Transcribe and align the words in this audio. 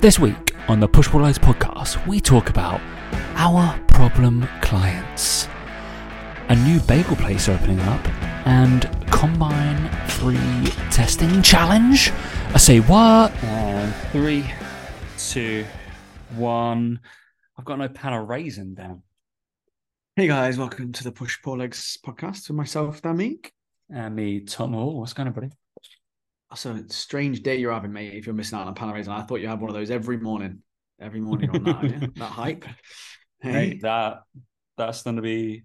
This 0.00 0.18
week 0.18 0.54
on 0.66 0.80
the 0.80 0.88
Push 0.88 1.08
Pull 1.08 1.20
Legs 1.20 1.38
podcast, 1.38 2.06
we 2.06 2.22
talk 2.22 2.48
about 2.48 2.80
our 3.34 3.78
problem 3.88 4.48
clients, 4.62 5.46
a 6.48 6.56
new 6.56 6.80
bagel 6.80 7.16
place 7.16 7.50
opening 7.50 7.78
up, 7.80 8.08
and 8.46 8.88
Combine 9.10 9.90
Free 10.08 10.72
testing 10.90 11.42
challenge. 11.42 12.12
I 12.54 12.56
say 12.56 12.80
what? 12.80 13.30
Uh, 13.44 13.92
three, 14.10 14.50
two, 15.18 15.66
one. 16.30 17.00
I've 17.58 17.66
got 17.66 17.78
no 17.78 17.90
pain 17.90 18.14
au 18.14 18.24
raisin 18.24 18.72
down. 18.72 19.02
Hey 20.16 20.28
guys, 20.28 20.56
welcome 20.56 20.92
to 20.92 21.04
the 21.04 21.12
Push 21.12 21.42
Pull 21.42 21.58
Legs 21.58 21.98
podcast 22.02 22.48
with 22.48 22.56
myself, 22.56 23.02
Dan 23.02 23.18
Meek. 23.18 23.52
And 23.90 24.16
me, 24.16 24.40
Tom 24.40 24.72
Hall. 24.72 24.98
What's 24.98 25.12
going 25.12 25.28
on, 25.28 25.34
buddy? 25.34 25.50
That's 26.50 26.66
a 26.66 26.84
strange 26.88 27.42
day 27.42 27.56
you're 27.56 27.72
having, 27.72 27.92
mate, 27.92 28.14
if 28.14 28.26
you're 28.26 28.34
missing 28.34 28.58
out 28.58 28.66
on 28.66 28.74
pain 28.74 28.88
au 28.88 28.92
raisin. 28.92 29.12
I 29.12 29.22
thought 29.22 29.40
you 29.40 29.48
had 29.48 29.60
one 29.60 29.70
of 29.70 29.76
those 29.76 29.90
every 29.90 30.18
morning. 30.18 30.62
Every 31.00 31.20
morning 31.20 31.50
on 31.50 31.64
that, 31.64 31.84
yeah? 31.84 32.06
that 32.16 32.30
hype. 32.30 32.64
Hey, 33.40 33.52
Mate, 33.52 33.82
that 33.82 34.18
that's 34.76 35.02
going 35.02 35.16
to 35.16 35.22
be 35.22 35.62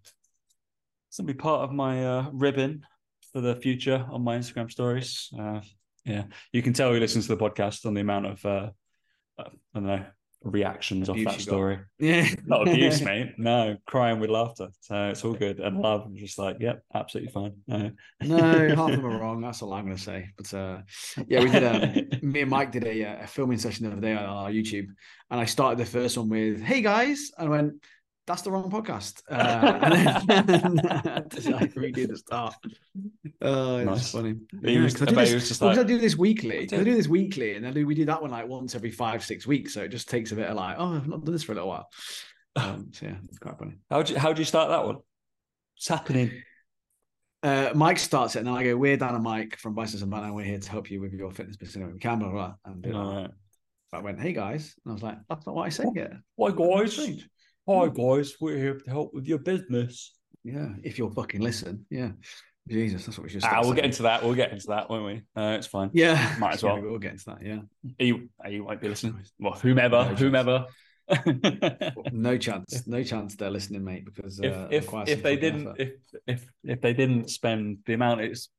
it's 1.09 1.17
going 1.17 1.27
to 1.27 1.33
be 1.33 1.37
part 1.37 1.61
of 1.61 1.73
my 1.73 2.05
uh, 2.05 2.29
ribbon 2.31 2.85
for 3.33 3.41
the 3.41 3.55
future 3.55 4.05
on 4.09 4.23
my 4.23 4.37
Instagram 4.37 4.71
stories. 4.71 5.29
Uh, 5.37 5.59
yeah, 6.05 6.23
you 6.53 6.61
can 6.61 6.71
tell 6.71 6.93
who 6.93 6.99
listens 6.99 7.27
to 7.27 7.35
the 7.35 7.49
podcast 7.49 7.85
on 7.85 7.93
the 7.93 8.01
amount 8.01 8.27
of 8.27 8.45
uh, 8.45 8.69
uh, 9.37 9.43
I 9.43 9.49
don't 9.73 9.85
know 9.87 10.05
reactions 10.45 11.09
off 11.09 11.17
that 11.25 11.41
story. 11.41 11.79
yeah. 11.99 12.29
Not 12.45 12.67
abuse, 12.67 13.01
mate. 13.03 13.33
No, 13.37 13.77
crying 13.87 14.19
with 14.19 14.29
laughter. 14.29 14.69
So 14.81 15.09
it's 15.09 15.25
all 15.25 15.33
good. 15.33 15.59
And 15.59 15.79
love, 15.81 16.03
I'm 16.05 16.15
just 16.15 16.37
like, 16.37 16.57
yep, 16.59 16.83
absolutely 16.93 17.31
fine. 17.31 17.53
No, 17.67 17.91
No, 18.21 18.37
half 18.37 18.91
of 18.91 18.95
them 18.95 19.05
are 19.05 19.19
wrong. 19.21 19.41
That's 19.41 19.61
all 19.61 19.73
I'm 19.73 19.85
going 19.85 19.97
to 19.97 20.01
say. 20.01 20.29
But 20.37 20.53
uh, 20.53 20.81
yeah, 21.27 21.41
we 21.41 21.49
did. 21.49 21.63
Um, 21.63 22.31
me 22.31 22.41
and 22.41 22.49
Mike 22.49 22.71
did 22.71 22.85
a, 22.85 23.03
uh, 23.03 23.23
a 23.23 23.27
filming 23.27 23.57
session 23.57 23.85
the 23.85 23.91
other 23.91 24.01
day 24.01 24.13
on 24.13 24.23
our 24.23 24.51
YouTube, 24.51 24.87
and 25.31 25.39
I 25.39 25.45
started 25.45 25.79
the 25.79 25.89
first 25.89 26.17
one 26.17 26.29
with 26.29 26.61
"Hey 26.61 26.81
guys," 26.81 27.31
and 27.37 27.47
I 27.47 27.51
went, 27.51 27.73
"That's 28.27 28.41
the 28.41 28.51
wrong 28.51 28.69
podcast." 28.71 29.21
Uh, 29.29 29.79
and 29.81 30.47
then 30.47 30.61
to 31.29 31.51
like 31.51 31.73
redo 31.75 32.07
the 32.07 32.17
start. 32.17 32.55
Oh, 33.41 33.77
it's 33.77 33.85
Nice. 33.85 34.11
funny. 34.11 34.35
He 34.63 34.77
was- 34.79 34.93
'cause 34.93 35.03
I 35.03 35.11
do 35.11 35.15
this- 35.15 35.33
was 35.33 35.47
just 35.47 35.61
like- 35.61 35.77
I 35.77 35.83
do 35.83 35.97
this 35.97 36.15
weekly. 36.17 36.61
I 36.71 36.83
do 36.83 36.95
this 36.95 37.07
weekly, 37.07 37.55
and 37.55 37.63
then 37.65 37.85
we 37.85 37.95
do 37.95 38.05
that 38.05 38.21
one 38.21 38.31
like 38.31 38.47
once 38.47 38.75
every 38.75 38.91
five, 38.91 39.23
six 39.23 39.45
weeks. 39.45 39.73
So 39.73 39.83
it 39.83 39.89
just 39.89 40.09
takes 40.09 40.31
a 40.31 40.35
bit 40.35 40.47
of 40.49 40.55
like, 40.55 40.75
oh, 40.79 40.95
I've 40.95 41.07
not 41.07 41.23
done 41.25 41.33
this 41.33 41.43
for 41.43 41.51
a 41.51 41.55
little 41.55 41.69
while. 41.69 41.89
Um, 42.57 42.89
so 42.93 43.07
yeah, 43.07 43.15
it's 43.27 43.37
quite 43.37 43.57
funny. 43.59 43.73
How 43.89 44.01
do 44.01 44.13
you 44.13 44.17
how'd 44.19 44.39
you 44.39 44.45
start 44.45 44.69
that 44.69 44.85
one? 44.85 44.95
What's 44.95 45.89
happening? 45.89 46.31
Uh, 47.43 47.71
Mike 47.75 47.99
starts 47.99 48.37
it, 48.37 48.39
and 48.39 48.47
then 48.47 48.55
I 48.55 48.63
go, 48.63 48.77
"We're 48.77 48.95
Dan 48.95 49.13
and 49.13 49.21
Mike 49.25 49.57
from 49.57 49.73
Biceps 49.75 50.01
and 50.01 50.09
Banner. 50.09 50.31
We're 50.33 50.45
here 50.45 50.57
to 50.57 50.71
help 50.71 50.89
you 50.89 51.01
with 51.01 51.11
your 51.11 51.31
fitness 51.31 51.57
business. 51.57 51.75
Anyway, 51.75 51.91
we 51.91 51.99
can 51.99 52.17
blah 52.17 52.29
blah." 52.29 52.47
blah. 52.63 52.71
And 52.71 52.81
do. 52.81 52.93
All 52.95 53.13
right. 53.23 53.31
I 53.91 53.99
went, 53.99 54.21
"Hey 54.21 54.31
guys," 54.31 54.73
and 54.85 54.91
I 54.91 54.93
was 54.93 55.03
like, 55.03 55.17
"That's 55.27 55.45
not 55.45 55.53
what 55.53 55.65
I 55.65 55.69
said 55.69 55.87
yet." 55.95 56.13
Hi 56.39 56.51
guys. 56.51 57.25
Hi 57.67 57.87
guys. 57.87 58.35
We're 58.39 58.57
here 58.57 58.77
to 58.77 58.89
help 58.91 59.13
with 59.15 59.25
your 59.25 59.39
business. 59.39 60.13
Yeah, 60.43 60.69
if 60.83 60.99
you'll 60.99 61.09
fucking 61.09 61.41
listen. 61.41 61.87
Yeah, 61.89 62.11
Jesus, 62.69 63.05
that's 63.05 63.17
what 63.17 63.23
we 63.23 63.29
should. 63.31 63.43
Ah, 63.43 63.61
we'll 63.61 63.73
get 63.73 63.85
into 63.85 64.03
that. 64.03 64.23
We'll 64.23 64.35
get 64.35 64.51
into 64.51 64.67
that, 64.67 64.87
won't 64.87 65.05
we? 65.05 65.23
Uh, 65.35 65.55
it's 65.57 65.65
fine. 65.65 65.89
Yeah, 65.91 66.35
Might 66.37 66.53
as 66.55 66.63
Yeah, 66.63 66.73
well. 66.73 66.83
We'll 66.83 66.99
get 66.99 67.13
into 67.13 67.25
that. 67.25 67.37
Yeah, 67.43 67.61
You, 67.97 68.29
you 68.47 68.63
won't 68.63 68.81
be 68.81 68.89
listening. 68.89 69.19
Well, 69.39 69.53
whomever, 69.53 70.05
No 70.09 70.15
whomever. 70.15 70.65
no 72.11 72.37
chance, 72.37 72.85
no 72.85 73.03
chance 73.03 73.35
they're 73.35 73.49
listening, 73.49 73.83
mate. 73.83 74.05
Because 74.05 74.39
uh, 74.39 74.67
if 74.69 74.93
if 74.93 75.09
if 75.09 75.23
they 75.23 75.35
didn't 75.35 75.67
effort. 75.67 75.79
if 75.79 75.93
if 76.27 76.49
if 76.63 76.81
they 76.81 76.93
didn't 76.93 77.31
spend 77.31 77.79
the 77.87 77.93
amount 77.93 78.21
it's 78.21 78.49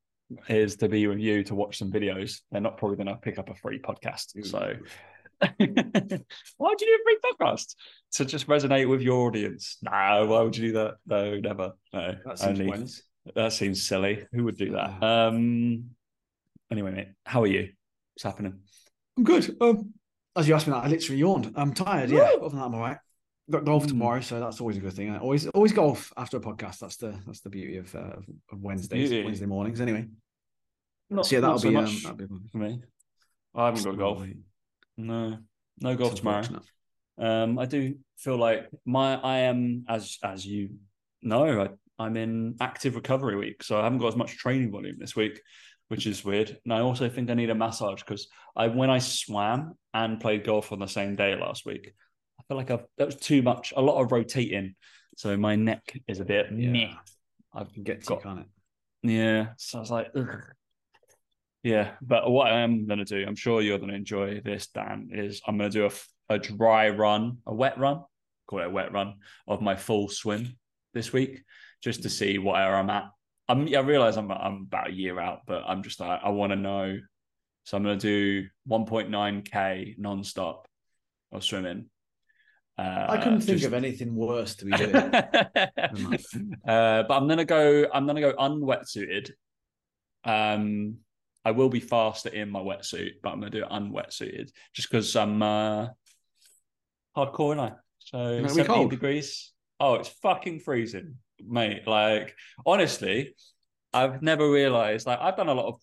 is 0.49 0.75
to 0.77 0.89
be 0.89 1.07
with 1.07 1.21
you 1.21 1.45
to 1.45 1.55
watch 1.55 1.79
some 1.79 1.93
videos, 1.93 2.41
they're 2.51 2.61
not 2.61 2.77
probably 2.77 2.97
going 2.97 3.07
to 3.07 3.15
pick 3.15 3.39
up 3.39 3.51
a 3.51 3.55
free 3.55 3.79
podcast. 3.79 4.45
So, 4.45 4.75
why'd 5.59 6.81
you 6.81 6.87
do 6.87 6.99
a 6.99 7.05
free 7.05 7.19
podcast 7.33 7.75
to 8.13 8.25
just 8.25 8.47
resonate 8.47 8.89
with 8.89 9.03
your 9.03 9.27
audience? 9.27 9.79
No, 9.83 10.27
why 10.27 10.41
would 10.43 10.57
you 10.57 10.69
do 10.69 10.73
that? 10.75 10.95
No, 11.07 11.37
never. 11.39 11.73
No, 11.93 12.15
that 12.25 12.39
seems 12.39 12.61
only 12.61 12.87
that 13.35 13.53
seems 13.53 13.87
silly. 13.87 14.27
Who 14.33 14.45
would 14.45 14.57
do 14.57 14.73
that? 14.73 15.03
Um. 15.03 15.91
Anyway, 16.71 16.91
mate, 16.93 17.09
how 17.25 17.43
are 17.43 17.47
you? 17.47 17.71
What's 18.15 18.23
happening? 18.25 18.61
I'm 19.19 19.25
good. 19.25 19.57
Um, 19.61 19.93
as 20.35 20.49
you 20.49 20.55
asked 20.55 20.67
me 20.67 20.73
that, 20.73 20.85
I 20.85 20.89
literally 20.89 21.21
yawned. 21.21 21.53
I'm 21.57 21.73
tired. 21.75 22.11
Yeah, 22.11 22.31
other 22.41 22.49
than 22.51 22.59
that, 22.59 22.65
I'm 22.67 22.75
all 22.75 22.81
right. 22.81 22.99
Got 23.49 23.65
golf 23.65 23.85
Hmm. 23.85 23.89
tomorrow, 23.91 24.21
so 24.21 24.41
that's 24.41 24.61
always 24.61 24.77
a 24.77 24.81
good 24.81 24.93
thing. 24.93 25.11
I 25.11 25.19
always, 25.19 25.47
always 25.49 25.73
golf 25.73 26.13
after 26.17 26.37
a 26.37 26.41
podcast. 26.41 26.81
That's 26.81 26.97
the 26.97 27.17
that's 27.27 27.41
the 27.41 27.51
beauty 27.51 27.77
of, 27.77 27.95
uh, 27.95 28.17
of 28.51 28.61
Wednesdays, 28.61 29.09
Beauty. 29.11 29.25
Wednesday 29.25 29.47
mornings. 29.47 29.81
Anyway, 29.81 30.07
Not, 31.11 31.27
so 31.27 31.37
yeah, 31.37 31.41
that'll 31.41 31.55
not 31.55 31.61
so 31.61 31.71
be, 31.71 31.77
um, 31.77 31.85
that'll 31.85 32.17
be 32.17 32.27
fun. 32.27 32.49
for 32.51 32.59
me. 32.59 32.83
I 33.55 33.67
haven't 33.67 33.85
got 33.85 33.97
golf. 33.99 34.27
No, 34.97 35.39
no 35.81 35.97
golf 35.97 36.15
tomorrow. 36.15 36.43
Um, 37.19 37.59
I 37.59 37.67
do 37.67 37.97
feel 38.19 38.37
like 38.37 38.69
my 38.85 39.17
I 39.17 39.39
am 39.39 39.85
as 39.89 40.19
as 40.23 40.45
you 40.45 40.71
know, 41.23 41.63
I, 41.63 41.69
I'm 42.03 42.17
in 42.17 42.57
active 42.61 42.95
recovery 42.95 43.37
week, 43.37 43.63
so 43.63 43.79
I 43.81 43.85
haven't 43.85 43.99
got 43.99 44.09
as 44.09 44.17
much 44.17 44.37
training 44.37 44.71
volume 44.71 44.97
this 44.99 45.17
week, 45.17 45.41
which 45.89 46.07
is 46.07 46.25
weird. 46.25 46.59
And 46.65 46.73
I 46.73 46.81
also 46.81 47.09
think 47.09 47.31
I 47.31 47.35
need 47.35 47.51
a 47.51 47.55
massage 47.55 48.03
because 48.03 48.29
I 48.55 48.69
when 48.69 48.91
I 48.91 48.99
swam 48.99 49.75
and 49.95 50.21
played 50.21 50.45
golf 50.45 50.73
on 50.73 50.79
the 50.79 50.87
same 50.87 51.17
day 51.17 51.35
last 51.37 51.65
week, 51.65 51.95
I 52.39 52.43
feel 52.49 52.57
like 52.57 52.71
I've 52.71 52.85
that 52.99 53.07
was 53.07 53.17
too 53.17 53.43
much, 53.43 53.73
a 53.77 53.83
lot 53.83 54.03
of 54.03 54.13
rotating. 54.13 54.75
So 55.17 55.37
my 55.37 55.57
neck 55.57 55.99
is 56.07 56.21
a 56.21 56.25
bit 56.25 56.47
Yeah. 56.55 56.71
meh. 56.71 56.95
I've 57.55 57.69
You 57.69 57.75
can 57.75 57.83
get 57.85 58.05
got 58.05 58.23
can't 58.23 58.41
it? 58.41 58.47
yeah. 59.03 59.49
So 59.57 59.79
I 59.79 59.81
was 59.81 59.91
like, 59.91 60.09
Ugh. 60.15 60.43
Yeah. 61.67 61.91
But 62.01 62.31
what 62.31 62.47
I 62.47 62.61
am 62.61 62.87
going 62.87 63.01
to 63.01 63.05
do, 63.05 63.25
I'm 63.27 63.35
sure 63.35 63.61
you're 63.61 63.79
going 63.79 63.91
to 63.91 63.97
enjoy 63.97 64.41
this, 64.41 64.69
Dan, 64.69 65.09
is 65.13 65.43
I'm 65.47 65.59
going 65.59 65.69
to 65.69 65.89
do 65.89 65.95
a 66.29 66.39
dry 66.39 66.91
run, 66.91 67.39
a 67.45 67.53
wet 67.53 67.77
run, 67.77 68.05
call 68.47 68.61
it 68.61 68.67
a 68.67 68.71
wet 68.71 68.93
run 68.93 69.15
of 69.49 69.61
my 69.61 69.75
full 69.75 70.09
swim 70.09 70.57
this 70.95 71.13
week, 71.13 71.43
just 71.83 72.05
to 72.05 72.09
see 72.09 72.39
where 72.39 72.77
I'm 72.77 72.89
at. 72.89 73.07
I'm, 73.49 73.63
I 73.75 73.81
realize 73.81 74.17
I'm, 74.17 74.31
I'm 74.31 74.69
about 74.69 74.91
a 74.91 74.93
year 74.93 75.19
out, 75.19 75.41
but 75.45 75.65
I'm 75.67 75.83
just 75.83 75.99
like, 75.99 76.21
I 76.23 76.29
want 76.29 76.53
to 76.53 76.57
know. 76.57 76.99
So 77.65 77.77
I'm 77.77 77.83
going 77.83 77.99
to 77.99 78.43
do 78.43 78.49
1.9K 78.71 79.99
nonstop 79.99 80.67
of 81.33 81.43
swimming. 81.43 81.87
Uh, 82.79 83.07
I 83.09 83.17
couldn't 83.17 83.41
think 83.41 83.59
just- 83.59 83.67
of 83.67 83.75
anything 83.75 84.15
worse 84.15 84.55
to 84.57 84.67
be 84.67 84.71
doing. 84.71 84.93
uh, 84.95 87.03
but 87.03 87.11
I'm 87.11 87.27
gonna 87.27 87.47
go. 87.47 87.87
I'm 87.91 88.07
gonna 88.07 88.21
go 88.21 88.35
unwetsuited. 88.35 89.31
Um, 90.25 90.99
I 91.47 91.53
will 91.53 91.69
be 91.69 91.79
faster 91.79 92.29
in 92.29 92.51
my 92.51 92.59
wetsuit, 92.59 93.21
but 93.23 93.31
I'm 93.31 93.39
gonna 93.39 93.51
do 93.51 93.63
it 93.63 93.71
unwetsuited 93.71 94.51
just 94.75 94.91
because 94.91 95.15
I'm 95.15 95.41
uh, 95.41 95.87
hardcore, 97.17 97.53
and 97.53 97.61
I 97.61 97.73
so 98.01 98.19
Gonna 98.19 98.49
17 98.49 98.67
cold. 98.67 98.91
degrees. 98.91 99.53
Oh, 99.79 99.95
it's 99.95 100.09
fucking 100.09 100.59
freezing, 100.59 101.19
mate. 101.47 101.87
Like 101.87 102.35
honestly, 102.67 103.37
I've 103.93 104.23
never 104.23 104.51
realized. 104.51 105.07
Like 105.07 105.21
I've 105.21 105.37
done 105.37 105.49
a 105.49 105.55
lot 105.55 105.67
of. 105.67 105.81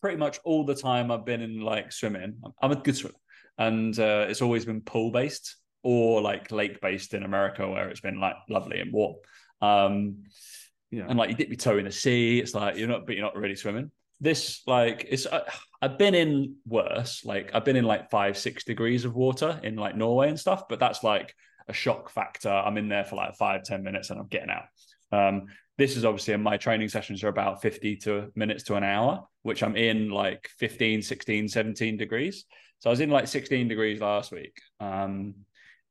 Pretty 0.00 0.18
much 0.18 0.38
all 0.44 0.64
the 0.64 0.74
time 0.74 1.10
I've 1.10 1.24
been 1.24 1.40
in 1.40 1.60
like 1.60 1.90
swimming. 1.90 2.34
I'm 2.62 2.70
a 2.70 2.76
good 2.76 2.94
swimmer 2.94 3.16
and 3.58 3.98
uh, 3.98 4.26
it's 4.28 4.42
always 4.42 4.64
been 4.64 4.80
pool 4.80 5.10
based 5.10 5.56
or 5.82 6.20
like 6.20 6.52
lake 6.52 6.80
based 6.80 7.14
in 7.14 7.22
America 7.22 7.68
where 7.68 7.88
it's 7.88 8.00
been 8.00 8.20
like 8.20 8.36
lovely 8.48 8.80
and 8.80 8.92
warm. 8.92 9.16
Um, 9.60 10.24
yeah, 10.90 11.06
and 11.08 11.18
like 11.18 11.30
you 11.30 11.36
dip 11.36 11.48
your 11.48 11.56
toe 11.56 11.78
in 11.78 11.86
the 11.86 11.90
sea, 11.90 12.38
it's 12.38 12.54
like 12.54 12.76
you're 12.76 12.86
not, 12.86 13.06
but 13.06 13.16
you're 13.16 13.24
not 13.24 13.36
really 13.36 13.56
swimming. 13.56 13.90
This 14.24 14.62
like 14.66 15.06
it's 15.08 15.26
uh, 15.26 15.44
I've 15.82 15.98
been 15.98 16.14
in 16.14 16.56
worse, 16.66 17.24
like 17.24 17.50
I've 17.52 17.64
been 17.64 17.76
in 17.76 17.84
like 17.84 18.10
five 18.10 18.38
six 18.38 18.64
degrees 18.64 19.04
of 19.04 19.14
water 19.14 19.60
in 19.62 19.76
like 19.76 19.96
Norway 19.96 20.30
and 20.30 20.40
stuff, 20.40 20.64
but 20.68 20.80
that's 20.80 21.04
like 21.04 21.34
a 21.68 21.74
shock 21.74 22.08
factor. 22.08 22.48
I'm 22.48 22.78
in 22.78 22.88
there 22.88 23.04
for 23.04 23.16
like 23.16 23.36
five 23.36 23.64
ten 23.64 23.82
minutes 23.82 24.08
and 24.08 24.18
I'm 24.18 24.28
getting 24.28 24.50
out. 24.50 24.64
Um, 25.12 25.46
this 25.76 25.96
is 25.96 26.04
obviously, 26.04 26.34
and 26.34 26.42
my 26.42 26.56
training 26.56 26.88
sessions 26.88 27.22
are 27.24 27.28
about 27.28 27.60
50 27.60 27.96
to 27.96 28.30
minutes 28.34 28.64
to 28.64 28.76
an 28.76 28.84
hour, 28.84 29.26
which 29.42 29.62
I'm 29.62 29.76
in 29.76 30.08
like 30.08 30.48
15, 30.58 31.02
16, 31.02 31.48
17 31.48 31.96
degrees. 31.96 32.44
So 32.78 32.90
I 32.90 32.92
was 32.92 33.00
in 33.00 33.10
like 33.10 33.26
16 33.26 33.68
degrees 33.68 34.00
last 34.00 34.30
week. 34.30 34.56
Um, 34.78 35.34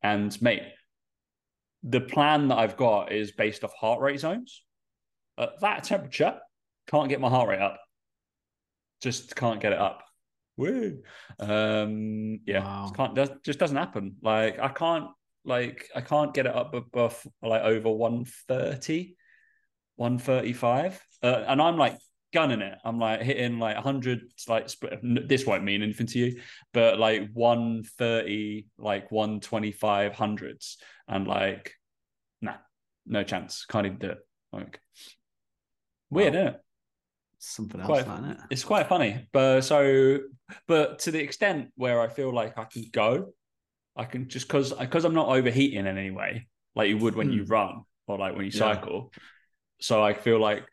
and 0.02 0.40
mate, 0.40 0.62
the 1.82 2.00
plan 2.00 2.48
that 2.48 2.58
I've 2.58 2.76
got 2.76 3.12
is 3.12 3.32
based 3.32 3.62
off 3.62 3.74
heart 3.74 4.00
rate 4.00 4.20
zones. 4.20 4.62
At 5.38 5.60
that 5.60 5.84
temperature, 5.84 6.38
can't 6.86 7.08
get 7.08 7.20
my 7.20 7.28
heart 7.28 7.48
rate 7.48 7.60
up. 7.60 7.78
Just 9.02 9.34
can't 9.36 9.60
get 9.60 9.72
it 9.72 9.78
up. 9.78 10.02
Woo. 10.56 11.02
Um, 11.38 12.40
yeah, 12.46 12.64
Wow. 12.64 12.82
just 12.84 12.94
can't 12.96 13.14
that 13.16 13.42
just 13.44 13.58
doesn't 13.58 13.76
happen. 13.76 14.16
Like 14.22 14.58
I 14.58 14.68
can't 14.68 15.08
like 15.44 15.88
I 15.94 16.00
can't 16.00 16.32
get 16.32 16.46
it 16.46 16.54
up 16.54 16.74
above 16.74 17.26
like 17.42 17.62
over 17.62 17.90
130, 17.90 19.16
135. 19.96 21.00
Uh, 21.22 21.44
and 21.48 21.60
I'm 21.60 21.76
like 21.76 21.98
gunning 22.32 22.60
it. 22.60 22.78
I'm 22.84 22.98
like 22.98 23.20
hitting 23.22 23.58
like 23.58 23.76
100 23.76 24.22
like 24.48 24.68
sp- 24.70 24.98
this 25.02 25.44
won't 25.46 25.64
mean 25.64 25.82
anything 25.82 26.06
to 26.06 26.18
you, 26.18 26.40
but 26.72 26.98
like 26.98 27.28
130, 27.32 28.66
like 28.78 29.10
125 29.10 30.14
hundreds 30.14 30.78
and 31.08 31.26
like 31.26 31.74
nah, 32.40 32.54
no 33.06 33.22
chance. 33.24 33.66
Can't 33.66 33.86
even 33.86 33.98
do 33.98 34.10
it. 34.10 34.18
Like 34.52 34.80
weird, 36.10 36.34
Wow. 36.34 36.40
isn't 36.40 36.54
it? 36.54 36.60
Something 37.46 37.80
else, 37.80 37.86
Quite- 37.88 38.06
isn't 38.06 38.30
it? 38.30 38.38
it's 38.50 38.64
quite 38.64 38.88
funny 38.88 39.26
but 39.32 39.62
so 39.62 40.18
but 40.66 40.98
to 41.00 41.10
the 41.10 41.20
extent 41.20 41.70
where 41.76 42.00
i 42.00 42.08
feel 42.08 42.32
like 42.32 42.58
i 42.58 42.64
can 42.64 42.84
go 42.92 43.32
i 43.96 44.04
can 44.04 44.28
just 44.28 44.46
because 44.46 44.72
because 44.72 45.04
i'm 45.04 45.14
not 45.14 45.28
overheating 45.28 45.78
in 45.78 45.86
any 45.86 46.10
way 46.10 46.46
like 46.76 46.88
you 46.88 46.98
would 46.98 47.14
when 47.14 47.32
you 47.32 47.44
hmm. 47.44 47.52
run 47.52 47.82
or 48.06 48.18
like 48.18 48.34
when 48.34 48.44
you 48.44 48.50
Yeah. 48.52 48.74
cycle. 48.74 49.12
So 49.80 50.02
i 50.02 50.12
feel 50.12 50.38
like 50.40 50.64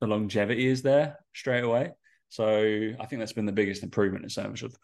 the 0.00 0.06
longevity 0.06 0.66
is 0.66 0.82
there 0.82 1.18
straight 1.34 1.64
away. 1.64 1.90
So 2.28 2.46
i 3.00 3.06
think 3.06 3.20
that's 3.20 3.32
been 3.32 3.46
the 3.46 3.52
biggest 3.52 3.82
improvement 3.82 4.24
in 4.24 4.30
terms 4.30 4.62
of 4.62 4.74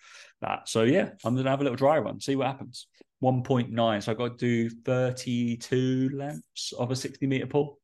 that. 0.41 0.69
So 0.69 0.83
yeah 0.83 1.11
i'm 1.25 1.37
gonna 1.37 1.51
have 1.51 1.61
a 1.61 1.65
little 1.65 1.77
dry 1.77 1.99
run 1.99 2.21
see 2.21 2.37
what 2.37 2.47
happens. 2.49 2.87
1.9 3.23 4.03
so 4.03 4.13
i 4.13 4.15
got 4.15 4.39
to 4.39 4.69
do 4.69 4.71
32 4.85 6.11
lengths 6.15 6.73
of 6.73 6.91
a 6.91 6.97
60 6.97 7.27
meter 7.27 7.47
pull 7.47 7.79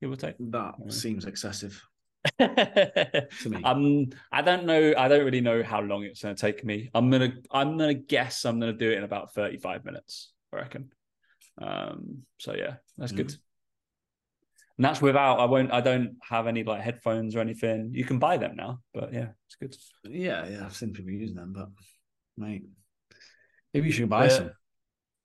give 0.00 0.10
or 0.10 0.16
take. 0.16 0.36
That 0.38 0.74
Yeah. 0.78 0.90
seems 0.90 1.24
excessive 1.24 1.80
to 2.38 3.28
me. 3.46 3.62
um, 3.64 4.06
I 4.32 4.42
don't 4.42 4.66
know. 4.66 4.94
I 4.96 5.08
don't 5.08 5.24
really 5.24 5.40
know 5.40 5.62
how 5.62 5.80
long 5.80 6.02
it's 6.04 6.22
going 6.22 6.34
to 6.34 6.40
take 6.40 6.64
me. 6.64 6.90
I'm 6.94 7.10
gonna. 7.10 7.32
I'm 7.50 7.78
gonna 7.78 7.94
guess. 7.94 8.44
I'm 8.44 8.58
gonna 8.60 8.72
do 8.72 8.90
it 8.90 8.98
in 8.98 9.04
about 9.04 9.34
35 9.34 9.84
minutes. 9.84 10.32
I 10.52 10.56
reckon. 10.56 10.90
Um. 11.60 12.22
So 12.38 12.54
yeah, 12.54 12.76
that's 12.96 13.12
good. 13.12 13.30
And 14.76 14.84
that's 14.84 15.00
without. 15.02 15.40
I 15.40 15.44
won't. 15.46 15.72
I 15.72 15.80
don't 15.80 16.16
have 16.28 16.46
any 16.46 16.64
like 16.64 16.82
headphones 16.82 17.34
or 17.36 17.40
anything. 17.40 17.90
You 17.92 18.04
can 18.04 18.18
buy 18.18 18.36
them 18.36 18.56
now, 18.56 18.80
but 18.94 19.12
yeah, 19.12 19.28
it's 19.46 19.56
good. 19.56 19.76
yeah, 20.04 20.46
yeah, 20.48 20.64
I've 20.64 20.76
seen 20.76 20.92
people 20.92 21.12
using 21.12 21.36
them, 21.36 21.52
but 21.52 21.68
mate, 22.36 22.64
maybe 23.74 23.86
you 23.86 23.92
should 23.92 24.08
buy 24.08 24.24
Yeah. 24.24 24.28
some. 24.30 24.50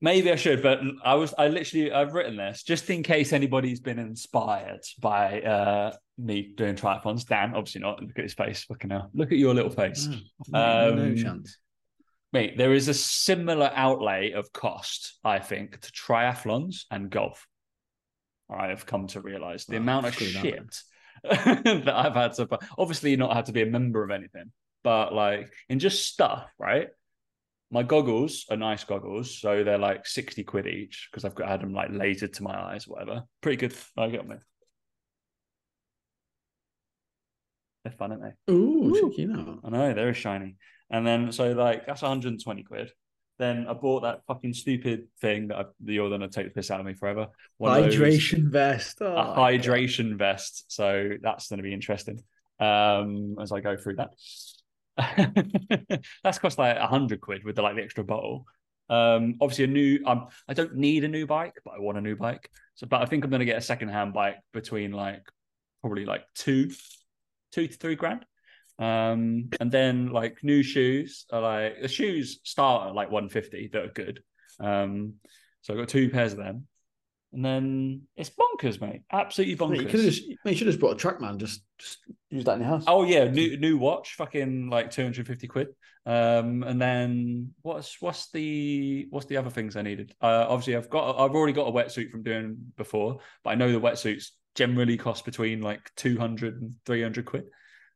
Maybe 0.04 0.30
I 0.34 0.36
should, 0.36 0.62
but 0.62 0.82
I 1.06 1.16
was. 1.16 1.34
I 1.38 1.48
literally. 1.48 1.90
I've 1.94 2.14
written 2.14 2.36
this 2.36 2.62
just 2.64 2.90
in 2.90 3.04
case 3.04 3.32
anybody's 3.32 3.80
been 3.80 4.00
inspired 4.00 4.82
by 5.00 5.42
uh 5.42 5.96
me 6.18 6.52
doing 6.56 6.76
triathlons. 6.76 7.26
Dan, 7.26 7.54
obviously 7.56 7.80
not. 7.80 8.02
Look 8.02 8.20
at 8.20 8.24
his 8.24 8.34
face. 8.34 8.66
Fucking 8.66 8.90
hell. 8.90 9.10
Look 9.14 9.32
at 9.32 9.38
your 9.38 9.54
little 9.54 9.72
face. 9.72 10.08
Mm, 10.08 10.22
mate, 10.50 10.96
no 10.96 11.04
Um, 11.12 11.16
chance. 11.16 11.58
Mate, 12.34 12.58
there 12.58 12.74
is 12.74 12.90
a 12.90 12.94
similar 12.94 13.72
outlay 13.74 14.32
of 14.34 14.52
cost, 14.52 15.20
I 15.24 15.40
think, 15.40 15.80
to 15.80 15.92
triathlons 15.94 16.84
and 16.92 17.10
golf. 17.10 17.48
I 18.50 18.68
have 18.68 18.86
come 18.86 19.08
to 19.08 19.22
realize 19.22 19.66
the 19.66 19.76
Oh, 19.78 19.80
amount 19.80 20.08
of 20.08 20.16
screw 20.16 20.32
that, 20.34 20.42
shit 20.44 20.82
that 21.86 21.94
I've 21.96 22.16
had 22.16 22.34
to. 22.34 22.60
Obviously, 22.78 23.16
not 23.16 23.34
had 23.34 23.46
to 23.46 23.54
be 23.54 23.62
a 23.62 23.66
member 23.68 24.04
of 24.04 24.12
anything, 24.12 24.52
but 24.84 25.14
like 25.14 25.50
in 25.70 25.80
just 25.80 26.06
stuff, 26.08 26.46
right? 26.60 26.90
My 27.74 27.82
goggles 27.82 28.46
are 28.52 28.56
nice 28.56 28.84
goggles, 28.84 29.40
so 29.40 29.64
they're 29.64 29.80
like 29.80 30.06
sixty 30.06 30.44
quid 30.44 30.68
each 30.68 31.10
because 31.12 31.26
I've 31.26 31.34
got 31.34 31.50
had 31.50 31.62
them 31.62 31.74
like 31.74 31.90
lasered 31.90 32.34
to 32.34 32.44
my 32.44 32.56
eyes, 32.56 32.88
whatever. 32.88 33.24
Pretty 33.42 33.58
good. 33.58 33.74
I 33.98 34.10
get 34.10 34.28
them. 34.28 34.40
They're 37.84 37.94
fun, 37.94 38.12
aren't 38.12 38.24
they? 38.24 38.54
Ooh, 38.54 38.94
Ooh. 38.96 39.10
check 39.10 39.18
you 39.18 39.28
know. 39.28 39.60
I 39.64 39.70
know 39.72 39.92
they're 39.96 40.14
shiny. 40.14 40.56
And 40.92 41.06
then 41.06 41.32
so 41.32 41.52
like 41.54 41.88
that's 41.88 42.04
120 42.04 42.62
quid. 42.62 42.92
Then 43.40 43.66
I 43.68 43.74
bought 43.74 44.04
that 44.04 44.22
fucking 44.28 44.54
stupid 44.54 45.08
thing 45.20 45.48
that 45.48 45.58
I, 45.58 45.64
you're 45.84 46.12
gonna 46.12 46.30
take 46.30 46.46
the 46.46 46.52
piss 46.52 46.70
out 46.70 46.80
of 46.80 46.86
me 46.86 46.94
forever. 46.94 47.30
One 47.58 47.76
of 47.76 47.86
those- 47.86 47.96
Hydration 47.96 48.52
vest. 48.52 49.00
Oh, 49.02 49.08
a 49.08 49.36
my 49.36 49.54
hydration 49.58 50.16
vest. 50.16 50.66
So 50.72 51.14
that's 51.24 51.48
gonna 51.48 51.64
be 51.64 51.74
interesting. 51.74 52.22
Um, 52.60 53.38
as 53.42 53.52
I 53.52 53.62
go 53.62 53.76
through 53.76 53.96
that. 53.96 54.12
that's 56.24 56.40
cost 56.40 56.58
like 56.58 56.78
a 56.78 56.88
hundred 56.88 57.22
quid 57.22 57.44
with 57.44 57.56
the 57.56 57.62
like 57.62 57.76
the 57.76 57.84
extra 57.84 58.04
bottle. 58.04 58.46
Um, 58.90 59.36
obviously 59.42 59.66
a 59.66 59.68
new. 59.68 60.00
Um, 60.06 60.28
I 60.48 60.54
don't 60.54 60.76
need 60.76 61.04
a 61.04 61.08
new 61.08 61.26
bike, 61.26 61.56
but 61.66 61.76
I 61.76 61.80
want 61.80 61.98
a 61.98 62.02
new 62.02 62.16
bike. 62.16 62.50
So, 62.76 62.88
but 62.88 63.02
I 63.02 63.06
think 63.06 63.24
I'm 63.24 63.32
gonna 63.32 63.46
get 63.46 63.58
a 63.58 63.62
second 63.62 63.90
hand 63.90 64.14
bike 64.14 64.38
between 64.54 64.92
like 64.92 65.24
probably 65.82 66.06
like 66.06 66.24
two, 66.36 66.72
two 67.52 67.68
to 67.68 67.74
three 67.74 67.96
grand. 67.96 68.26
Um, 68.80 69.50
and 69.60 69.72
then 69.72 70.08
like 70.08 70.44
new 70.44 70.64
shoes 70.64 71.26
are 71.32 71.42
like 71.42 71.82
the 71.82 71.88
shoes 71.88 72.40
start 72.44 72.88
at 72.88 72.96
like 72.96 73.12
150 73.12 73.70
that 73.74 73.84
are 73.84 73.88
good. 73.88 74.24
Um, 74.60 75.16
so 75.62 75.74
I 75.74 75.78
got 75.78 75.90
two 75.90 76.10
pairs 76.10 76.34
of 76.34 76.40
them. 76.40 76.68
And 77.34 77.44
then 77.44 78.02
it's 78.16 78.30
bonkers, 78.30 78.80
mate. 78.80 79.02
Absolutely. 79.12 79.56
Mate, 79.68 79.80
you 79.80 79.86
bonkers. 79.86 79.90
could 79.90 80.00
have 80.02 80.14
just, 80.14 80.28
mate, 80.28 80.52
you 80.52 80.56
should 80.56 80.68
have 80.68 80.74
just 80.74 80.80
brought 80.80 81.04
a 81.04 81.08
TrackMan. 81.08 81.38
Just, 81.38 81.64
just 81.80 81.98
use 82.30 82.44
that 82.46 82.54
in 82.54 82.60
your 82.62 82.70
house. 82.70 82.84
Oh 82.88 83.04
yeah, 83.04 83.26
new 83.26 83.58
new 83.58 83.78
watch, 83.78 84.16
fucking 84.16 84.70
like 84.70 84.92
250 84.92 85.48
quid. 85.48 85.68
Um, 86.06 86.64
and 86.64 86.82
then 86.82 87.54
what's 87.62 88.02
what's 88.02 88.30
the 88.32 89.08
what's 89.10 89.26
the 89.26 89.38
other 89.38 89.50
things 89.50 89.76
I 89.76 89.82
needed? 89.82 90.14
Uh, 90.22 90.46
obviously 90.48 90.76
I've 90.76 90.90
got 90.90 91.18
I've 91.18 91.32
already 91.32 91.54
got 91.54 91.68
a 91.68 91.72
wetsuit 91.72 92.12
from 92.12 92.24
doing 92.24 92.58
before, 92.78 93.20
but 93.44 93.52
I 93.52 93.56
know 93.56 93.72
the 93.72 93.80
wetsuits 93.80 94.28
generally 94.56 94.98
cost 94.98 95.26
between 95.26 95.62
like 95.62 95.92
200 95.96 96.62
and 96.62 96.76
300 96.86 97.26
quid. 97.26 97.46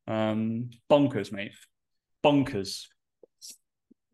Um, 0.08 0.72
bonkers, 0.90 1.32
mate. 1.32 1.52
Bonkers. 2.24 2.86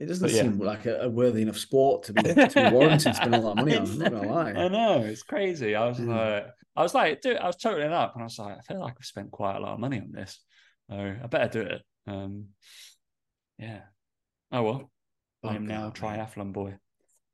It 0.04 0.08
doesn't 0.08 0.28
But 0.28 0.34
yeah. 0.36 0.42
seem 0.44 0.60
like 0.60 0.86
a, 0.86 1.02
a 1.02 1.10
worthy 1.10 1.42
enough 1.42 1.58
sport 1.58 2.04
to 2.04 2.14
be, 2.14 2.22
to 2.24 2.52
be 2.54 2.70
warranted 2.76 3.16
spending 3.16 3.44
all 3.44 3.56
that 3.56 3.62
money 3.64 3.76
on. 3.78 3.88
I'm 3.88 3.98
not 4.00 4.12
gonna 4.12 4.60
I 4.60 4.68
know 4.68 5.02
it's 5.04 5.24
crazy. 5.24 5.76
I 5.76 5.88
was 5.88 6.00
Mm. 6.00 6.08
like, 6.10 6.48
I 6.76 6.82
was 6.84 6.94
like, 6.94 7.22
dude, 7.22 7.38
I 7.38 7.48
was 7.48 7.56
totaling 7.58 7.88
it 7.88 7.94
up, 7.94 8.14
and 8.16 8.24
I 8.24 8.26
was 8.26 8.40
like, 8.40 8.58
I 8.58 8.62
feel 8.62 8.80
like 8.80 8.96
I've 9.00 9.06
spent 9.06 9.32
quite 9.32 9.56
a 9.56 9.60
lot 9.60 9.74
of 9.74 9.80
money 9.80 10.00
on 10.00 10.12
this, 10.12 10.40
so 10.90 10.96
I 11.24 11.28
better 11.28 11.64
do 11.64 11.70
it. 11.70 11.82
Um, 12.08 12.46
yeah. 13.58 13.82
Oh 14.52 14.64
well, 14.64 14.92
I 15.44 15.56
am 15.56 15.66
now 15.68 15.90
triathlon 15.92 16.52
boy. 16.54 16.76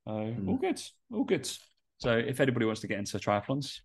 All 0.05 0.25
Mm. 0.33 0.59
good, 0.61 0.81
all 1.13 1.23
good. 1.23 1.49
So 1.97 2.17
if 2.17 2.39
anybody 2.39 2.65
wants 2.65 2.81
to 2.81 2.87
get 2.87 2.99
into 2.99 3.17
triathlons, 3.17 3.79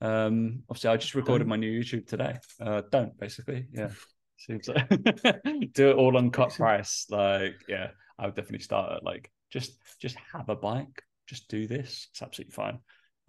um, 0.00 0.62
obviously 0.68 0.90
I 0.90 0.96
just 0.96 1.14
recorded 1.14 1.44
Don't. 1.44 1.48
my 1.50 1.56
new 1.56 1.80
YouTube 1.80 2.06
today. 2.06 2.38
Uh, 2.60 2.82
don't 2.90 3.18
basically, 3.18 3.66
yeah. 3.72 3.90
Seems 4.38 4.68
like 4.68 4.86
do 5.72 5.90
it 5.90 5.96
all 5.96 6.16
on 6.18 6.30
cut 6.30 6.52
price. 6.54 7.06
Like, 7.10 7.54
yeah, 7.68 7.88
I 8.18 8.26
would 8.26 8.34
definitely 8.34 8.60
start 8.60 8.92
at 8.92 9.04
like 9.04 9.30
just 9.50 9.72
just 10.00 10.16
have 10.32 10.48
a 10.48 10.56
bike, 10.56 11.02
just 11.26 11.48
do 11.48 11.66
this. 11.66 12.08
It's 12.12 12.22
absolutely 12.22 12.52
fine. 12.52 12.78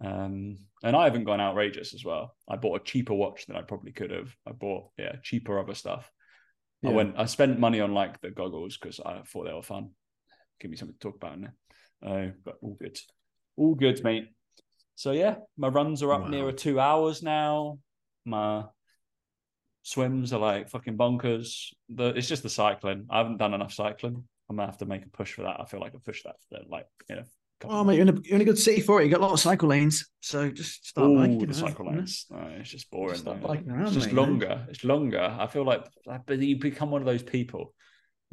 Um, 0.04 0.58
and 0.82 0.94
I 0.94 1.04
haven't 1.04 1.24
gone 1.24 1.40
outrageous 1.40 1.92
as 1.94 2.04
well. 2.04 2.36
I 2.48 2.56
bought 2.56 2.80
a 2.80 2.84
cheaper 2.84 3.14
watch 3.14 3.46
than 3.46 3.56
I 3.56 3.62
probably 3.62 3.92
could 3.92 4.10
have. 4.12 4.34
I 4.46 4.52
bought 4.52 4.90
yeah 4.98 5.16
cheaper 5.22 5.58
other 5.58 5.74
stuff. 5.74 6.10
I 6.86 6.90
went. 6.90 7.14
I 7.18 7.26
spent 7.26 7.58
money 7.58 7.80
on 7.80 7.92
like 7.92 8.20
the 8.20 8.30
goggles 8.30 8.78
because 8.78 9.00
I 9.00 9.22
thought 9.26 9.44
they 9.46 9.52
were 9.52 9.62
fun. 9.62 9.90
Give 10.60 10.70
me 10.70 10.76
something 10.76 10.94
to 10.94 11.00
talk 11.00 11.16
about 11.16 11.34
in 11.34 11.40
there. 11.42 11.54
Uh, 12.00 12.30
but 12.44 12.58
all 12.62 12.76
good, 12.80 12.96
all 13.56 13.74
good, 13.74 14.04
mate. 14.04 14.28
So 14.94 15.10
yeah, 15.10 15.36
my 15.56 15.68
runs 15.68 16.02
are 16.04 16.12
up 16.12 16.22
Wow. 16.22 16.28
nearer 16.28 16.52
two 16.52 16.78
hours 16.78 17.22
now. 17.22 17.78
My 18.24 18.64
swims 19.82 20.32
are 20.32 20.38
like 20.40 20.70
fucking 20.70 20.96
bonkers. 20.96 21.72
The 21.88 22.08
it's 22.10 22.28
just 22.28 22.44
the 22.44 22.48
cycling. 22.48 23.06
I 23.10 23.18
haven't 23.18 23.38
done 23.38 23.54
enough 23.54 23.72
cycling. 23.72 24.24
I'm 24.48 24.56
gonna 24.56 24.66
have 24.66 24.78
to 24.78 24.86
make 24.86 25.04
a 25.04 25.08
push 25.08 25.32
for 25.32 25.42
that. 25.42 25.60
I 25.60 25.64
feel 25.64 25.80
like 25.80 25.94
I 25.94 25.98
pushed 26.04 26.24
that 26.24 26.36
for 26.48 26.58
like 26.68 26.86
you 27.08 27.16
know. 27.16 27.22
Oh, 27.64 27.82
mate, 27.82 27.96
you're 27.96 28.06
in, 28.06 28.16
a, 28.16 28.20
you're 28.22 28.36
in 28.36 28.40
a 28.40 28.44
good 28.44 28.58
city 28.58 28.80
for 28.80 29.00
it. 29.00 29.04
You 29.04 29.10
got 29.10 29.18
a 29.18 29.24
lot 29.24 29.32
of 29.32 29.40
cycle 29.40 29.68
lanes, 29.68 30.08
so 30.20 30.48
just 30.48 30.86
start 30.86 31.10
Ooh, 31.10 31.16
biking. 31.16 31.38
the 31.38 31.44
around, 31.46 31.54
cycle 31.54 31.90
lanes. 31.90 32.26
No, 32.30 32.38
it's 32.56 32.70
just 32.70 32.88
boring. 32.88 33.10
Just 33.10 33.22
start 33.22 33.40
biking 33.40 33.68
around, 33.68 33.86
it's 33.86 33.94
just 33.94 34.06
mate, 34.06 34.14
longer. 34.14 34.66
It's 34.68 34.84
longer. 34.84 35.36
I 35.38 35.48
feel 35.48 35.64
like, 35.64 35.84
but 36.06 36.38
you 36.38 36.56
become 36.60 36.92
one 36.92 37.02
of 37.02 37.06
those 37.06 37.24
people. 37.24 37.74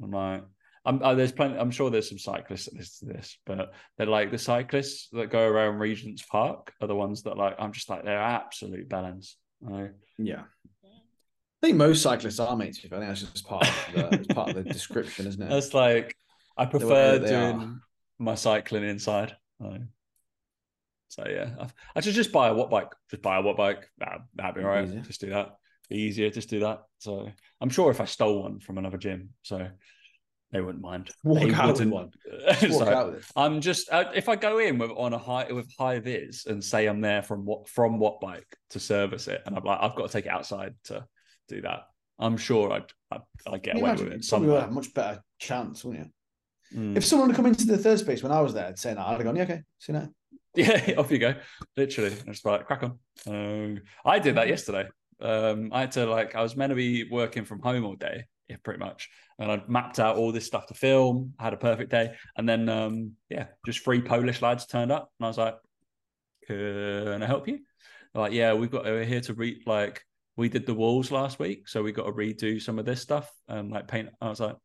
I'm 0.02 0.12
like, 0.12 0.44
I'm 0.86 1.02
uh, 1.02 1.16
there's 1.16 1.32
plenty. 1.32 1.58
I'm 1.58 1.72
sure 1.72 1.90
there's 1.90 2.08
some 2.08 2.20
cyclists 2.20 2.66
that 2.66 2.76
listen 2.76 3.08
to 3.08 3.16
this, 3.16 3.40
but 3.48 3.74
they're 3.98 4.06
like 4.06 4.30
the 4.30 4.38
cyclists 4.38 5.10
that 5.14 5.32
go 5.32 5.42
around 5.42 5.80
Regent's 5.80 6.22
Park 6.22 6.74
are 6.80 6.88
the 6.88 6.96
ones 6.96 7.24
that 7.24 7.36
like. 7.36 7.56
I'm 7.58 7.72
just 7.72 7.90
like 7.90 8.04
they're 8.04 8.22
absolute 8.22 8.88
balance. 8.88 9.38
Like, 9.62 9.94
Yeah. 10.20 10.44
I 11.66 11.70
think 11.70 11.78
most 11.80 12.04
cyclists 12.04 12.40
are, 12.40 12.56
mates. 12.56 12.78
I 12.86 12.90
think 12.90 13.02
that's 13.02 13.22
just 13.22 13.48
part 13.48 13.68
of 13.68 14.12
the, 14.28 14.34
part 14.36 14.50
of 14.50 14.56
the 14.56 14.64
description, 14.64 15.26
isn't 15.26 15.42
it? 15.42 15.50
That's 15.50 15.74
like 15.74 16.16
I 16.56 16.66
prefer 16.66 17.18
they 17.18 17.30
doing 17.30 17.60
are. 17.60 17.80
my 18.20 18.36
cycling 18.36 18.84
inside. 18.84 19.36
So, 19.60 19.78
so 21.08 21.24
yeah, 21.28 21.50
I, 21.60 21.68
I 21.96 22.02
should 22.02 22.14
just 22.14 22.32
buy 22.32 22.50
a 22.50 22.54
Wattbike. 22.54 22.90
Just 23.10 23.24
buy 23.24 23.40
a 23.40 23.42
Wattbike. 23.42 23.82
That, 23.98 24.20
that'd 24.36 24.54
be 24.54 24.62
all 24.62 24.68
right. 24.68 24.86
Easier. 24.86 25.00
Just 25.02 25.22
do 25.22 25.30
that. 25.32 25.56
Easier. 25.90 26.30
Just 26.30 26.50
do 26.50 26.60
that. 26.60 26.84
So 27.00 27.32
I'm 27.60 27.70
sure 27.72 27.90
if 27.90 28.00
I 28.00 28.06
stole 28.06 28.44
one 28.44 28.60
from 28.60 28.78
another 28.78 28.98
gym, 29.00 29.30
so 29.42 29.68
they 30.52 30.62
wouldn't 30.62 30.84
mind. 30.84 31.10
Walk 31.24 31.40
They 31.40 31.52
out 31.52 31.68
wouldn't- 31.74 31.92
one. 31.92 32.12
Just 32.60 32.62
walk 32.80 32.88
So 32.90 32.94
out 32.94 33.12
with 33.14 33.22
it. 33.22 33.32
I'm 33.36 33.60
just 33.60 33.92
uh, 33.92 34.12
if 34.14 34.30
I 34.30 34.36
go 34.36 34.60
in 34.60 34.78
with 34.78 34.92
on 34.92 35.14
a 35.14 35.18
high 35.18 35.52
with 35.52 35.68
high 35.80 35.98
vis 35.98 36.46
and 36.46 36.64
say 36.64 36.86
I'm 36.86 37.02
there 37.02 37.24
from 37.24 37.44
what 37.44 37.68
from 37.70 37.98
Wattbike 38.00 38.44
to 38.70 38.80
service 38.80 39.28
it, 39.28 39.42
and 39.48 39.58
I'm 39.58 39.64
like 39.64 39.80
I've 39.82 39.96
got 39.96 40.06
to 40.06 40.14
take 40.14 40.28
it 40.28 40.32
outside 40.32 40.76
to 40.86 41.08
do 41.48 41.62
that. 41.62 41.84
I'm 42.20 42.38
sure 42.38 42.72
I'd 42.72 42.92
I'd, 43.12 43.22
I'd 43.48 43.64
get 43.64 43.76
you 43.76 43.82
away 43.82 43.92
with 43.92 44.02
it 44.02 44.24
You 44.24 44.30
probably 44.30 44.48
would 44.50 44.62
have 44.62 44.70
a 44.70 44.74
much 44.74 44.94
better 44.94 45.22
chance, 45.40 45.84
wouldn't 45.84 46.06
you? 46.74 46.80
Mm. 46.80 46.98
If 46.98 47.06
someone 47.06 47.30
had 47.30 47.36
come 47.36 47.46
into 47.46 47.66
the 47.66 47.78
third 47.78 48.00
space 48.00 48.24
when 48.24 48.32
I 48.32 48.42
was 48.42 48.54
there 48.54 48.74
saying 48.76 48.96
that, 48.96 49.06
I'd 49.06 49.14
have 49.14 49.24
gone, 49.24 49.36
yeah, 49.36 49.44
okay, 49.44 49.62
see 49.80 49.94
you 49.94 50.00
now. 50.00 50.10
Yeah, 50.58 50.94
off 50.98 51.12
you 51.12 51.18
go. 51.18 51.36
Literally, 51.76 52.16
just 52.26 52.46
like 52.46 52.66
crack 52.66 52.84
on. 52.84 52.98
Um, 53.28 53.82
I 54.06 54.20
did 54.20 54.36
that 54.36 54.48
yesterday. 54.48 54.88
Um, 55.20 55.70
I 55.74 55.82
had 55.82 55.92
to 55.94 56.06
like 56.06 56.34
I 56.34 56.42
was 56.42 56.56
meant 56.56 56.72
to 56.72 56.76
be 56.76 57.10
working 57.10 57.44
from 57.44 57.62
home 57.62 57.84
all 57.84 57.96
day, 57.96 58.24
yeah, 58.48 58.56
pretty 58.64 58.80
much, 58.80 59.10
and 59.38 59.52
I'd 59.52 59.68
mapped 59.68 60.00
out 60.00 60.16
all 60.16 60.32
this 60.32 60.46
stuff 60.46 60.68
to 60.68 60.74
film. 60.74 61.34
Had 61.40 61.54
a 61.54 61.58
perfect 61.58 61.92
day, 61.92 62.14
and 62.38 62.48
then 62.48 62.70
um, 62.70 63.12
yeah, 63.30 63.48
just 63.66 63.84
three 63.84 64.02
Polish 64.02 64.42
lads 64.42 64.66
turned 64.66 64.94
up, 64.94 65.12
and 65.20 65.26
I 65.26 65.30
was 65.30 65.38
like, 65.38 65.56
"Can 66.48 67.22
I 67.22 67.26
help 67.26 67.50
you?" 67.50 67.60
They're 68.14 68.22
like, 68.24 68.34
yeah, 68.34 68.54
we've 68.54 68.72
got 68.72 68.86
we're 68.86 69.04
here 69.04 69.22
to 69.22 69.34
read 69.34 69.64
like 69.66 70.02
we 70.38 70.50
did 70.50 70.66
the 70.66 70.74
walls 70.74 71.12
last 71.12 71.40
week, 71.40 71.68
so 71.68 71.82
we 71.82 71.92
got 71.92 72.06
to 72.06 72.12
redo 72.12 72.62
some 72.62 72.80
of 72.80 72.86
this 72.86 73.02
stuff 73.02 73.32
and 73.48 73.72
like 73.72 73.88
paint. 73.88 74.10
I 74.22 74.30
was 74.30 74.40
like, 74.40 74.56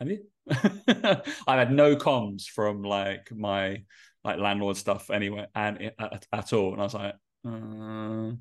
have 0.00 0.10
you? 0.10 0.24
I 0.50 1.56
had 1.56 1.72
no 1.72 1.94
comms 1.94 2.46
from 2.46 2.82
like 2.82 3.30
my 3.30 3.82
like 4.24 4.38
landlord 4.38 4.76
stuff 4.76 5.10
anyway, 5.10 5.46
and 5.54 5.92
at, 5.98 6.26
at 6.32 6.52
all. 6.52 6.72
And 6.72 6.80
I 6.80 6.84
was 6.84 6.94
like, 6.94 7.14
uh, 7.46 8.32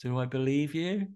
do 0.00 0.18
I 0.18 0.26
believe 0.26 0.74
you? 0.74 1.08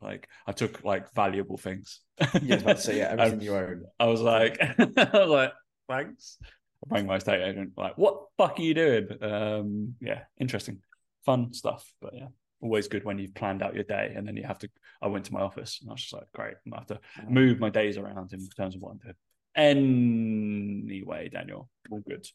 Like 0.00 0.28
I 0.46 0.52
took 0.52 0.84
like 0.84 1.14
valuable 1.14 1.56
things. 1.56 2.00
Yeah, 2.20 2.26
I 2.26 2.54
was 2.54 2.62
about 2.62 2.76
to 2.76 2.82
say, 2.82 2.98
yeah, 2.98 3.08
everything 3.18 3.40
you 3.40 3.56
own. 3.56 3.84
I 3.98 4.06
was 4.06 4.20
like, 4.20 4.58
I 4.78 5.08
was 5.12 5.30
like, 5.30 5.52
thanks. 5.88 6.38
I 6.42 6.94
rang 6.94 7.06
my 7.06 7.16
estate 7.16 7.42
agent, 7.42 7.72
like, 7.76 7.96
what 7.96 8.24
fuck 8.36 8.58
are 8.58 8.62
you 8.62 8.74
doing? 8.74 9.08
Um, 9.22 9.94
yeah, 10.00 10.22
interesting, 10.38 10.80
fun 11.24 11.52
stuff. 11.54 11.90
But 12.00 12.14
yeah, 12.14 12.26
always 12.62 12.88
good 12.88 13.04
when 13.04 13.18
you've 13.18 13.34
planned 13.34 13.62
out 13.62 13.74
your 13.74 13.84
day 13.84 14.12
and 14.16 14.26
then 14.26 14.36
you 14.36 14.44
have 14.44 14.58
to. 14.60 14.68
I 15.02 15.08
went 15.08 15.24
to 15.26 15.32
my 15.32 15.40
office 15.40 15.80
and 15.80 15.90
I 15.90 15.94
was 15.94 16.00
just 16.02 16.12
like, 16.14 16.30
great, 16.32 16.54
I'm 16.64 16.70
gonna 16.72 16.84
have 16.88 16.98
to 16.98 17.00
move 17.28 17.58
my 17.58 17.70
days 17.70 17.98
around 17.98 18.32
in 18.32 18.48
terms 18.56 18.76
of 18.76 18.80
what 18.80 18.92
I'm 18.92 18.98
doing. 18.98 19.14
Anyway, 19.54 21.28
Daniel, 21.28 21.68
all 21.90 22.00
good, 22.08 22.26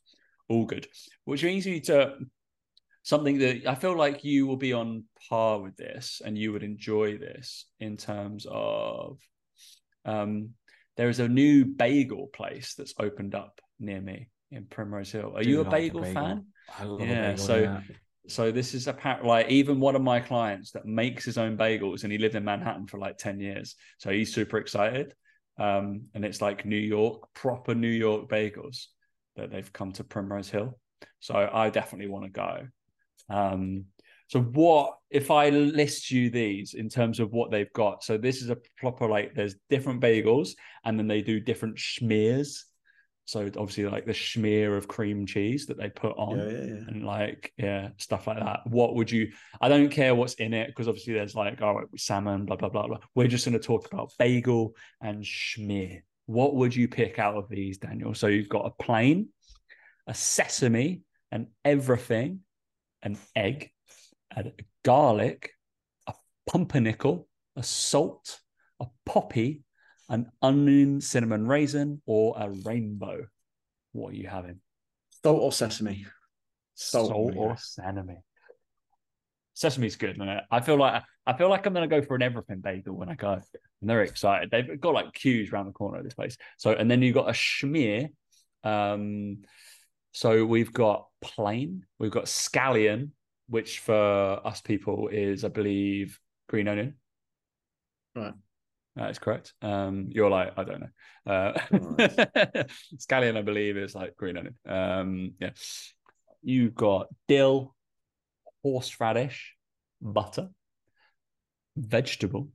all 0.50 0.66
good. 0.66 0.88
Which 1.26 1.42
brings 1.42 1.66
me 1.66 1.80
to 1.82 2.16
something 3.04 3.40
that 3.40 3.66
I 3.66 3.76
feel 3.76 3.96
like 3.96 4.24
you 4.24 4.46
will 4.48 4.58
be 4.58 4.74
on 4.74 5.06
par 5.30 5.60
with 5.62 5.78
this 5.78 6.22
and 6.24 6.38
you 6.38 6.52
would 6.52 6.64
enjoy 6.64 7.18
this 7.18 7.66
in 7.80 7.96
terms 7.98 8.46
of 8.50 9.18
um, 10.06 10.50
there 10.98 11.10
is 11.10 11.20
a 11.20 11.28
new 11.28 11.64
bagel 11.66 12.28
place 12.28 12.74
that's 12.76 12.94
opened 13.00 13.34
up 13.34 13.60
near 13.80 14.02
me 14.02 14.30
in 14.52 14.66
Primrose 14.66 15.12
Hill. 15.12 15.34
Are 15.38 15.44
Do 15.44 15.50
you 15.50 15.62
a 15.62 15.64
like 15.64 15.72
bagel, 15.72 16.02
bagel. 16.02 16.14
fan? 16.14 16.46
I 16.78 16.84
love 16.84 17.00
Yeah, 17.02 17.32
bagel. 17.32 17.46
so- 17.46 17.60
yeah. 17.62 17.82
So 18.28 18.52
this 18.52 18.74
is 18.74 18.88
apparently 18.88 19.28
like 19.28 19.50
even 19.50 19.80
one 19.80 19.96
of 19.96 20.02
my 20.02 20.20
clients 20.20 20.72
that 20.72 20.86
makes 20.86 21.24
his 21.24 21.38
own 21.38 21.58
bagels 21.58 22.04
and 22.04 22.12
he 22.12 22.18
lived 22.18 22.36
in 22.36 22.44
Manhattan 22.44 22.88
for 22.88 23.00
like 23.00 23.18
10 23.18 23.40
years. 23.40 23.76
So 23.98 24.12
he's 24.12 24.34
super 24.34 24.58
excited. 24.58 25.14
Um, 25.60 26.04
and 26.14 26.24
it's 26.24 26.42
like 26.42 26.66
New 26.66 26.76
York, 26.76 27.34
proper 27.34 27.74
New 27.74 27.88
York 27.88 28.30
bagels 28.30 28.86
that 29.36 29.52
they've 29.52 29.72
come 29.72 29.92
to 29.94 30.04
Primrose 30.04 30.50
Hill. 30.50 30.78
So 31.20 31.50
I 31.52 31.70
definitely 31.70 32.10
want 32.10 32.26
to 32.26 32.32
go. 32.32 32.68
Um, 33.30 33.86
so 34.28 34.42
what 34.42 34.98
if 35.10 35.32
I 35.32 35.50
list 35.50 36.12
you 36.12 36.30
these 36.30 36.74
in 36.74 36.90
terms 36.90 37.20
of 37.20 37.32
what 37.32 37.50
they've 37.50 37.72
got? 37.74 38.04
So 38.04 38.18
this 38.18 38.42
is 38.42 38.50
a 38.50 38.58
proper 38.78 39.08
like 39.08 39.34
there's 39.34 39.56
different 39.70 40.02
bagels 40.02 40.50
and 40.84 41.00
then 41.00 41.08
they 41.08 41.22
do 41.22 41.40
different 41.40 41.78
schmears. 41.78 42.64
So 43.28 43.42
obviously 43.58 43.86
like 43.88 44.06
the 44.06 44.14
schmear 44.14 44.78
of 44.78 44.88
cream 44.88 45.26
cheese 45.26 45.66
that 45.66 45.78
they 45.78 45.90
put 45.90 46.18
on 46.18 46.40
yeah, 46.40 46.46
yeah, 46.46 46.52
yeah. 46.52 46.88
and 46.88 47.06
like 47.06 47.52
yeah 47.58 47.90
stuff 47.98 48.26
like 48.26 48.40
that. 48.40 48.62
What 48.66 48.96
would 48.96 49.12
you 49.12 49.34
i 49.60 49.68
don't 49.68 49.90
care 49.90 50.16
what's 50.16 50.36
in 50.36 50.54
it 50.54 50.68
because 50.68 50.88
obviously 50.88 51.14
there's 51.14 51.36
like 51.36 51.62
oh 51.62 51.82
salmon 51.98 52.46
blah 52.46 52.56
blah 52.56 52.70
blah 52.70 52.88
blah. 52.88 53.00
We're 53.16 53.28
just 53.28 53.46
going 53.46 53.60
to 53.60 53.66
talk 53.66 53.86
about 53.86 54.14
bagel 54.18 54.76
and 55.02 55.24
schmear 55.24 56.04
what 56.26 56.56
would 56.56 56.74
you 56.76 56.88
pick 56.88 57.20
out 57.20 57.36
of 57.36 57.50
these 57.50 57.78
daniel? 57.78 58.14
So 58.14 58.28
you've 58.28 58.50
got 58.50 58.66
a 58.66 58.84
plain 58.84 59.28
a 60.08 60.14
sesame 60.14 61.02
and 61.32 61.48
everything 61.66 62.40
an 63.04 63.18
egg 63.36 63.72
a 64.36 64.52
garlic 64.86 65.52
a 66.08 66.14
pumpernickel 66.50 67.28
a 67.58 67.64
salt 67.64 68.40
a 68.80 68.86
poppy 69.06 69.64
an 70.10 70.32
onion 70.42 71.02
cinnamon 71.02 71.48
raisin 71.48 72.02
or 72.06 72.36
a 72.38 72.50
rainbow 72.50 73.26
what 73.92 74.14
are 74.14 74.18
you 74.18 74.28
having 74.28 74.60
Salt 75.24 75.42
or 75.42 75.52
sesame? 75.52 76.06
salt, 76.76 77.10
Salt, 77.10 77.34
or 77.36 77.50
yeah. 77.50 77.56
sesame. 77.56 78.18
Sesame's 79.54 79.96
good, 79.96 80.18
man. 80.18 80.42
I 80.52 80.62
feel 80.62 80.78
like 80.78 81.02
I 81.26 81.34
feel 81.34 81.50
like 81.50 81.66
I'm 81.66 81.74
gonna 81.74 81.88
go 81.88 82.02
for 82.02 82.16
an 82.16 82.22
everything 82.22 82.60
bagel 82.60 82.96
when 82.96 83.10
I 83.10 83.16
go. 83.16 83.42
And 83.82 83.90
they're 83.90 84.04
excited. 84.04 84.52
They've 84.52 84.80
got 84.80 84.94
like 84.94 85.14
queues 85.14 85.52
around 85.52 85.66
the 85.66 85.72
corner 85.72 85.98
of 85.98 86.04
this 86.04 86.14
place. 86.14 86.38
So 86.58 86.72
and 86.72 86.90
then 86.90 87.02
you've 87.02 87.16
got 87.16 87.30
a 87.30 87.34
schmear. 87.34 88.10
Um, 88.64 89.40
so 90.14 90.46
we've 90.46 90.74
got 90.74 91.08
plain, 91.22 91.86
we've 92.00 92.12
got 92.12 92.26
scallion, 92.26 93.12
which 93.50 93.80
for 93.80 94.42
us 94.46 94.62
people 94.62 95.10
is, 95.10 95.44
I 95.44 95.50
believe, 95.50 96.20
green 96.48 96.68
onion. 96.68 96.96
Right. 98.16 98.34
That 98.98 99.12
is 99.12 99.20
correct. 99.20 99.54
Um, 99.62 100.08
you're 100.10 100.30
like, 100.30 100.54
I 100.58 100.64
don't 100.64 100.82
know. 100.82 101.32
Uh, 101.32 101.54
Alright. 101.72 102.68
scallion, 102.98 103.38
I 103.38 103.44
believe, 103.44 103.78
is 103.78 103.94
like 103.94 104.18
green 104.18 104.38
onion. 104.38 104.56
Um, 104.68 105.34
yeah. 105.40 105.52
You've 106.42 106.74
got 106.74 107.08
dill, 107.28 107.76
horseradish, 108.64 109.54
butter, 110.02 110.50
vegetable, 111.76 112.50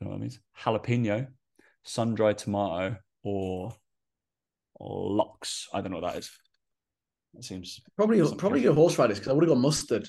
don't 0.00 0.08
know 0.08 0.10
what 0.10 0.18
that 0.18 0.20
means, 0.20 0.40
jalapeno, 0.62 1.26
sun 1.84 2.14
dried 2.14 2.38
tomato, 2.38 2.96
or 3.24 3.74
lox. 4.78 5.68
I 5.74 5.80
don't 5.80 5.90
know 5.90 5.98
what 5.98 6.12
that 6.12 6.18
is. 6.20 6.30
That 7.34 7.44
seems 7.44 7.80
Probably, 7.96 8.22
probably 8.36 8.62
go 8.62 8.74
horseradish 8.74 9.18
because 9.18 9.30
I 9.30 9.32
would 9.32 9.42
have 9.44 9.50
gone 9.50 9.62
mustard. 9.62 10.02
There 10.02 10.04
was 10.04 10.06
a 10.06 10.08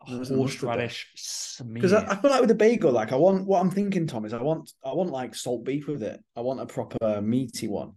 Horseradish 0.00 1.08
smear. 1.16 1.74
Because 1.74 1.92
I, 1.92 2.04
I 2.06 2.16
feel 2.16 2.30
like 2.30 2.40
with 2.40 2.50
a 2.50 2.54
bagel, 2.54 2.92
like 2.92 3.12
I 3.12 3.16
want 3.16 3.46
what 3.46 3.60
I'm 3.60 3.70
thinking, 3.70 4.06
Tom, 4.06 4.24
is 4.24 4.32
I 4.32 4.42
want 4.42 4.72
I 4.84 4.92
want 4.92 5.10
like 5.10 5.34
salt 5.34 5.64
beef 5.64 5.86
with 5.88 6.02
it. 6.02 6.22
I 6.36 6.40
want 6.40 6.60
a 6.60 6.66
proper 6.66 7.20
meaty 7.20 7.68
one. 7.68 7.92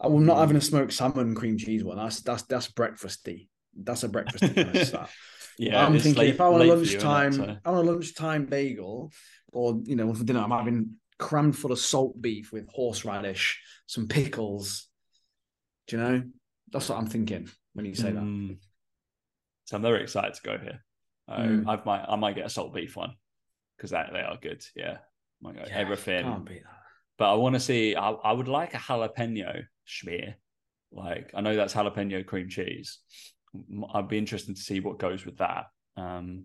I'm 0.00 0.24
not 0.24 0.36
Mm. 0.38 0.40
having 0.40 0.56
a 0.56 0.60
smoked 0.60 0.92
salmon 0.92 1.34
cream 1.34 1.58
cheese 1.58 1.84
one. 1.84 1.96
That's 1.98 2.20
that's 2.20 2.42
that's 2.44 2.68
breakfasty. 2.68 3.48
That's 3.82 4.02
a 4.02 4.08
kind 4.08 4.28
of 4.34 5.10
yeah, 5.58 5.84
I'm 5.86 5.92
thinking 5.98 6.14
late- 6.20 6.30
if 6.34 6.40
I 6.40 6.48
want 6.48 6.62
a 6.62 6.66
you, 6.66 6.74
lunchtime, 6.74 7.58
I 7.64 7.70
want 7.70 7.86
a 7.86 7.90
lunchtime 7.90 8.46
bagel, 8.46 9.12
or 9.52 9.80
you 9.84 9.96
know, 9.96 10.12
for 10.14 10.24
dinner, 10.24 10.40
I'm 10.40 10.50
having 10.50 10.92
crammed 11.18 11.56
full 11.58 11.70
of 11.72 11.78
salt 11.78 12.20
beef 12.20 12.50
with 12.52 12.66
horseradish, 12.70 13.60
some 13.86 14.08
pickles. 14.08 14.88
Do 15.86 15.96
you 15.96 16.02
know? 16.02 16.22
That's 16.72 16.88
what 16.88 16.98
I'm 16.98 17.06
thinking 17.08 17.48
when 17.74 17.84
you 17.84 17.94
say 17.94 18.12
that. 18.12 18.22
Mm. 18.22 18.56
So 19.66 19.76
I'm 19.76 19.82
very 19.82 20.02
excited 20.02 20.34
to 20.34 20.42
go 20.42 20.56
here. 20.58 20.82
I, 21.30 21.40
Mm. 21.42 21.66
I 21.66 21.82
might 21.84 22.04
I 22.08 22.16
might 22.16 22.34
get 22.34 22.46
a 22.46 22.50
salt 22.50 22.74
beef 22.74 22.96
one 22.96 23.14
because 23.76 23.90
that 23.90 24.10
they 24.12 24.20
are 24.20 24.36
good. 24.40 24.64
Yeah, 24.74 24.98
might 25.40 25.56
go 25.56 25.64
Yeah, 25.66 25.78
everything. 25.78 26.24
Can't 26.24 26.44
beat 26.44 26.62
that. 26.64 26.76
But 27.18 27.32
I 27.32 27.34
want 27.34 27.54
to 27.54 27.60
see. 27.60 27.94
I, 27.94 28.10
I 28.10 28.32
would 28.32 28.48
like 28.48 28.74
a 28.74 28.78
jalapeno 28.78 29.64
schmear. 29.86 30.34
Like 30.92 31.30
I 31.34 31.40
know 31.40 31.54
that's 31.54 31.74
jalapeno 31.74 32.26
cream 32.26 32.48
cheese. 32.48 32.98
I'd 33.94 34.08
be 34.08 34.18
interested 34.18 34.56
to 34.56 34.62
see 34.62 34.80
what 34.80 34.98
goes 34.98 35.24
with 35.24 35.38
that. 35.38 35.66
Um, 35.96 36.44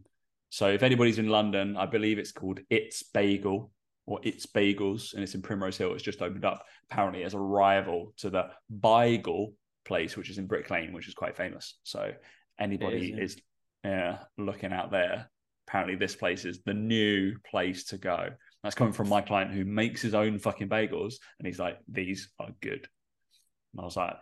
so 0.50 0.68
if 0.70 0.84
anybody's 0.84 1.20
in 1.20 1.30
London, 1.30 1.78
I 1.78 1.86
believe 1.86 2.18
it's 2.18 2.32
called 2.32 2.60
It's 2.70 3.04
Bagel 3.04 3.72
or 4.06 4.20
It's 4.24 4.46
Bagels, 4.46 5.14
and 5.14 5.24
it's 5.24 5.36
in 5.36 5.42
Primrose 5.42 5.78
Hill. 5.78 5.94
It's 5.94 6.04
just 6.04 6.22
opened 6.22 6.46
up 6.46 6.64
apparently 6.90 7.24
as 7.24 7.34
a 7.34 7.40
rival 7.40 8.14
to 8.18 8.30
the 8.30 8.50
Bagel 8.70 9.54
place, 9.84 10.16
which 10.16 10.30
is 10.30 10.38
in 10.38 10.48
Brick 10.48 10.70
Lane, 10.70 10.94
which 10.94 11.08
is 11.08 11.14
quite 11.14 11.36
famous. 11.36 11.78
So 11.84 12.12
anybody 12.60 13.12
is, 13.12 13.36
is 13.36 13.42
yeah, 13.86 14.18
looking 14.38 14.74
out 14.74 14.92
there. 14.92 15.30
Apparently, 15.68 15.96
this 15.96 16.16
place 16.16 16.46
is 16.46 16.62
the 16.66 16.74
new 16.74 17.36
place 17.50 17.86
to 17.86 17.98
go. 17.98 18.30
That's 18.64 18.76
coming 18.76 18.94
from 18.94 19.10
my 19.10 19.22
client 19.22 19.52
who 19.52 19.64
makes 19.64 20.02
his 20.02 20.16
own 20.16 20.40
fucking 20.40 20.70
bagels, 20.70 21.16
and 21.38 21.48
he's 21.48 21.60
like, 21.60 21.78
"These 21.88 22.30
are 22.40 22.50
good." 22.62 22.88
And 23.74 23.82
I 23.82 23.84
was 23.84 23.96
like, 23.96 24.16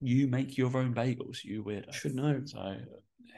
"You 0.00 0.26
make 0.26 0.58
your 0.58 0.76
own 0.76 0.94
bagels, 0.94 1.44
you 1.44 1.62
weirdo." 1.62 1.92
Should 1.92 2.14
know. 2.14 2.40
So 2.44 2.76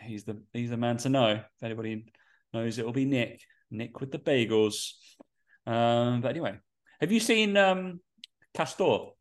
he's 0.00 0.24
the 0.24 0.40
he's 0.52 0.70
the 0.70 0.76
man 0.76 0.96
to 0.98 1.08
know. 1.10 1.32
If 1.32 1.62
anybody 1.62 2.06
knows, 2.54 2.78
it'll 2.78 2.92
be 2.92 3.04
Nick. 3.04 3.42
Nick 3.70 4.00
with 4.00 4.10
the 4.10 4.18
bagels. 4.18 4.92
Um, 5.66 6.20
but 6.22 6.30
anyway, 6.30 6.58
have 7.00 7.12
you 7.12 7.20
seen 7.20 7.56
um 7.56 8.00
Castore 8.54 9.12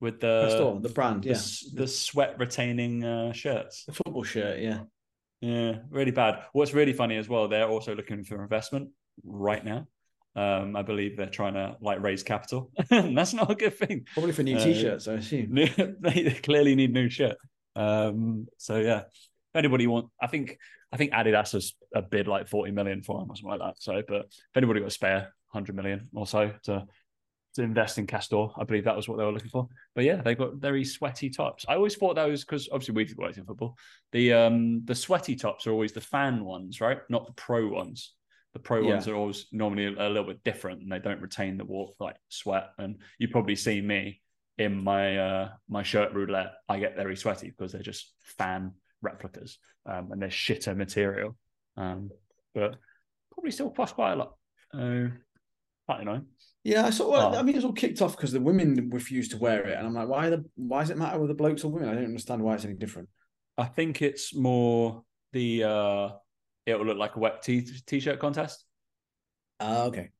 with 0.00 0.20
the 0.20 0.50
Store, 0.50 0.80
the 0.80 0.88
brand, 0.88 1.24
the, 1.24 1.30
yeah. 1.30 1.40
the 1.74 1.88
sweat 1.88 2.38
retaining 2.38 3.04
uh, 3.04 3.32
shirts? 3.32 3.84
The 3.84 3.92
football 3.92 4.22
shirt, 4.22 4.60
yeah. 4.60 4.80
Yeah, 5.40 5.78
really 5.90 6.10
bad. 6.10 6.42
What's 6.52 6.74
really 6.74 6.92
funny 6.92 7.16
as 7.16 7.28
well, 7.28 7.48
they're 7.48 7.68
also 7.68 7.94
looking 7.94 8.24
for 8.24 8.42
investment 8.42 8.90
right 9.24 9.64
now. 9.64 9.86
Um, 10.34 10.76
I 10.76 10.82
believe 10.82 11.16
they're 11.16 11.26
trying 11.26 11.54
to 11.54 11.76
like 11.80 12.00
raise 12.00 12.22
capital. 12.22 12.70
That's 12.90 13.34
not 13.34 13.50
a 13.50 13.54
good 13.54 13.76
thing. 13.76 14.06
Probably 14.14 14.32
for 14.32 14.42
new 14.42 14.56
Uh, 14.56 14.64
t-shirts, 14.64 15.08
I 15.08 15.14
assume. 15.14 15.54
they 16.00 16.38
clearly 16.42 16.74
need 16.74 16.92
new 16.92 17.08
shirt. 17.08 17.36
Um, 17.74 18.46
so 18.56 18.76
yeah, 18.78 19.00
if 19.00 19.56
anybody 19.56 19.86
want, 19.86 20.10
I 20.20 20.26
think 20.26 20.58
I 20.92 20.96
think 20.96 21.12
Adidas 21.12 21.52
has 21.52 21.72
a 21.94 22.02
bid 22.02 22.28
like 22.28 22.48
forty 22.48 22.70
million 22.70 23.02
for 23.02 23.18
them 23.18 23.30
or 23.30 23.36
something 23.36 23.58
like 23.58 23.60
that. 23.60 23.82
So, 23.82 24.02
but 24.06 24.26
if 24.26 24.56
anybody 24.56 24.80
got 24.80 24.86
a 24.86 24.90
spare 24.90 25.34
hundred 25.48 25.76
million 25.76 26.08
or 26.12 26.26
so 26.26 26.52
to 26.64 26.86
to 27.54 27.62
invest 27.62 27.98
in 27.98 28.06
Castore, 28.06 28.52
I 28.58 28.64
believe 28.64 28.84
that 28.84 28.96
was 28.96 29.08
what 29.08 29.18
they 29.18 29.24
were 29.24 29.32
looking 29.32 29.48
for. 29.50 29.68
But 29.94 30.04
yeah, 30.04 30.20
they've 30.22 30.38
got 30.38 30.54
very 30.56 30.84
sweaty 30.84 31.30
tops. 31.30 31.64
I 31.68 31.74
always 31.74 31.96
thought 31.96 32.14
those 32.14 32.44
because 32.44 32.68
obviously 32.70 32.94
we've 32.94 33.16
worked 33.16 33.38
in 33.38 33.44
football. 33.44 33.76
The 34.12 34.32
um 34.32 34.84
the 34.84 34.94
sweaty 34.94 35.34
tops 35.36 35.66
are 35.66 35.72
always 35.72 35.92
the 35.92 36.00
fan 36.00 36.44
ones, 36.44 36.80
right? 36.80 36.98
Not 37.08 37.26
the 37.26 37.32
pro 37.32 37.68
ones. 37.68 38.14
The 38.52 38.60
pro 38.60 38.82
Yeah. 38.82 38.94
ones 38.94 39.08
are 39.08 39.14
always 39.16 39.46
normally 39.52 39.86
a 39.86 40.08
little 40.08 40.24
bit 40.24 40.44
different 40.44 40.82
and 40.82 40.90
they 40.90 40.98
don't 40.98 41.20
retain 41.20 41.56
the 41.56 41.64
warp 41.64 41.94
like 42.00 42.16
sweat. 42.28 42.70
And 42.78 43.00
you 43.18 43.28
probably 43.28 43.56
see 43.56 43.80
me 43.80 44.20
in 44.58 44.82
my 44.82 45.18
uh 45.18 45.48
my 45.68 45.82
shirt 45.82 46.12
roulette, 46.12 46.52
I 46.68 46.78
get 46.78 46.96
very 46.96 47.16
sweaty 47.16 47.50
because 47.50 47.72
they're 47.72 47.82
just 47.82 48.12
fan 48.38 48.72
replicas 49.02 49.58
um, 49.86 50.12
and 50.12 50.20
they're 50.20 50.28
shitter 50.28 50.76
material. 50.76 51.36
Um, 51.76 52.10
but 52.54 52.76
probably 53.32 53.52
still 53.52 53.70
cost 53.70 53.94
quite 53.94 54.12
a 54.12 54.16
lot. 54.16 54.34
Uh, 54.74 55.08
quite 55.86 56.00
annoying. 56.00 56.26
Yeah, 56.68 56.84
I 56.86 56.90
saw. 56.90 57.10
Well, 57.10 57.34
Oh. 57.34 57.38
I 57.38 57.42
mean, 57.42 57.56
it's 57.56 57.64
all 57.64 57.72
kicked 57.72 58.02
off 58.02 58.14
because 58.14 58.30
the 58.32 58.40
women 58.40 58.90
refused 58.90 59.30
to 59.30 59.38
wear 59.38 59.66
it, 59.66 59.78
and 59.78 59.86
I'm 59.86 59.94
like, 59.94 60.08
why 60.08 60.28
the 60.28 60.44
why 60.54 60.80
does 60.80 60.90
it 60.90 60.98
matter 60.98 61.18
with 61.18 61.28
the 61.28 61.34
blokes 61.34 61.64
or 61.64 61.72
women? 61.72 61.88
I 61.88 61.94
don't 61.94 62.04
understand 62.04 62.42
why 62.42 62.54
it's 62.54 62.64
any 62.66 62.74
different. 62.74 63.08
I 63.56 63.64
think 63.64 64.02
it's 64.02 64.34
more 64.34 65.02
the 65.32 65.64
uh, 65.64 66.08
it 66.66 66.78
will 66.78 66.84
look 66.86 66.98
like 66.98 67.16
a 67.16 67.18
wet 67.20 67.42
t 67.42 67.62
t-shirt 67.86 68.18
contest. 68.18 68.64
Oh, 69.60 69.86
okay. 69.86 70.10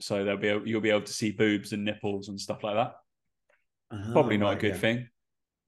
So 0.00 0.24
there'll 0.24 0.40
be 0.40 0.48
a, 0.48 0.60
you'll 0.60 0.80
be 0.80 0.90
able 0.90 1.02
to 1.02 1.12
see 1.12 1.30
boobs 1.30 1.72
and 1.72 1.84
nipples 1.84 2.28
and 2.28 2.38
stuff 2.40 2.64
like 2.64 2.74
that. 2.74 2.96
Oh, 3.92 4.12
Probably 4.12 4.36
not 4.38 4.54
a 4.54 4.56
good 4.56 4.74
yeah. 4.74 4.78
thing. 4.78 5.08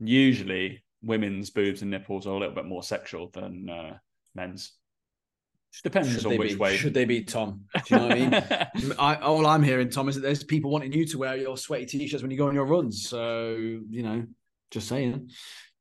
Usually, 0.01 0.83
women's 1.01 1.51
boobs 1.51 1.83
and 1.83 1.91
nipples 1.93 2.27
are 2.27 2.35
a 2.35 2.39
little 2.39 2.55
bit 2.55 2.67
more 2.67 2.83
sexual 2.83 3.31
than 3.31 3.71
uh, 3.71 3.99
men's. 4.35 4.73
Just 5.73 5.85
depends 5.85 6.13
Should 6.13 6.27
on 6.27 6.39
which 6.39 6.51
be? 6.53 6.57
way. 6.57 6.77
Should 6.77 6.95
they 6.95 7.05
be, 7.05 7.23
Tom? 7.23 7.65
Do 7.87 7.95
you 7.95 7.97
know 8.01 8.07
what 8.09 8.17
I 8.17 8.71
mean? 8.81 8.95
I, 8.99 9.15
all 9.17 9.47
I'm 9.47 9.63
hearing, 9.63 9.91
Tom, 9.91 10.09
is 10.09 10.15
that 10.17 10.23
there's 10.23 10.43
people 10.43 10.71
wanting 10.71 10.93
you 10.93 11.07
to 11.07 11.19
wear 11.19 11.37
your 11.37 11.57
sweaty 11.57 11.87
t-shirts 11.87 12.23
when 12.23 12.31
you 12.31 12.39
go 12.39 12.49
on 12.49 12.55
your 12.55 12.65
runs. 12.65 13.07
So 13.09 13.51
you 13.91 14.03
know, 14.03 14.25
just 14.71 14.89
saying, 14.89 15.31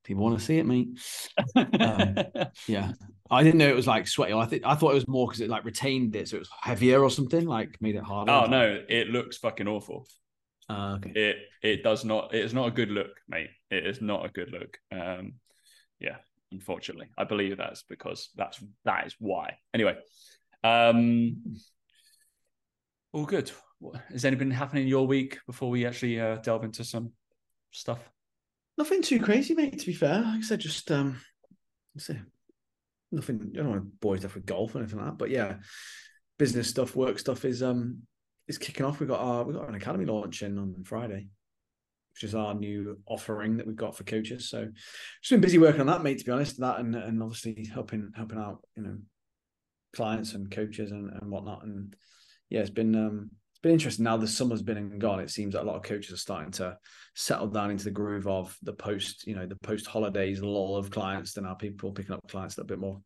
people 0.03 0.23
want 0.23 0.37
to 0.39 0.43
see 0.45 0.57
it, 0.57 0.65
mate. 0.65 0.89
Um, 1.55 2.17
Yeah, 2.67 2.91
I 3.31 3.43
didn't 3.43 3.59
know 3.59 3.69
it 3.69 3.75
was 3.75 3.87
like 3.87 4.07
sweaty. 4.07 4.33
I 4.33 4.45
think 4.45 4.63
I 4.65 4.75
thought 4.75 4.91
it 4.91 4.95
was 4.95 5.07
more 5.07 5.27
because 5.27 5.41
it 5.41 5.49
like 5.49 5.63
retained 5.65 6.15
it, 6.15 6.27
so 6.27 6.35
it 6.35 6.39
was 6.39 6.49
heavier 6.61 7.01
or 7.01 7.09
something, 7.09 7.45
like 7.45 7.77
made 7.81 7.95
it 7.95 8.03
harder. 8.03 8.31
oh 8.31 8.45
no, 8.45 8.83
it 8.89 9.07
looks 9.07 9.37
fucking 9.37 9.67
awful. 9.67 10.05
Uh, 10.69 10.97
okay. 10.97 11.11
It 11.15 11.37
it 11.63 11.83
does 11.83 12.03
not. 12.03 12.33
It 12.33 12.43
is 12.43 12.53
not 12.53 12.67
a 12.67 12.71
good 12.71 12.91
look, 12.91 13.11
mate. 13.29 13.49
It 13.71 13.87
is 13.87 14.01
not 14.01 14.25
a 14.25 14.29
good 14.29 14.51
look. 14.51 14.77
Um, 14.91 15.35
yeah, 15.99 16.17
unfortunately, 16.51 17.07
I 17.17 17.23
believe 17.23 17.57
that's 17.57 17.83
because 17.83 18.29
that's 18.35 18.59
that 18.85 19.07
is 19.07 19.15
why. 19.19 19.57
Anyway, 19.73 19.97
um, 20.63 21.43
all 23.13 23.25
good. 23.25 23.51
What- 23.79 24.01
Has 24.11 24.25
anything 24.25 24.51
happening 24.51 24.83
in 24.83 24.89
your 24.89 25.07
week 25.07 25.39
before 25.45 25.69
we 25.69 25.85
actually 25.85 26.19
uh, 26.19 26.37
delve 26.37 26.63
into 26.63 26.83
some 26.83 27.11
stuff? 27.71 27.99
Nothing 28.77 29.01
too 29.01 29.19
crazy, 29.19 29.55
mate. 29.55 29.79
To 29.79 29.85
be 29.85 29.93
fair, 29.93 30.21
like 30.21 30.39
I 30.39 30.41
said, 30.41 30.59
just 30.59 30.91
um, 30.91 31.19
let's 31.95 32.07
see, 32.07 32.19
nothing. 33.11 33.51
I 33.53 33.57
don't 33.57 33.69
want 33.69 33.81
to 33.83 33.89
bore 33.99 34.17
stuff 34.17 34.35
with 34.35 34.45
golf 34.45 34.75
or 34.75 34.79
anything 34.79 34.99
like 34.99 35.07
that. 35.07 35.17
But 35.17 35.29
yeah, 35.29 35.57
business 36.37 36.69
stuff, 36.69 36.95
work 36.95 37.19
stuff 37.19 37.45
is 37.45 37.63
um 37.63 38.01
is 38.47 38.57
kicking 38.57 38.85
off. 38.85 38.99
We 38.99 39.07
got 39.07 39.19
our 39.19 39.43
we 39.43 39.53
got 39.53 39.69
an 39.69 39.75
academy 39.75 40.05
launching 40.05 40.57
on 40.57 40.83
Friday, 40.85 41.27
which 42.17 42.27
is 42.29 42.35
our 42.35 42.55
new 42.55 42.97
offering 43.05 43.57
that 43.57 43.67
we've 43.67 43.75
got 43.75 43.95
for 43.95 44.03
coaches. 44.03 44.49
So 44.49 44.67
just 45.21 45.29
been 45.29 45.41
busy 45.41 45.59
working 45.59 45.81
on 45.81 45.87
that, 45.87 46.01
mate. 46.01 46.17
To 46.19 46.25
be 46.25 46.31
honest, 46.31 46.59
that 46.59 46.79
and 46.79 46.95
and 46.95 47.21
obviously 47.21 47.67
helping 47.71 48.11
helping 48.15 48.39
out, 48.39 48.63
you 48.75 48.83
know, 48.83 48.97
clients 49.95 50.33
and 50.33 50.49
coaches 50.49 50.91
and 50.91 51.11
and 51.11 51.29
whatnot. 51.29 51.63
And 51.63 51.95
yeah, 52.49 52.61
it's 52.61 52.71
been 52.71 52.95
um 52.95 53.29
it's 53.51 53.61
been 53.61 53.71
interesting. 53.71 54.03
Now 54.03 54.17
the 54.17 54.27
summer's 54.27 54.63
been 54.63 54.77
and 54.77 54.99
gone. 54.99 55.19
It 55.19 55.29
seems 55.29 55.53
that 55.53 55.61
a 55.61 55.65
lot 55.65 55.75
of 55.75 55.83
coaches 55.83 56.11
are 56.11 56.17
starting 56.17 56.51
to 56.53 56.77
settle 57.15 57.47
down 57.47 57.69
into 57.69 57.83
the 57.83 57.91
groove 57.91 58.27
of 58.27 58.57
the 58.63 58.73
post, 58.73 59.27
you 59.27 59.35
know, 59.35 59.45
the 59.45 59.55
post 59.57 59.85
holidays 59.85 60.41
lull 60.41 60.75
of 60.75 60.89
clients. 60.89 61.33
Then 61.33 61.43
now 61.43 61.53
people 61.53 61.91
picking 61.91 62.13
up 62.13 62.27
clients 62.27 62.57
a 62.57 62.61
little 62.61 62.75
bit 62.75 62.79
more 62.79 62.99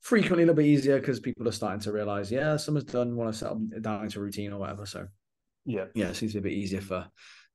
frequently, 0.00 0.42
a 0.42 0.46
little 0.46 0.56
bit 0.56 0.66
easier 0.66 0.98
because 0.98 1.20
people 1.20 1.48
are 1.48 1.52
starting 1.52 1.80
to 1.80 1.92
realize, 1.92 2.30
yeah, 2.30 2.58
summer's 2.58 2.84
done, 2.84 3.16
want 3.16 3.32
to 3.32 3.38
settle 3.38 3.62
down 3.80 4.04
into 4.04 4.20
routine 4.20 4.52
or 4.52 4.60
whatever. 4.60 4.84
So 4.84 5.06
Yeah, 5.64 5.86
yeah, 5.94 6.08
it 6.08 6.16
seems 6.16 6.32
to 6.32 6.40
be 6.42 6.48
a 6.48 6.50
bit 6.50 6.58
easier 6.58 6.82
for 6.82 7.06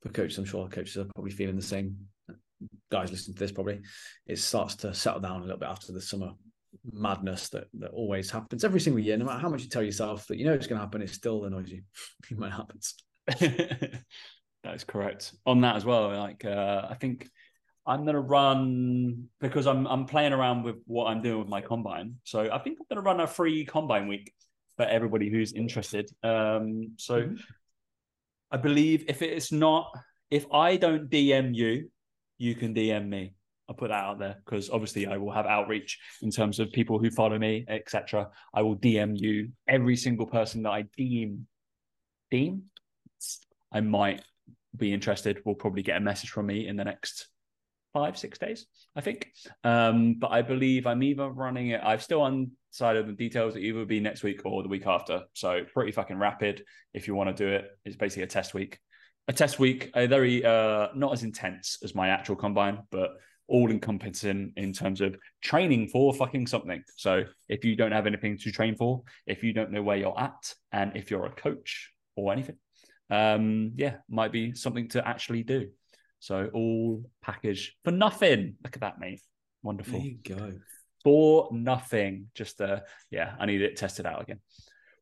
for 0.04 0.10
coaches. 0.10 0.38
I'm 0.38 0.46
sure 0.46 0.68
coaches 0.68 0.98
are 0.98 1.06
probably 1.16 1.32
feeling 1.32 1.56
the 1.56 1.62
same. 1.62 1.98
Guys 2.92 3.12
listening 3.12 3.36
to 3.36 3.40
this 3.40 3.52
probably 3.52 3.82
it 4.28 4.38
starts 4.38 4.76
to 4.76 4.94
settle 4.94 5.20
down 5.20 5.40
a 5.40 5.44
little 5.44 5.58
bit 5.58 5.68
after 5.68 5.92
the 5.92 6.00
summer 6.00 6.32
madness 6.92 7.50
that 7.50 7.66
that 7.74 7.92
always 7.92 8.30
happens 8.30 8.64
every 8.64 8.80
single 8.80 9.02
year. 9.02 9.18
No 9.18 9.26
matter 9.26 9.40
how 9.40 9.50
much 9.50 9.64
you 9.64 9.70
tell 9.70 9.84
yourself 9.84 10.28
that 10.28 10.38
you 10.38 10.46
know 10.46 10.54
it's 10.54 10.68
going 10.68 10.78
to 10.78 10.84
happen, 10.84 11.02
it 11.02 11.10
still 11.10 11.46
annoys 11.46 11.70
you 11.70 11.82
when 12.36 12.50
it 12.50 12.54
happens. 12.54 12.96
that 13.28 14.76
is 14.76 14.84
correct. 14.84 15.34
On 15.46 15.62
that 15.62 15.76
as 15.76 15.86
well, 15.86 16.10
like 16.10 16.46
uh, 16.46 16.88
I 16.90 16.96
think 16.96 17.28
I'm 17.86 18.06
gonna 18.06 18.22
run 18.22 19.30
because 19.40 19.68
I'm 19.68 19.88
I'm 19.88 20.06
playing 20.06 20.34
around 20.34 20.64
with 20.64 20.78
what 20.86 21.06
I'm 21.06 21.22
doing 21.22 21.40
with 21.40 21.50
my 21.50 21.62
combine. 21.62 22.16
So 22.24 22.50
I 22.52 22.60
think 22.60 22.78
I'm 22.80 22.86
gonna 22.90 23.06
run 23.06 23.20
a 23.20 23.28
free 23.28 23.66
combine 23.66 24.08
week 24.08 24.34
for 24.78 24.86
everybody 24.86 25.30
who's 25.30 25.54
interested. 25.54 26.10
Um, 26.24 26.94
so 26.98 27.30
I 28.54 28.58
believe 28.58 29.06
if 29.08 29.22
it 29.22 29.34
is 29.34 29.52
not, 29.52 29.92
if 30.30 30.46
I 30.54 30.78
don't 30.78 31.10
DM 31.10 31.56
you, 31.56 31.90
you 32.38 32.56
can 32.56 32.74
DM 32.74 33.10
me. 33.10 33.34
I'll 33.68 33.76
put 33.76 33.90
that 33.90 34.04
out 34.04 34.20
there 34.20 34.36
because 34.46 34.70
obviously 34.70 35.08
I 35.08 35.18
will 35.18 35.32
have 35.32 35.46
outreach 35.46 35.98
in 36.22 36.30
terms 36.30 36.60
of 36.60 36.72
people 36.72 37.00
who 37.00 37.10
follow 37.10 37.40
me, 37.40 37.66
etc. 37.68 38.30
I 38.54 38.62
will 38.62 38.76
DM 38.76 39.20
you 39.20 39.50
every 39.68 39.96
single 39.96 40.28
person 40.28 40.64
that 40.64 40.70
I 40.70 40.84
deem 40.96 41.48
deem 42.30 42.64
I 43.72 43.82
might 43.82 44.22
be 44.78 44.94
interested. 44.94 45.42
Will 45.46 45.56
probably 45.56 45.82
get 45.82 45.98
a 45.98 46.02
message 46.02 46.30
from 46.30 46.46
me 46.46 46.68
in 46.68 46.76
the 46.76 46.84
next 46.84 47.28
five, 47.92 48.18
six 48.18 48.38
days, 48.38 48.68
I 48.96 49.02
think. 49.02 49.32
Um, 49.64 50.16
but 50.20 50.32
I 50.32 50.44
believe 50.44 50.86
I'm 50.86 51.02
either 51.04 51.30
running 51.30 51.70
it. 51.70 51.82
I've 51.84 52.04
still 52.04 52.22
undecided 52.74 53.08
the 53.08 53.14
details. 53.14 53.56
It 53.56 53.62
either 53.62 53.86
be 53.86 54.00
next 54.00 54.24
week 54.24 54.42
or 54.46 54.64
the 54.64 54.70
week 54.70 54.88
after. 54.88 55.24
So 55.34 55.62
pretty 55.74 55.92
fucking 55.92 56.18
rapid. 56.18 56.64
If 56.94 57.08
you 57.08 57.16
want 57.16 57.36
to 57.36 57.44
do 57.46 57.52
it, 57.52 57.66
it's 57.86 57.96
basically 57.96 58.24
a 58.24 58.28
test 58.28 58.54
week. 58.54 58.80
A 59.28 59.34
test 59.34 59.60
week, 59.60 59.92
a 59.96 60.08
very 60.08 60.44
uh, 60.44 60.88
not 60.96 61.14
as 61.14 61.24
intense 61.24 61.78
as 61.84 61.96
my 61.96 62.10
actual 62.10 62.36
combine, 62.36 62.80
but 62.92 63.12
all 63.48 63.70
encompassing 63.70 64.54
in 64.58 64.74
terms 64.74 65.02
of 65.02 65.16
training 65.42 65.88
for 65.88 66.14
fucking 66.14 66.48
something. 66.48 66.84
So 66.98 67.24
if 67.48 67.64
you 67.64 67.76
don't 67.76 67.92
have 67.92 68.08
anything 68.08 68.38
to 68.40 68.52
train 68.52 68.76
for, 68.76 69.04
if 69.28 69.44
you 69.44 69.54
don't 69.54 69.72
know 69.72 69.84
where 69.84 69.98
you're 69.98 70.20
at, 70.20 70.54
and 70.72 70.96
if 70.96 71.12
you're 71.12 71.26
a 71.26 71.32
coach 71.32 71.92
or 72.16 72.34
anything, 72.34 72.58
um, 73.10 73.74
yeah, 73.76 73.98
might 74.10 74.32
be 74.32 74.56
something 74.56 74.90
to 74.90 75.08
actually 75.08 75.44
do. 75.44 75.70
So 76.20 76.50
all 76.54 77.04
package 77.22 77.76
for 77.84 77.92
nothing. 77.92 78.56
Look 78.64 78.76
at 78.76 78.82
that, 78.82 79.00
mate. 79.00 79.22
Wonderful. 79.62 80.00
There 80.00 80.08
you 80.08 80.18
go. 80.24 80.54
For 81.04 81.50
nothing. 81.52 82.28
Just 82.34 82.62
uh 82.62 82.82
yeah, 83.12 83.34
I 83.40 83.46
need 83.46 83.62
it 83.62 83.76
tested 83.76 84.06
out 84.06 84.22
again. 84.22 84.40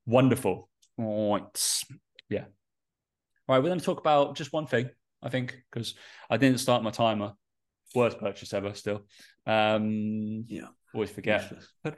Wonderful. 0.06 0.70
All 0.98 1.34
right. 1.34 1.84
Yeah. 2.30 2.46
All 3.48 3.56
right, 3.56 3.60
we're 3.60 3.70
going 3.70 3.80
to 3.80 3.86
talk 3.86 4.00
about 4.00 4.36
just 4.36 4.54
one 4.54 4.66
thing, 4.66 4.90
I 5.22 5.30
think, 5.30 5.62
because 5.72 5.96
I 6.30 6.38
didn't 6.38 6.60
start 6.60 6.84
my 6.84 6.92
timer. 6.92 7.34
Worst 7.94 8.20
purchase 8.20 8.54
ever 8.54 8.74
still. 8.74 9.06
Um 9.46 10.46
Yeah. 10.48 10.68
always 10.94 11.12
forget. 11.12 11.52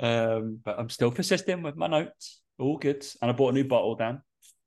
um, 0.00 0.60
but 0.64 0.78
I'm 0.78 0.88
still 0.88 1.10
persisting 1.10 1.62
with 1.62 1.76
my 1.76 1.86
notes. 1.86 2.40
All 2.58 2.78
good. 2.78 3.06
And 3.20 3.30
I 3.30 3.34
bought 3.34 3.50
a 3.50 3.52
new 3.52 3.64
bottle, 3.64 3.94
Dan. 3.94 4.22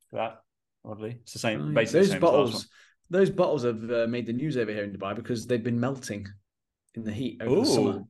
For 0.10 0.18
that, 0.18 0.42
oddly. 0.86 1.18
It's 1.22 1.34
the 1.34 1.40
same, 1.40 1.74
basically 1.74 2.02
Those 2.02 2.08
the 2.10 2.14
same 2.14 2.18
as 2.18 2.22
bottles, 2.22 2.68
those 3.10 3.30
bottles 3.30 3.64
have 3.64 3.90
uh, 3.92 4.08
made 4.08 4.26
the 4.28 4.34
news 4.34 4.58
over 4.58 4.72
here 4.72 4.84
in 4.84 4.94
Dubai 4.94 5.16
because 5.16 5.48
they've 5.48 5.64
been 5.64 5.80
melting 5.80 6.28
in 7.00 7.06
the 7.06 7.12
heat 7.12 7.42
over 7.42 7.62
the 7.62 7.66
summer. 7.66 8.04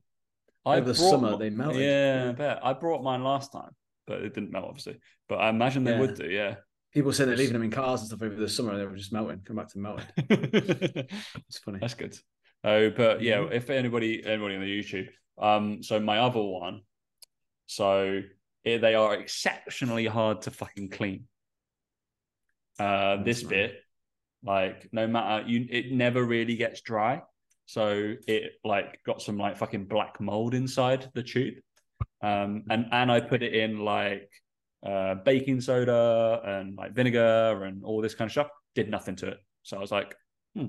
I 0.66 0.76
Over 0.76 0.86
the 0.88 0.94
summer, 0.94 1.30
mi- 1.32 1.38
they 1.38 1.50
melted. 1.50 1.80
Yeah, 1.80 2.26
I 2.28 2.32
bet. 2.32 2.60
I 2.64 2.72
brought 2.74 3.02
mine 3.02 3.24
last 3.24 3.50
time, 3.52 3.70
but 4.06 4.20
it 4.22 4.34
didn't 4.34 4.50
melt, 4.52 4.66
obviously. 4.66 4.98
But 5.28 5.36
I 5.36 5.48
imagine 5.48 5.84
they 5.84 5.92
Yeah. 5.92 6.00
would 6.00 6.14
do, 6.16 6.26
yeah. 6.30 6.56
People 6.92 7.12
said 7.12 7.28
they're 7.28 7.36
leaving 7.36 7.54
them 7.54 7.62
in 7.62 7.70
cars 7.70 8.00
and 8.00 8.08
stuff 8.08 8.20
over 8.22 8.34
the 8.34 8.48
summer, 8.48 8.72
and 8.72 8.80
they 8.80 8.84
were 8.86 8.96
just 8.96 9.12
melting, 9.12 9.40
come 9.44 9.56
back 9.56 9.68
to 9.68 9.78
melting. 9.78 10.06
It's 11.48 11.58
funny. 11.64 11.78
That's 11.80 11.94
good. 11.94 12.16
Oh, 12.62 12.90
but 12.90 13.22
yeah, 13.22 13.36
Mhm. 13.38 13.52
if 13.52 13.70
anybody 13.70 14.22
anybody 14.24 14.54
on 14.56 14.60
the 14.60 14.78
YouTube, 14.82 15.08
um, 15.38 15.82
so 15.82 15.98
my 15.98 16.18
other 16.18 16.42
one, 16.42 16.82
so 17.66 18.20
eh, 18.66 18.76
they 18.78 18.94
are 18.94 19.14
exceptionally 19.14 20.04
hard 20.06 20.42
to 20.42 20.50
fucking 20.50 20.90
clean. 20.90 21.26
Uh, 22.78 23.22
this 23.22 23.40
That's 23.40 23.48
bit, 23.50 23.74
like, 24.42 24.88
no 24.92 25.06
matter 25.06 25.48
you, 25.48 25.66
it 25.70 25.92
never 25.92 26.22
really 26.22 26.56
gets 26.56 26.80
dry. 26.82 27.22
So 27.70 28.14
it 28.26 28.54
like 28.64 28.98
got 29.06 29.22
some 29.22 29.38
like 29.38 29.56
fucking 29.56 29.84
black 29.84 30.20
mold 30.20 30.54
inside 30.54 31.08
the 31.14 31.22
tube, 31.22 31.54
um, 32.20 32.64
and 32.68 32.86
and 32.90 33.12
I 33.12 33.20
put 33.20 33.44
it 33.44 33.54
in 33.54 33.78
like 33.78 34.28
uh, 34.84 35.14
baking 35.24 35.60
soda 35.60 36.40
and 36.44 36.76
like 36.76 36.94
vinegar 36.94 37.62
and 37.62 37.84
all 37.84 38.02
this 38.02 38.16
kind 38.16 38.26
of 38.28 38.32
stuff. 38.32 38.48
Did 38.74 38.90
nothing 38.90 39.14
to 39.16 39.28
it. 39.28 39.38
So 39.62 39.76
I 39.76 39.80
was 39.80 39.92
like, 39.92 40.16
hmm, 40.56 40.66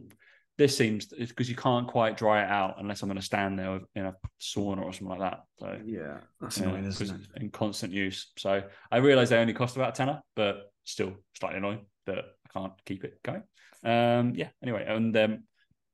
this 0.59 0.77
seems 0.77 1.07
because 1.07 1.49
you 1.49 1.55
can't 1.55 1.87
quite 1.87 2.17
dry 2.17 2.43
it 2.43 2.49
out 2.51 2.75
unless 2.77 3.01
I'm 3.01 3.09
going 3.09 3.17
to 3.17 3.25
stand 3.25 3.57
there 3.57 3.79
in 3.95 4.05
a 4.05 4.13
sauna 4.39 4.83
or 4.83 4.93
something 4.93 5.17
like 5.17 5.31
that. 5.31 5.39
So 5.57 5.79
Yeah, 5.83 6.19
that's 6.39 6.59
yeah, 6.59 6.65
annoying, 6.65 6.85
isn't 6.85 7.09
it? 7.35 7.41
in 7.41 7.49
constant 7.49 7.93
use. 7.93 8.31
So 8.37 8.61
I 8.91 8.97
realized 8.97 9.31
they 9.31 9.37
only 9.39 9.53
cost 9.53 9.75
about 9.75 9.89
a 9.89 9.97
tenner, 9.97 10.21
but 10.35 10.71
still 10.83 11.13
slightly 11.39 11.57
annoying 11.57 11.87
that 12.05 12.19
I 12.19 12.49
can't 12.53 12.73
keep 12.85 13.03
it 13.03 13.23
going. 13.23 13.41
Um, 13.83 14.35
yeah. 14.35 14.49
Anyway, 14.61 14.85
and 14.87 15.17
um, 15.17 15.43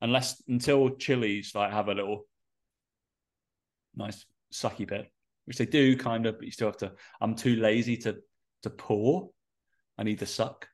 unless 0.01 0.41
until 0.47 0.89
Chilly's 0.91 1.53
like 1.55 1.71
have 1.71 1.87
a 1.87 1.93
little 1.93 2.25
nice 3.95 4.25
sucky 4.53 4.87
bit, 4.87 5.11
which 5.45 5.57
they 5.57 5.65
do 5.65 5.97
kind 5.97 6.25
of, 6.25 6.37
but 6.37 6.45
you 6.45 6.51
still 6.51 6.67
have 6.67 6.77
to. 6.77 6.93
I'm 7.21 7.35
too 7.35 7.55
lazy 7.55 7.97
to 7.97 8.17
to 8.63 8.69
pour. 8.69 9.29
I 9.97 10.03
need 10.03 10.19
to 10.19 10.25
suck. 10.25 10.67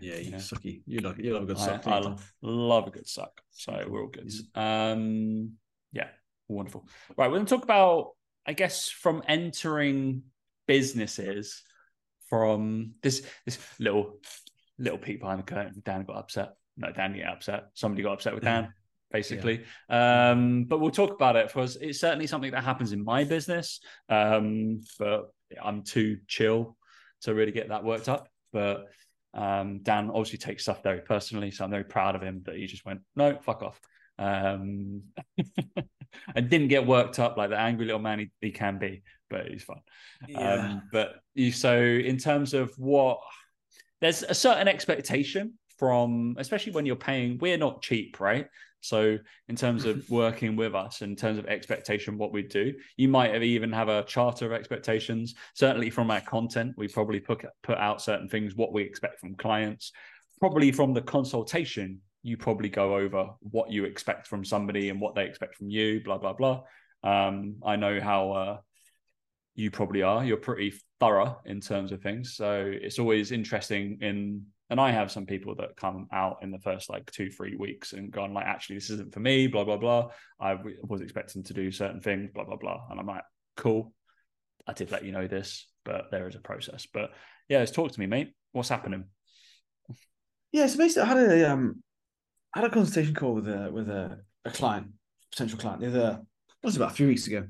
Yeah, 0.00 0.16
you 0.16 0.24
you 0.24 0.30
know. 0.32 0.38
sucky. 0.38 0.82
You 0.86 1.00
love 1.00 1.18
you 1.18 1.34
love 1.34 1.44
a 1.44 1.46
good 1.46 1.58
I, 1.58 1.66
suck. 1.66 1.86
I 1.86 2.16
love 2.42 2.86
a 2.88 2.90
good 2.90 3.06
suck. 3.06 3.40
So 3.50 3.84
we're 3.88 4.02
all 4.02 4.08
good. 4.08 4.32
Um, 4.54 5.52
yeah, 5.92 6.08
Wonderful. 6.52 6.86
Right, 7.16 7.30
we're 7.30 7.36
going 7.36 7.46
to 7.46 7.54
talk 7.54 7.64
about, 7.64 8.10
I 8.46 8.52
guess, 8.52 8.88
from 8.88 9.22
entering 9.26 10.22
businesses 10.66 11.62
from 12.28 12.94
this 13.02 13.26
this 13.44 13.58
little 13.78 14.18
little 14.78 14.98
peek 14.98 15.20
behind 15.20 15.40
the 15.40 15.44
curtain. 15.44 15.82
Dan 15.84 16.04
got 16.04 16.16
upset. 16.16 16.50
No, 16.76 16.90
Dan 16.90 17.16
got 17.18 17.34
upset. 17.34 17.64
Somebody 17.74 18.02
got 18.02 18.14
upset 18.14 18.34
with 18.34 18.44
Dan, 18.44 18.72
basically. 19.10 19.64
Yeah. 19.90 20.30
Um, 20.30 20.64
but 20.64 20.80
we'll 20.80 20.90
talk 20.90 21.12
about 21.12 21.36
it 21.36 21.48
because 21.48 21.76
it's 21.76 22.00
certainly 22.00 22.26
something 22.26 22.50
that 22.52 22.64
happens 22.64 22.92
in 22.92 23.04
my 23.04 23.24
business. 23.24 23.80
Um, 24.08 24.80
but 24.98 25.32
I'm 25.62 25.82
too 25.82 26.18
chill 26.26 26.76
to 27.22 27.34
really 27.34 27.52
get 27.52 27.68
that 27.68 27.84
worked 27.84 28.08
up. 28.08 28.28
But 28.52 28.86
um, 29.34 29.80
Dan 29.82 30.10
obviously 30.10 30.38
takes 30.38 30.62
stuff 30.64 30.82
very 30.82 31.00
personally, 31.00 31.50
so 31.50 31.64
I'm 31.64 31.70
very 31.70 31.84
proud 31.84 32.14
of 32.14 32.22
him 32.22 32.42
that 32.46 32.56
he 32.56 32.66
just 32.66 32.84
went, 32.84 33.00
no, 33.16 33.38
fuck 33.42 33.62
off. 33.62 33.80
Um, 34.18 35.02
and 36.34 36.50
didn't 36.50 36.68
get 36.68 36.86
worked 36.86 37.18
up 37.18 37.36
like 37.36 37.50
the 37.50 37.58
angry 37.58 37.86
little 37.86 38.00
man 38.00 38.18
he, 38.18 38.30
he 38.40 38.50
can 38.50 38.78
be, 38.78 39.02
but 39.30 39.48
he's 39.48 39.64
fun. 39.64 39.80
Yeah. 40.28 40.54
Um, 40.54 40.82
but 40.92 41.14
you, 41.34 41.52
so 41.52 41.80
in 41.80 42.18
terms 42.18 42.54
of 42.54 42.72
what 42.76 43.20
there's 44.00 44.22
a 44.22 44.34
certain 44.34 44.68
expectation 44.68 45.54
from, 45.82 46.36
especially 46.38 46.70
when 46.70 46.86
you're 46.86 46.94
paying, 46.94 47.38
we're 47.38 47.58
not 47.58 47.82
cheap, 47.82 48.20
right? 48.20 48.46
So 48.82 49.18
in 49.48 49.56
terms 49.56 49.84
of 49.84 50.08
working 50.10 50.54
with 50.54 50.76
us, 50.76 51.02
in 51.02 51.16
terms 51.16 51.40
of 51.40 51.46
expectation, 51.46 52.16
what 52.16 52.32
we 52.32 52.44
do, 52.44 52.72
you 52.96 53.08
might 53.08 53.34
have 53.34 53.42
even 53.42 53.72
have 53.72 53.88
a 53.88 54.04
charter 54.04 54.46
of 54.46 54.52
expectations. 54.52 55.34
Certainly 55.54 55.90
from 55.90 56.08
our 56.12 56.20
content, 56.20 56.74
we 56.76 56.86
probably 56.86 57.18
put 57.18 57.44
put 57.64 57.78
out 57.78 58.00
certain 58.00 58.28
things, 58.28 58.54
what 58.54 58.72
we 58.72 58.84
expect 58.84 59.18
from 59.18 59.34
clients. 59.34 59.90
Probably 60.38 60.70
from 60.70 60.94
the 60.94 61.02
consultation, 61.02 62.00
you 62.22 62.36
probably 62.36 62.68
go 62.68 62.94
over 62.94 63.30
what 63.40 63.72
you 63.72 63.84
expect 63.84 64.28
from 64.28 64.44
somebody 64.44 64.88
and 64.88 65.00
what 65.00 65.16
they 65.16 65.24
expect 65.24 65.56
from 65.56 65.68
you, 65.68 66.00
blah 66.04 66.18
blah 66.18 66.34
blah. 66.34 66.62
Um, 67.02 67.56
I 67.66 67.74
know 67.74 68.00
how 68.00 68.30
uh, 68.30 68.58
you 69.56 69.72
probably 69.72 70.02
are. 70.02 70.24
You're 70.24 70.36
pretty 70.36 70.74
thorough 71.00 71.40
in 71.44 71.60
terms 71.60 71.90
of 71.90 72.02
things, 72.02 72.36
so 72.36 72.70
it's 72.72 73.00
always 73.00 73.32
interesting 73.32 73.98
in 74.00 74.46
and 74.72 74.80
I 74.80 74.90
have 74.90 75.12
some 75.12 75.26
people 75.26 75.54
that 75.56 75.76
come 75.76 76.08
out 76.14 76.38
in 76.40 76.50
the 76.50 76.58
first 76.58 76.88
like 76.88 77.04
two, 77.10 77.30
three 77.30 77.56
weeks 77.56 77.92
and 77.92 78.10
gone 78.10 78.32
like, 78.32 78.46
actually, 78.46 78.76
this 78.76 78.88
isn't 78.88 79.12
for 79.12 79.20
me, 79.20 79.46
blah, 79.46 79.64
blah, 79.64 79.76
blah. 79.76 80.08
I 80.40 80.56
was 80.82 81.02
expecting 81.02 81.42
to 81.42 81.52
do 81.52 81.70
certain 81.70 82.00
things, 82.00 82.30
blah, 82.32 82.44
blah, 82.44 82.56
blah. 82.56 82.86
And 82.90 82.98
I'm 82.98 83.06
like, 83.06 83.22
cool. 83.58 83.92
I 84.66 84.72
did 84.72 84.90
let 84.90 85.04
you 85.04 85.12
know 85.12 85.26
this, 85.26 85.68
but 85.84 86.06
there 86.10 86.26
is 86.26 86.36
a 86.36 86.40
process. 86.40 86.86
But 86.90 87.10
yeah, 87.50 87.58
let's 87.58 87.70
talk 87.70 87.92
to 87.92 88.00
me, 88.00 88.06
mate. 88.06 88.32
What's 88.52 88.70
happening? 88.70 89.04
Yeah, 90.52 90.66
so 90.68 90.78
basically 90.78 91.02
I 91.02 91.06
had 91.06 91.18
a 91.18 91.52
um 91.52 91.82
I 92.54 92.60
had 92.60 92.70
a 92.70 92.72
consultation 92.72 93.14
call 93.14 93.34
with 93.34 93.48
a 93.48 93.70
with 93.70 93.90
a, 93.90 94.20
a 94.46 94.50
client, 94.50 94.86
potential 95.32 95.58
client, 95.58 95.82
the 95.82 95.88
other 95.88 96.22
was 96.62 96.76
about 96.76 96.92
a 96.92 96.94
few 96.94 97.08
weeks 97.08 97.26
ago. 97.26 97.44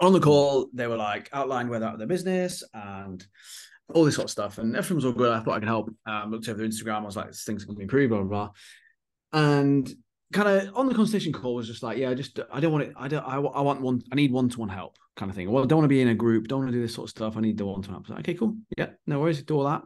On 0.00 0.14
the 0.14 0.20
call, 0.20 0.70
they 0.72 0.86
were 0.86 0.96
like 0.96 1.28
outlined 1.34 1.68
where 1.68 1.78
they're 1.78 1.90
at 1.90 1.98
their 1.98 2.06
business 2.06 2.64
and 2.72 3.22
all 3.94 4.04
this 4.04 4.14
sort 4.14 4.26
of 4.26 4.30
stuff. 4.30 4.58
And 4.58 4.76
everything 4.76 4.96
was 4.96 5.04
all 5.04 5.12
good. 5.12 5.32
I 5.32 5.40
thought 5.40 5.54
I 5.54 5.58
could 5.58 5.68
help. 5.68 5.90
Um, 6.06 6.30
looked 6.30 6.48
over 6.48 6.58
their 6.58 6.68
Instagram. 6.68 7.02
I 7.02 7.04
was 7.04 7.16
like, 7.16 7.28
this 7.28 7.44
things 7.44 7.64
can 7.64 7.74
be 7.74 7.82
improved, 7.82 8.10
blah, 8.10 8.22
blah, 8.22 8.28
blah. 8.28 8.50
And 9.32 9.92
kind 10.32 10.48
of 10.48 10.76
on 10.76 10.86
the 10.86 10.94
consultation 10.94 11.32
call 11.32 11.54
was 11.54 11.66
just 11.66 11.82
like, 11.82 11.98
yeah, 11.98 12.10
I 12.10 12.14
just, 12.14 12.38
I 12.52 12.60
don't 12.60 12.72
want 12.72 12.84
it. 12.84 12.94
I 12.96 13.08
don't, 13.08 13.22
I, 13.22 13.36
I 13.36 13.60
want 13.60 13.80
one, 13.80 14.02
I 14.10 14.14
need 14.14 14.32
one 14.32 14.48
to 14.48 14.60
one 14.60 14.68
help 14.68 14.98
kind 15.16 15.30
of 15.30 15.36
thing. 15.36 15.50
Well, 15.50 15.64
I 15.64 15.66
don't 15.66 15.78
want 15.78 15.84
to 15.84 15.94
be 15.94 16.00
in 16.00 16.08
a 16.08 16.14
group. 16.14 16.48
Don't 16.48 16.60
want 16.60 16.70
to 16.70 16.76
do 16.76 16.82
this 16.82 16.94
sort 16.94 17.06
of 17.06 17.10
stuff. 17.10 17.36
I 17.36 17.40
need 17.40 17.58
the 17.58 17.66
one 17.66 17.82
to 17.82 17.90
one 17.90 17.96
help. 17.96 18.08
Like, 18.08 18.20
okay, 18.20 18.34
cool. 18.34 18.56
Yeah, 18.76 18.90
no 19.06 19.20
worries. 19.20 19.42
Do 19.42 19.58
all 19.58 19.64
that. 19.64 19.82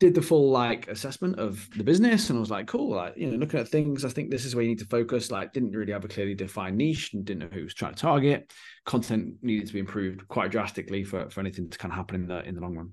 Did 0.00 0.14
the 0.14 0.22
full 0.22 0.50
like 0.50 0.88
assessment 0.88 1.38
of 1.38 1.68
the 1.76 1.84
business 1.84 2.28
and 2.28 2.36
I 2.36 2.40
was 2.40 2.50
like, 2.50 2.66
cool. 2.66 2.96
Like, 2.96 3.16
you 3.16 3.30
know, 3.30 3.36
looking 3.36 3.60
at 3.60 3.68
things, 3.68 4.04
I 4.04 4.08
think 4.08 4.30
this 4.30 4.44
is 4.44 4.56
where 4.56 4.62
you 4.62 4.70
need 4.70 4.80
to 4.80 4.86
focus. 4.86 5.30
Like, 5.30 5.52
didn't 5.52 5.76
really 5.76 5.92
have 5.92 6.04
a 6.04 6.08
clearly 6.08 6.34
defined 6.34 6.76
niche 6.76 7.14
and 7.14 7.24
didn't 7.24 7.40
know 7.40 7.56
who 7.56 7.62
was 7.62 7.74
trying 7.74 7.94
to 7.94 8.00
target. 8.00 8.52
Content 8.84 9.34
needed 9.42 9.68
to 9.68 9.72
be 9.72 9.78
improved 9.78 10.26
quite 10.26 10.50
drastically 10.50 11.04
for, 11.04 11.30
for 11.30 11.38
anything 11.38 11.70
to 11.70 11.78
kind 11.78 11.92
of 11.92 11.96
happen 11.96 12.16
in 12.16 12.26
the 12.26 12.42
in 12.42 12.56
the 12.56 12.60
long 12.60 12.74
run 12.74 12.92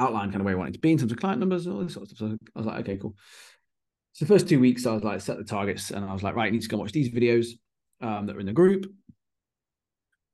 outline 0.00 0.30
kind 0.30 0.40
of 0.40 0.44
where 0.44 0.54
I 0.54 0.58
wanted 0.58 0.74
to 0.74 0.80
be 0.80 0.90
in 0.90 0.98
terms 0.98 1.12
of 1.12 1.18
client 1.18 1.38
numbers 1.38 1.66
and 1.66 1.74
all 1.76 1.82
this 1.82 1.94
sort 1.94 2.10
of 2.10 2.16
stuff. 2.16 2.30
So 2.30 2.38
I 2.56 2.58
was 2.58 2.66
like, 2.66 2.80
okay, 2.80 2.96
cool. 2.96 3.14
So 4.12 4.24
the 4.24 4.32
first 4.32 4.48
two 4.48 4.58
weeks, 4.58 4.86
I 4.86 4.92
was 4.92 5.04
like, 5.04 5.20
set 5.20 5.38
the 5.38 5.44
targets, 5.44 5.90
and 5.90 6.04
I 6.04 6.12
was 6.12 6.22
like, 6.22 6.34
right, 6.34 6.48
I 6.48 6.50
need 6.50 6.62
to 6.62 6.68
go 6.68 6.78
watch 6.78 6.92
these 6.92 7.10
videos 7.10 7.46
um, 8.00 8.26
that 8.26 8.36
are 8.36 8.40
in 8.40 8.46
the 8.46 8.52
group. 8.52 8.86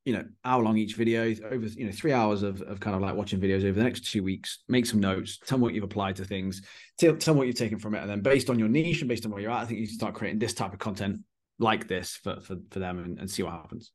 You 0.06 0.12
know, 0.12 0.24
hour 0.44 0.62
long 0.62 0.78
each 0.78 0.94
video, 0.94 1.34
over 1.50 1.66
you 1.66 1.84
know 1.84 1.92
three 1.92 2.12
hours 2.12 2.44
of, 2.44 2.62
of 2.62 2.78
kind 2.78 2.94
of 2.94 3.02
like 3.02 3.16
watching 3.16 3.40
videos 3.40 3.64
over 3.64 3.72
the 3.72 3.82
next 3.82 4.10
two 4.10 4.22
weeks. 4.22 4.62
Make 4.68 4.86
some 4.86 5.00
notes, 5.00 5.38
tell 5.44 5.58
me 5.58 5.62
what 5.62 5.74
you've 5.74 5.82
applied 5.82 6.16
to 6.16 6.24
things, 6.24 6.62
tell, 6.96 7.16
tell 7.16 7.34
what 7.34 7.48
you've 7.48 7.56
taken 7.56 7.80
from 7.80 7.96
it, 7.96 8.02
and 8.02 8.08
then 8.08 8.20
based 8.20 8.48
on 8.48 8.58
your 8.58 8.68
niche 8.68 9.00
and 9.00 9.08
based 9.08 9.26
on 9.26 9.32
where 9.32 9.40
you're 9.40 9.50
at, 9.50 9.62
I 9.62 9.64
think 9.64 9.80
you 9.80 9.86
start 9.86 10.14
creating 10.14 10.38
this 10.38 10.54
type 10.54 10.72
of 10.72 10.78
content 10.78 11.22
like 11.58 11.88
this 11.88 12.14
for 12.22 12.40
for, 12.40 12.56
for 12.70 12.78
them 12.78 13.02
and, 13.02 13.18
and 13.18 13.28
see 13.28 13.42
what 13.42 13.52
happens. 13.52 13.90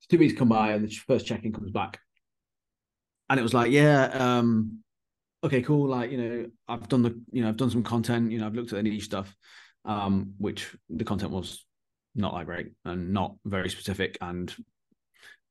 So 0.00 0.06
two 0.10 0.18
weeks 0.18 0.38
come 0.38 0.48
by, 0.48 0.72
and 0.72 0.88
the 0.88 0.94
first 1.06 1.26
check 1.26 1.44
in 1.44 1.52
comes 1.52 1.70
back, 1.70 2.00
and 3.28 3.38
it 3.38 3.42
was 3.42 3.54
like, 3.54 3.70
yeah, 3.70 4.04
um, 4.06 4.82
okay, 5.44 5.62
cool. 5.62 5.88
Like, 5.88 6.10
you 6.10 6.18
know, 6.18 6.46
I've 6.66 6.88
done 6.88 7.02
the, 7.02 7.20
you 7.30 7.42
know, 7.42 7.48
I've 7.48 7.56
done 7.56 7.70
some 7.70 7.82
content, 7.82 8.32
you 8.32 8.38
know, 8.38 8.46
I've 8.46 8.54
looked 8.54 8.72
at 8.72 8.82
the 8.82 8.90
niche 8.90 9.04
stuff, 9.04 9.34
um, 9.84 10.32
which 10.38 10.74
the 10.88 11.04
content 11.04 11.30
was 11.30 11.64
not 12.14 12.36
that 12.36 12.46
great 12.46 12.72
and 12.84 13.12
not 13.12 13.36
very 13.44 13.68
specific 13.68 14.16
and 14.20 14.54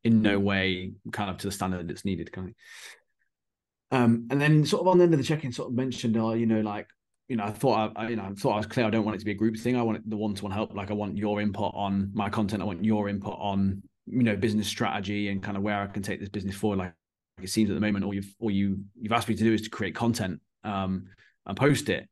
in 0.04 0.22
no 0.22 0.40
way 0.40 0.92
kind 1.12 1.30
of 1.30 1.38
to 1.38 1.48
the 1.48 1.52
standard 1.52 1.88
that's 1.88 2.06
needed 2.06 2.32
kind 2.32 2.50
of. 2.50 3.98
Um, 3.98 4.28
and 4.32 4.42
then 4.42 4.66
sort 4.66 4.82
of 4.82 4.88
on 4.88 4.98
the 4.98 5.04
end 5.04 5.14
of 5.14 5.20
the 5.20 5.26
check-in 5.26 5.52
sort 5.52 5.70
of 5.70 5.76
mentioned, 5.76 6.18
uh, 6.18 6.32
you 6.32 6.48
know, 6.48 6.62
like, 6.62 6.88
you 7.28 7.38
know, 7.38 7.44
I 7.44 7.52
thought 7.52 7.94
I, 7.96 8.10
you 8.10 8.16
know, 8.16 8.24
I 8.24 8.34
thought 8.34 8.54
I 8.54 8.58
was 8.58 8.66
clear. 8.66 8.86
I 8.86 8.90
don't 8.90 9.06
want 9.06 9.16
it 9.16 9.20
to 9.20 9.26
be 9.26 9.32
a 9.32 9.36
group 9.36 9.58
thing. 9.58 9.78
I 9.78 9.82
want 9.84 10.00
it, 10.00 10.10
the 10.10 10.18
one-to-one 10.18 10.52
help. 10.52 10.74
Like 10.74 10.90
I 10.90 10.94
want 10.94 11.18
your 11.18 11.40
input 11.40 11.72
on 11.76 12.12
my 12.14 12.30
content. 12.30 12.62
I 12.62 12.66
want 12.66 12.84
your 12.84 13.08
input 13.08 13.38
on, 13.40 13.82
you 14.08 14.24
know, 14.24 14.36
business 14.36 14.68
strategy 14.68 15.30
and 15.30 15.42
kind 15.42 15.56
of 15.56 15.64
where 15.64 15.82
I 15.82 15.88
can 15.88 16.04
take 16.04 16.20
this 16.20 16.30
business 16.30 16.56
forward. 16.56 16.80
Like 16.80 16.94
it 17.44 17.50
seems 17.50 17.70
at 17.70 17.74
the 17.74 17.82
moment 17.82 18.06
all 18.06 18.14
you've 18.14 18.34
all 18.40 18.52
you 18.52 18.84
you've 19.00 19.12
asked 19.12 19.30
me 19.30 19.36
to 19.36 19.44
do 19.44 19.54
is 19.54 19.62
to 19.62 19.70
create 19.70 19.96
content 19.96 20.40
um, 20.64 21.08
and 21.46 21.58
post 21.58 21.90
it. 21.90 22.08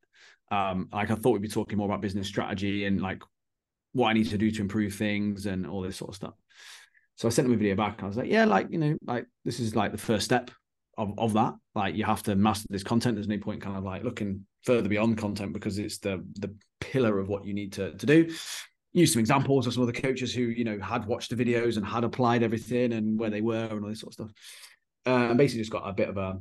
Um, 0.49 0.89
like 0.91 1.11
I 1.11 1.15
thought 1.15 1.31
we'd 1.31 1.41
be 1.41 1.47
talking 1.47 1.77
more 1.77 1.87
about 1.87 2.01
business 2.01 2.27
strategy 2.27 2.85
and 2.85 3.01
like 3.01 3.23
what 3.93 4.09
I 4.09 4.13
need 4.13 4.29
to 4.29 4.37
do 4.37 4.51
to 4.51 4.61
improve 4.61 4.93
things 4.93 5.45
and 5.45 5.65
all 5.65 5.81
this 5.81 5.97
sort 5.97 6.09
of 6.09 6.15
stuff. 6.15 6.33
So 7.15 7.27
I 7.27 7.31
sent 7.31 7.47
them 7.47 7.53
a 7.53 7.57
video 7.57 7.75
back. 7.75 8.01
I 8.03 8.07
was 8.07 8.17
like, 8.17 8.29
yeah, 8.29 8.45
like 8.45 8.67
you 8.69 8.77
know, 8.77 8.97
like 9.05 9.25
this 9.45 9.59
is 9.59 9.75
like 9.75 9.91
the 9.91 9.97
first 9.97 10.25
step 10.25 10.51
of 10.97 11.13
of 11.17 11.33
that. 11.33 11.53
Like 11.75 11.95
you 11.95 12.03
have 12.03 12.23
to 12.23 12.35
master 12.35 12.67
this 12.69 12.83
content. 12.83 13.15
There's 13.15 13.27
no 13.27 13.37
point 13.37 13.61
kind 13.61 13.77
of 13.77 13.83
like 13.83 14.03
looking 14.03 14.45
further 14.63 14.89
beyond 14.89 15.17
content 15.17 15.53
because 15.53 15.77
it's 15.77 15.99
the 15.99 16.25
the 16.39 16.53
pillar 16.79 17.19
of 17.19 17.29
what 17.29 17.45
you 17.45 17.53
need 17.53 17.73
to 17.73 17.93
to 17.93 18.05
do. 18.05 18.33
Use 18.93 19.13
some 19.13 19.21
examples 19.21 19.67
of 19.67 19.73
some 19.73 19.83
of 19.83 19.87
the 19.87 20.01
coaches 20.01 20.33
who 20.33 20.41
you 20.41 20.63
know 20.63 20.79
had 20.79 21.05
watched 21.05 21.29
the 21.29 21.41
videos 21.41 21.77
and 21.77 21.85
had 21.85 22.03
applied 22.03 22.43
everything 22.43 22.93
and 22.93 23.19
where 23.19 23.29
they 23.29 23.41
were 23.41 23.67
and 23.71 23.83
all 23.83 23.89
this 23.89 24.01
sort 24.01 24.09
of 24.09 24.13
stuff 24.13 24.31
uh, 25.05 25.29
and 25.29 25.37
basically 25.37 25.61
just 25.61 25.71
got 25.71 25.87
a 25.87 25.93
bit 25.93 26.09
of 26.09 26.17
a 26.17 26.39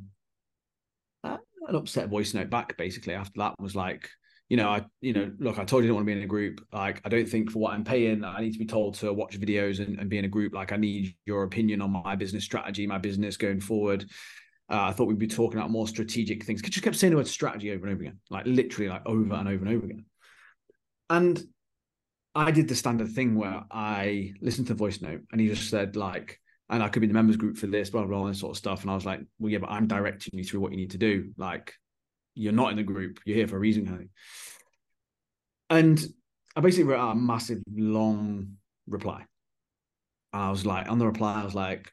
uh, 1.24 1.36
an 1.68 1.76
upset 1.76 2.08
voice 2.08 2.34
note 2.34 2.50
back. 2.50 2.76
Basically, 2.76 3.14
after 3.14 3.38
that 3.38 3.60
was 3.60 3.76
like, 3.76 4.08
you 4.48 4.56
know, 4.56 4.68
I, 4.68 4.84
you 5.00 5.12
know, 5.12 5.30
look, 5.38 5.58
I 5.60 5.64
told 5.64 5.84
you 5.84 5.88
I 5.88 5.90
don't 5.90 5.96
want 5.96 6.06
to 6.06 6.12
be 6.12 6.18
in 6.18 6.24
a 6.24 6.26
group. 6.26 6.60
Like, 6.72 7.00
I 7.04 7.08
don't 7.08 7.28
think 7.28 7.52
for 7.52 7.60
what 7.60 7.72
I'm 7.72 7.84
paying, 7.84 8.24
I 8.24 8.40
need 8.40 8.52
to 8.52 8.58
be 8.58 8.66
told 8.66 8.94
to 8.96 9.12
watch 9.12 9.38
videos 9.38 9.78
and, 9.78 9.98
and 10.00 10.10
be 10.10 10.18
in 10.18 10.24
a 10.24 10.28
group. 10.28 10.54
Like, 10.54 10.72
I 10.72 10.76
need 10.76 11.14
your 11.24 11.44
opinion 11.44 11.80
on 11.80 11.92
my 11.92 12.16
business 12.16 12.44
strategy, 12.44 12.84
my 12.84 12.98
business 12.98 13.36
going 13.36 13.60
forward. 13.60 14.10
Uh, 14.68 14.82
I 14.82 14.92
thought 14.92 15.06
we'd 15.06 15.18
be 15.18 15.28
talking 15.28 15.58
about 15.58 15.70
more 15.70 15.86
strategic 15.86 16.44
things. 16.44 16.60
Because 16.60 16.74
just 16.74 16.84
kept 16.84 16.96
saying 16.96 17.12
the 17.12 17.16
word 17.16 17.28
strategy 17.28 17.70
over 17.70 17.86
and 17.86 17.94
over 17.94 18.02
again, 18.02 18.18
like 18.28 18.44
literally, 18.44 18.88
like 18.88 19.02
over 19.06 19.34
and 19.34 19.48
over 19.48 19.64
and 19.64 19.68
over 19.68 19.84
again. 19.86 20.04
And 21.08 21.40
I 22.34 22.50
did 22.50 22.66
the 22.66 22.74
standard 22.74 23.10
thing 23.10 23.36
where 23.36 23.64
I 23.70 24.32
listened 24.40 24.66
to 24.66 24.74
the 24.74 24.78
voice 24.78 25.00
note, 25.00 25.22
and 25.30 25.40
he 25.40 25.48
just 25.48 25.70
said 25.70 25.94
like, 25.94 26.39
and 26.70 26.82
I 26.82 26.88
could 26.88 27.00
be 27.00 27.08
the 27.08 27.14
members 27.14 27.36
group 27.36 27.56
for 27.56 27.66
this, 27.66 27.90
blah, 27.90 28.04
blah, 28.04 28.18
blah, 28.18 28.26
and 28.26 28.36
sort 28.36 28.52
of 28.52 28.56
stuff. 28.56 28.82
And 28.82 28.90
I 28.90 28.94
was 28.94 29.04
like, 29.04 29.20
well, 29.38 29.50
yeah, 29.50 29.58
but 29.58 29.70
I'm 29.70 29.88
directing 29.88 30.38
you 30.38 30.44
through 30.44 30.60
what 30.60 30.70
you 30.70 30.78
need 30.78 30.92
to 30.92 30.98
do. 30.98 31.32
Like, 31.36 31.74
you're 32.34 32.52
not 32.52 32.70
in 32.70 32.76
the 32.76 32.84
group, 32.84 33.18
you're 33.24 33.36
here 33.36 33.48
for 33.48 33.56
a 33.56 33.60
reason, 33.60 33.88
of 33.88 34.00
And 35.68 36.00
I 36.54 36.60
basically 36.60 36.84
wrote 36.84 37.00
out 37.00 37.12
a 37.12 37.16
massive, 37.16 37.60
long 37.68 38.52
reply. 38.86 39.26
And 40.32 40.42
I 40.42 40.50
was 40.50 40.64
like, 40.64 40.88
on 40.88 40.98
the 40.98 41.06
reply, 41.06 41.40
I 41.40 41.44
was 41.44 41.54
like, 41.54 41.92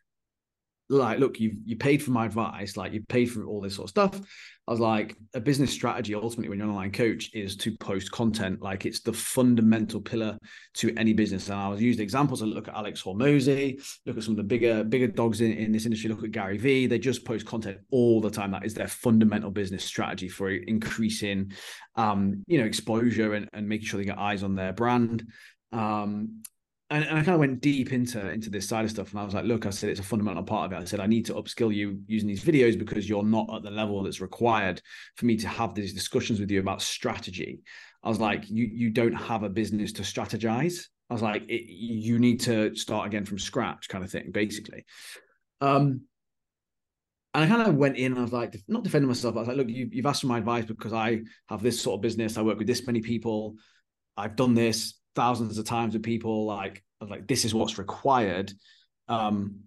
like, 0.90 1.20
look, 1.20 1.40
you 1.40 1.58
you 1.66 1.76
paid 1.76 2.02
for 2.02 2.12
my 2.12 2.26
advice, 2.26 2.78
like 2.78 2.94
you 2.94 3.02
paid 3.04 3.26
for 3.26 3.46
all 3.46 3.62
this 3.62 3.76
sort 3.76 3.86
of 3.86 3.90
stuff. 3.90 4.22
I 4.68 4.72
was 4.72 4.80
like, 4.82 5.16
a 5.34 5.40
business 5.40 5.72
strategy 5.72 6.14
ultimately 6.14 6.50
when 6.50 6.60
you're 6.60 6.68
an 6.68 6.74
online 6.74 6.92
coach 6.92 7.34
is 7.34 7.56
to 7.58 7.78
post 7.78 8.12
content. 8.12 8.62
Like 8.62 8.86
it's 8.86 9.00
the 9.00 9.14
fundamental 9.14 10.02
pillar 10.02 10.38
to 10.76 10.94
any 10.98 11.14
business. 11.14 11.48
And 11.48 11.58
I 11.58 11.70
was 11.70 11.82
using 11.82 12.04
examples. 12.04 12.42
I 12.42 12.48
look 12.48 12.68
at 12.68 12.76
Alex 12.76 13.02
Hormozi, 13.02 13.82
look 14.06 14.18
at 14.18 14.24
some 14.24 14.34
of 14.34 14.38
the 14.38 14.44
bigger, 14.44 14.84
bigger 14.84 15.08
dogs 15.08 15.40
in, 15.40 15.54
in 15.54 15.72
this 15.72 15.86
industry, 15.86 16.10
look 16.10 16.24
at 16.24 16.32
Gary 16.32 16.58
Vee. 16.58 16.86
They 16.86 17.00
just 17.00 17.24
post 17.24 17.46
content 17.46 17.78
all 17.92 18.20
the 18.20 18.30
time. 18.30 18.52
That 18.52 18.66
is 18.66 18.74
their 18.74 18.90
fundamental 18.90 19.52
business 19.52 19.86
strategy 19.86 20.28
for 20.28 20.50
increasing 20.50 21.54
um, 21.96 22.44
you 22.46 22.60
know, 22.60 22.66
exposure 22.66 23.36
and, 23.36 23.50
and 23.54 23.70
making 23.70 23.88
sure 23.88 24.00
they 24.00 24.06
get 24.06 24.20
eyes 24.20 24.44
on 24.44 24.56
their 24.56 24.74
brand. 24.74 25.28
Um, 25.72 26.44
and, 26.90 27.04
and 27.04 27.18
I 27.18 27.24
kind 27.24 27.34
of 27.34 27.40
went 27.40 27.62
deep 27.62 27.92
into 27.92 28.30
into 28.30 28.50
this 28.50 28.68
side 28.68 28.86
of 28.86 28.92
stuff, 28.92 29.12
and 29.12 29.20
I 29.20 29.26
was 29.26 29.34
like, 29.34 29.46
look, 29.46 29.66
I 29.66 29.72
said 29.72 29.90
it's 29.90 30.00
a 30.00 30.04
fundamental 30.04 30.44
part 30.44 30.72
of 30.72 30.78
it. 30.78 30.82
I 30.82 30.86
said 30.86 31.00
I 31.00 31.08
need 31.08 31.26
to 31.26 31.34
upskill 31.34 31.74
you 31.74 32.00
using 32.08 32.28
these 32.28 32.44
videos 32.44 32.80
because 32.80 33.10
you're 33.10 33.24
not 33.24 33.54
at 33.54 33.64
the 33.64 33.72
level 33.72 34.02
that's 34.04 34.22
required 34.22 34.82
for 35.16 35.26
me 35.26 35.36
to 35.38 35.48
have 35.48 35.76
these 35.76 35.94
discussions 35.94 36.40
with 36.40 36.50
you 36.50 36.60
about 36.60 36.82
strategy. 36.82 37.60
I 38.04 38.10
was 38.10 38.20
like, 38.20 38.50
you 38.50 38.70
you 38.72 38.90
don't 38.90 39.14
have 39.16 39.44
a 39.44 39.50
business 39.50 39.92
to 39.94 40.04
strategize. 40.04 40.86
I 41.10 41.14
was 41.14 41.22
like, 41.22 41.44
it, 41.50 41.70
you 41.70 42.20
need 42.20 42.42
to 42.42 42.76
start 42.76 43.08
again 43.08 43.26
from 43.26 43.40
scratch, 43.40 43.90
kind 43.90 44.04
of 44.04 44.12
thing, 44.12 44.32
basically. 44.32 44.86
Um, 45.62 46.02
and 47.34 47.44
I 47.44 47.48
kind 47.48 47.68
of 47.68 47.76
went 47.76 47.98
in 47.98 48.18
I 48.18 48.22
was 48.22 48.34
like, 48.34 48.60
not 48.68 48.84
defending 48.84 49.08
myself. 49.08 49.36
I 49.36 49.40
was 49.40 49.48
like, 49.48 49.58
look, 49.58 49.70
you, 49.70 49.90
you've 49.92 50.06
asked 50.06 50.22
for 50.22 50.28
my 50.28 50.40
advice 50.40 50.66
because 50.66 50.94
I 50.94 51.22
have 51.50 51.62
this 51.62 51.82
sort 51.82 51.98
of 51.98 52.02
business. 52.02 52.38
I 52.38 52.42
work 52.42 52.58
with 52.58 52.68
this 52.68 52.86
many 52.88 53.02
people. 53.02 53.56
I've 54.16 54.36
done 54.36 54.54
this 54.54 54.97
thousands 55.18 55.58
of 55.58 55.66
times 55.66 55.94
with 55.94 56.04
people. 56.04 56.46
Like, 56.46 56.84
like, 57.02 57.28
this 57.28 57.44
is 57.44 57.54
what's 57.54 57.78
required. 57.78 58.54
Um, 59.10 59.64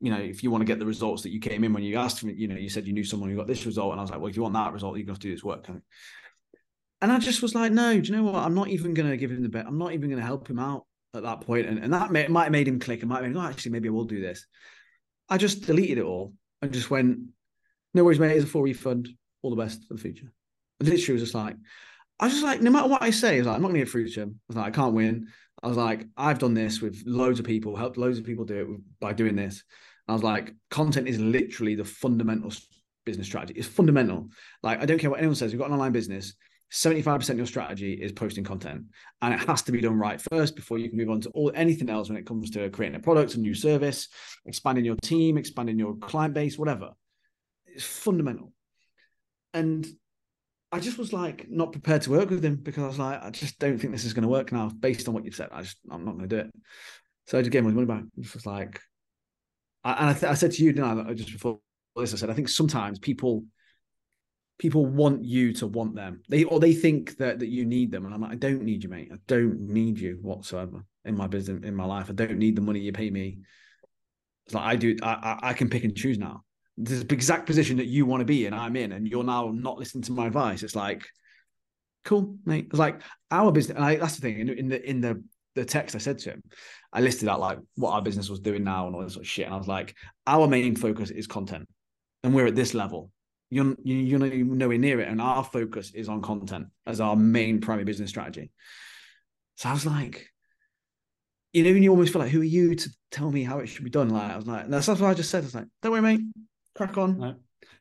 you 0.00 0.10
know, 0.10 0.18
if 0.18 0.42
you 0.42 0.50
want 0.50 0.62
to 0.62 0.66
get 0.66 0.78
the 0.78 0.86
results 0.86 1.22
that 1.22 1.30
you 1.30 1.40
came 1.40 1.62
in 1.64 1.72
when 1.72 1.82
you 1.82 1.96
asked 1.96 2.24
me, 2.24 2.32
you 2.32 2.48
know, 2.48 2.56
you 2.56 2.68
said 2.68 2.86
you 2.86 2.92
knew 2.92 3.04
someone 3.04 3.30
who 3.30 3.36
got 3.36 3.46
this 3.46 3.66
result. 3.66 3.92
And 3.92 4.00
I 4.00 4.02
was 4.02 4.10
like, 4.10 4.20
well, 4.20 4.30
if 4.30 4.36
you 4.36 4.42
want 4.42 4.54
that 4.54 4.72
result, 4.72 4.96
you're 4.96 5.06
going 5.06 5.18
to 5.18 5.28
do 5.28 5.30
this 5.30 5.44
work. 5.44 5.68
And 5.68 7.12
I 7.12 7.18
just 7.18 7.42
was 7.42 7.54
like, 7.54 7.70
no, 7.70 8.00
do 8.00 8.08
you 8.08 8.16
know 8.16 8.24
what? 8.24 8.34
I'm 8.34 8.54
not 8.54 8.68
even 8.68 8.94
going 8.94 9.10
to 9.10 9.16
give 9.16 9.30
him 9.30 9.42
the 9.42 9.48
bet. 9.48 9.66
I'm 9.66 9.78
not 9.78 9.92
even 9.92 10.10
going 10.10 10.20
to 10.20 10.26
help 10.26 10.48
him 10.48 10.58
out 10.58 10.84
at 11.14 11.22
that 11.22 11.42
point. 11.42 11.66
And, 11.66 11.78
and 11.78 11.92
that 11.92 12.10
may, 12.10 12.26
might 12.28 12.44
have 12.44 12.52
made 12.52 12.68
him 12.68 12.80
click. 12.80 13.02
It 13.02 13.06
might 13.06 13.22
have 13.22 13.32
been, 13.32 13.36
oh, 13.36 13.46
actually, 13.46 13.72
maybe 13.72 13.88
I 13.88 13.92
will 13.92 14.04
do 14.04 14.20
this. 14.20 14.46
I 15.28 15.36
just 15.36 15.66
deleted 15.66 15.98
it 15.98 16.04
all 16.04 16.32
and 16.60 16.72
just 16.72 16.90
went, 16.90 17.18
no 17.94 18.04
worries, 18.04 18.18
mate. 18.18 18.36
It's 18.36 18.44
a 18.44 18.48
full 18.48 18.62
refund. 18.62 19.08
All 19.42 19.50
the 19.54 19.62
best 19.62 19.86
for 19.86 19.94
the 19.94 20.00
future. 20.00 20.32
And 20.80 20.88
literally 20.88 21.14
was 21.14 21.22
just 21.22 21.34
like, 21.34 21.56
I 22.20 22.26
was 22.26 22.34
just 22.34 22.44
like, 22.44 22.60
no 22.60 22.70
matter 22.70 22.88
what 22.88 23.02
I 23.02 23.10
say, 23.10 23.36
I 23.36 23.38
was 23.38 23.46
like, 23.46 23.56
I'm 23.56 23.62
not 23.62 23.68
to 23.68 23.78
get 23.78 23.88
through 23.88 24.08
to 24.08 24.20
him. 24.22 24.40
I 24.40 24.44
was 24.48 24.56
like, 24.56 24.66
I 24.66 24.70
can't 24.70 24.94
win. 24.94 25.28
I 25.62 25.68
was 25.68 25.76
like, 25.76 26.06
I've 26.16 26.38
done 26.38 26.54
this 26.54 26.80
with 26.80 27.02
loads 27.06 27.38
of 27.38 27.46
people, 27.46 27.76
helped 27.76 27.96
loads 27.96 28.18
of 28.18 28.24
people 28.24 28.44
do 28.44 28.60
it 28.60 29.00
by 29.00 29.12
doing 29.12 29.36
this. 29.36 29.62
I 30.06 30.12
was 30.12 30.22
like, 30.22 30.54
content 30.70 31.08
is 31.08 31.20
literally 31.20 31.74
the 31.74 31.84
fundamental 31.84 32.52
business 33.04 33.26
strategy. 33.26 33.58
It's 33.58 33.68
fundamental. 33.68 34.28
Like, 34.62 34.80
I 34.80 34.86
don't 34.86 34.98
care 34.98 35.10
what 35.10 35.18
anyone 35.18 35.34
says. 35.34 35.52
You've 35.52 35.60
got 35.60 35.68
an 35.68 35.74
online 35.74 35.92
business. 35.92 36.34
75% 36.72 37.30
of 37.30 37.36
your 37.38 37.46
strategy 37.46 37.94
is 37.94 38.12
posting 38.12 38.44
content 38.44 38.84
and 39.22 39.32
it 39.32 39.40
has 39.40 39.62
to 39.62 39.72
be 39.72 39.80
done 39.80 39.98
right 39.98 40.20
first 40.30 40.54
before 40.54 40.78
you 40.78 40.88
can 40.90 40.98
move 40.98 41.08
on 41.08 41.20
to 41.22 41.30
all 41.30 41.50
anything 41.54 41.88
else 41.88 42.10
when 42.10 42.18
it 42.18 42.26
comes 42.26 42.50
to 42.50 42.68
creating 42.68 42.96
a 42.96 43.02
product 43.02 43.36
a 43.36 43.40
new 43.40 43.54
service 43.54 44.08
expanding 44.44 44.84
your 44.84 44.96
team 44.96 45.38
expanding 45.38 45.78
your 45.78 45.96
client 45.96 46.34
base 46.34 46.58
whatever 46.58 46.90
it's 47.64 47.84
fundamental 47.84 48.52
and 49.54 49.86
i 50.72 50.80
just 50.80 50.98
was 50.98 51.12
like 51.12 51.46
not 51.48 51.72
prepared 51.72 52.02
to 52.02 52.10
work 52.10 52.30
with 52.30 52.44
him 52.44 52.56
because 52.56 52.82
i 52.82 52.86
was 52.86 52.98
like 52.98 53.22
i 53.22 53.30
just 53.30 53.58
don't 53.58 53.78
think 53.78 53.92
this 53.92 54.04
is 54.04 54.12
going 54.12 54.22
to 54.22 54.28
work 54.28 54.52
now 54.52 54.68
based 54.68 55.08
on 55.08 55.14
what 55.14 55.24
you've 55.24 55.34
said 55.34 55.48
i 55.52 55.62
just 55.62 55.78
i'm 55.90 56.04
not 56.04 56.16
going 56.16 56.28
to 56.28 56.36
do 56.36 56.40
it 56.40 56.50
so 57.26 57.38
i 57.38 57.42
just 57.42 57.52
gave 57.52 57.64
him 57.64 57.74
money 57.74 57.86
back 57.86 58.04
it 58.16 58.34
was 58.34 58.46
like 58.46 58.80
I, 59.84 59.92
and 59.92 60.06
I, 60.10 60.12
th- 60.12 60.30
I 60.30 60.34
said 60.34 60.52
to 60.52 60.62
you 60.64 60.72
didn't 60.72 61.08
I, 61.08 61.14
just 61.14 61.32
before 61.32 61.60
this 61.96 62.14
i 62.14 62.16
said 62.16 62.30
i 62.30 62.34
think 62.34 62.48
sometimes 62.48 62.98
people 62.98 63.44
people 64.58 64.84
want 64.84 65.24
you 65.24 65.52
to 65.54 65.66
want 65.66 65.94
them. 65.94 66.20
They 66.28 66.44
or 66.44 66.60
they 66.60 66.74
think 66.74 67.16
that 67.18 67.38
that 67.38 67.48
you 67.48 67.64
need 67.64 67.90
them, 67.90 68.04
and 68.04 68.14
I'm 68.14 68.20
like, 68.20 68.32
I 68.32 68.36
don't 68.36 68.62
need 68.62 68.82
you, 68.82 68.90
mate. 68.90 69.10
I 69.12 69.16
don't 69.26 69.60
need 69.60 69.98
you 69.98 70.18
whatsoever 70.20 70.84
in 71.04 71.16
my 71.16 71.26
business, 71.26 71.64
in 71.64 71.74
my 71.74 71.84
life. 71.84 72.10
I 72.10 72.12
don't 72.12 72.38
need 72.38 72.56
the 72.56 72.62
money 72.62 72.80
you 72.80 72.92
pay 72.92 73.10
me. 73.10 73.38
It's 74.46 74.54
like 74.54 74.64
I 74.64 74.76
do. 74.76 74.96
I 75.02 75.38
I, 75.42 75.52
can 75.52 75.70
pick 75.70 75.84
and 75.84 75.96
choose 75.96 76.18
now. 76.18 76.44
The 76.80 77.06
exact 77.12 77.46
position 77.46 77.76
that 77.78 77.86
you 77.86 78.06
want 78.06 78.20
to 78.20 78.24
be 78.24 78.46
in. 78.46 78.54
I'm 78.54 78.76
in, 78.76 78.92
and 78.92 79.06
you're 79.06 79.24
now 79.24 79.50
not 79.52 79.78
listening 79.78 80.02
to 80.04 80.12
my 80.12 80.26
advice. 80.26 80.62
It's 80.62 80.76
like, 80.76 81.04
cool, 82.04 82.36
mate. 82.44 82.68
It's 82.70 82.78
like 82.78 83.02
our 83.30 83.50
business. 83.52 83.76
And 83.76 83.84
I, 83.84 83.96
that's 83.96 84.16
the 84.16 84.22
thing. 84.22 84.40
In, 84.40 84.48
in 84.50 84.68
the 84.68 84.88
in 84.88 85.00
the 85.00 85.22
the 85.54 85.64
text 85.64 85.96
I 85.96 85.98
said 85.98 86.18
to 86.20 86.30
him, 86.30 86.42
I 86.92 87.00
listed 87.00 87.28
out 87.28 87.40
like 87.40 87.58
what 87.74 87.90
our 87.92 88.02
business 88.02 88.28
was 88.28 88.40
doing 88.40 88.64
now 88.64 88.86
and 88.86 88.94
all 88.94 89.02
this 89.02 89.14
sort 89.14 89.24
of 89.24 89.30
shit. 89.30 89.46
And 89.46 89.54
I 89.54 89.58
was 89.58 89.68
like, 89.68 89.96
our 90.26 90.46
main 90.46 90.76
focus 90.76 91.10
is 91.10 91.26
content, 91.26 91.68
and 92.22 92.34
we're 92.34 92.46
at 92.46 92.56
this 92.56 92.74
level 92.74 93.10
you're 93.50 93.74
you're 93.82 94.18
nowhere 94.18 94.78
near 94.78 95.00
it, 95.00 95.08
and 95.08 95.20
our 95.20 95.44
focus 95.44 95.92
is 95.94 96.08
on 96.08 96.22
content 96.22 96.66
as 96.86 97.00
our 97.00 97.16
main 97.16 97.60
primary 97.60 97.84
business 97.84 98.10
strategy. 98.10 98.50
So 99.56 99.70
I 99.70 99.72
was 99.72 99.86
like, 99.86 100.28
you 101.52 101.64
know, 101.64 101.70
you 101.70 101.90
almost 101.90 102.12
feel 102.12 102.22
like, 102.22 102.30
who 102.30 102.42
are 102.42 102.44
you 102.44 102.74
to 102.74 102.90
tell 103.10 103.30
me 103.30 103.42
how 103.44 103.58
it 103.58 103.66
should 103.66 103.84
be 103.84 103.90
done? 103.90 104.10
Like 104.10 104.32
I 104.32 104.36
was 104.36 104.46
like, 104.46 104.68
that's 104.68 104.86
what 104.86 105.02
I 105.02 105.14
just 105.14 105.30
said. 105.30 105.44
I 105.44 105.46
was 105.46 105.54
like, 105.54 105.66
don't 105.82 105.92
worry, 105.92 106.02
mate, 106.02 106.20
crack 106.78 106.96
on, 106.96 107.18
no. 107.18 107.34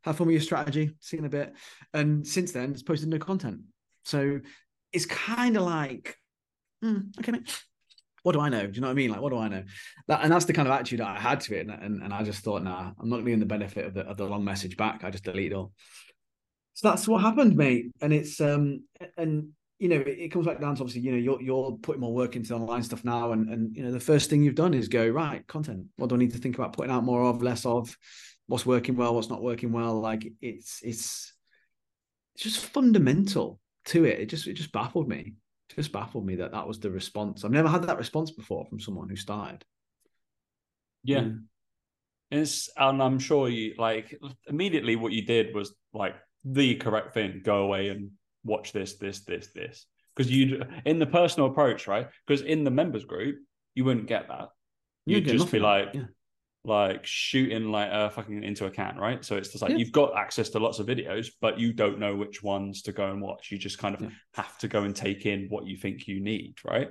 have 0.04 0.18
fun 0.18 0.28
with 0.28 0.34
your 0.34 0.42
strategy, 0.42 0.96
see 1.00 1.18
in 1.18 1.26
a 1.26 1.30
bit. 1.30 1.54
And 1.94 2.28
since 2.28 2.52
then, 2.52 2.72
it's 2.72 2.84
posted 2.84 3.10
no 3.10 3.20
content. 3.20 3.62
So 4.04 4.42
it's 4.92 5.06
kind 5.06 5.56
of 5.56 5.64
like, 5.64 6.18
mm, 6.84 7.18
okay, 7.20 7.32
mate, 7.32 7.64
what 8.24 8.34
do 8.34 8.42
I 8.42 8.50
know? 8.50 8.66
Do 8.68 8.74
you 8.74 8.82
know 8.82 8.88
what 8.88 8.92
I 8.92 8.96
mean? 8.96 9.12
Like, 9.12 9.22
what 9.22 9.30
do 9.32 9.38
I 9.38 9.48
know? 9.48 9.64
That, 10.08 10.22
and 10.24 10.32
that's 10.32 10.46
the 10.46 10.54
kind 10.54 10.68
of 10.68 10.74
attitude 10.74 11.00
that 11.00 11.08
I 11.08 11.20
had 11.20 11.40
to 11.42 11.56
it. 11.56 11.68
And, 11.68 11.72
and, 11.72 12.04
and 12.04 12.14
I 12.14 12.24
just 12.24 12.44
thought, 12.44 12.64
nah, 12.64 12.92
I'm 13.00 13.10
not 13.10 13.24
getting 13.24 13.40
the 13.40 13.46
benefit 13.46 13.86
of 13.86 13.94
the, 13.94 14.02
of 14.02 14.18
the 14.18 14.26
long 14.26 14.44
message 14.44 14.76
back. 14.76 15.04
I 15.04 15.12
just 15.12 15.24
delete 15.24 15.52
it 15.52 15.56
all. 15.56 15.72
So 16.74 16.90
that's 16.90 17.08
what 17.08 17.22
happened, 17.22 17.56
mate. 17.56 17.88
And 18.02 18.12
it's, 18.12 18.42
um, 18.42 18.84
and, 19.18 19.50
you 19.80 19.90
know, 19.90 19.98
it, 19.98 20.18
it 20.20 20.32
comes 20.32 20.46
back 20.46 20.60
down 20.60 20.76
to 20.76 20.82
obviously, 20.82 21.02
you 21.02 21.12
know, 21.12 21.18
you're, 21.18 21.42
you're 21.42 21.78
putting 21.82 22.02
more 22.02 22.14
work 22.14 22.36
into 22.36 22.54
online 22.54 22.84
stuff 22.84 23.06
now. 23.06 23.32
And, 23.32 23.50
and, 23.50 23.76
you 23.76 23.84
know, 23.84 23.92
the 23.92 24.00
first 24.00 24.30
thing 24.30 24.44
you've 24.44 24.56
done 24.56 24.74
is 24.74 24.88
go, 24.88 25.08
right, 25.08 25.46
content. 25.48 25.86
What 25.96 26.10
do 26.10 26.16
I 26.16 26.20
need 26.20 26.34
to 26.34 26.40
think 26.40 26.56
about 26.56 26.74
putting 26.74 26.92
out 26.92 27.04
more 27.04 27.24
of, 27.24 27.42
less 27.42 27.66
of? 27.66 27.96
What's 28.48 28.66
working 28.66 28.96
well? 28.96 29.14
What's 29.14 29.30
not 29.30 29.44
working 29.44 29.72
well? 29.72 30.00
Like, 30.00 30.32
it's, 30.42 30.82
it's, 30.84 31.34
it's 32.36 32.44
just 32.44 32.66
fundamental 32.66 33.60
to 33.86 34.06
it. 34.06 34.20
It 34.20 34.26
just, 34.28 34.48
it 34.48 34.54
just 34.54 34.72
baffled 34.72 35.08
me 35.08 35.36
just 35.76 35.92
baffled 35.92 36.26
me 36.26 36.36
that 36.36 36.52
that 36.52 36.68
was 36.68 36.80
the 36.80 36.90
response. 36.90 37.44
I've 37.44 37.52
never 37.52 37.68
had 37.68 37.84
that 37.84 37.98
response 37.98 38.32
before 38.32 38.66
from 38.66 38.80
someone 38.80 39.10
who 39.10 39.16
started. 39.16 39.64
Yeah. 41.04 41.22
Mm. 41.22 41.44
It's 42.32 42.70
and 42.76 43.02
I'm 43.02 43.20
sure 43.20 43.48
you 43.48 43.76
like 43.78 44.20
immediately 44.48 44.96
what 44.96 45.14
you 45.14 45.24
did 45.26 45.56
was 45.56 45.74
like 45.94 46.16
the 46.44 46.76
correct 46.76 47.14
thing. 47.14 47.42
Go 47.44 47.64
away 47.64 47.90
and 47.90 48.12
watch 48.44 48.74
this, 48.74 48.96
this, 48.96 49.22
this, 49.22 49.48
this. 49.54 49.86
Because 50.16 50.32
you 50.32 50.64
in 50.86 51.00
the 51.00 51.06
personal 51.06 51.50
approach, 51.50 51.88
right? 51.88 52.08
Because 52.26 52.42
in 52.42 52.64
the 52.64 52.72
members 52.72 53.06
group, 53.06 53.38
you 53.76 53.86
wouldn't 53.86 54.08
get 54.08 54.28
that. 54.28 54.50
You'd, 55.06 55.28
You'd 55.28 55.38
just 55.38 55.52
be 55.52 55.60
like, 55.60 55.90
yeah 55.94 56.04
like 56.68 57.06
shooting 57.06 57.72
like 57.72 57.90
a 57.92 58.10
fucking 58.10 58.44
into 58.44 58.66
a 58.66 58.72
can, 58.72 58.98
right? 58.98 59.24
So 59.24 59.36
it's 59.38 59.50
just 59.50 59.62
like 59.62 59.72
yeah. 59.72 59.78
you've 59.78 59.92
got 59.92 60.18
access 60.18 60.50
to 60.50 60.60
lots 60.60 60.80
of 60.80 60.88
videos, 60.88 61.30
but 61.42 61.60
you 61.60 61.74
don't 61.74 62.00
know 62.00 62.16
which 62.16 62.44
ones 62.44 62.82
to 62.84 62.92
go 62.92 63.10
and 63.10 63.22
watch. 63.22 63.52
You 63.52 63.58
just 63.58 63.78
kind 63.78 63.96
of 63.96 64.02
yeah. 64.02 64.10
have 64.34 64.58
to 64.60 64.68
go 64.68 64.84
and 64.84 64.96
take 64.96 65.26
in 65.26 65.48
what 65.50 65.66
you 65.66 65.78
think 65.78 66.08
you 66.08 66.20
need, 66.20 66.56
right? 66.66 66.90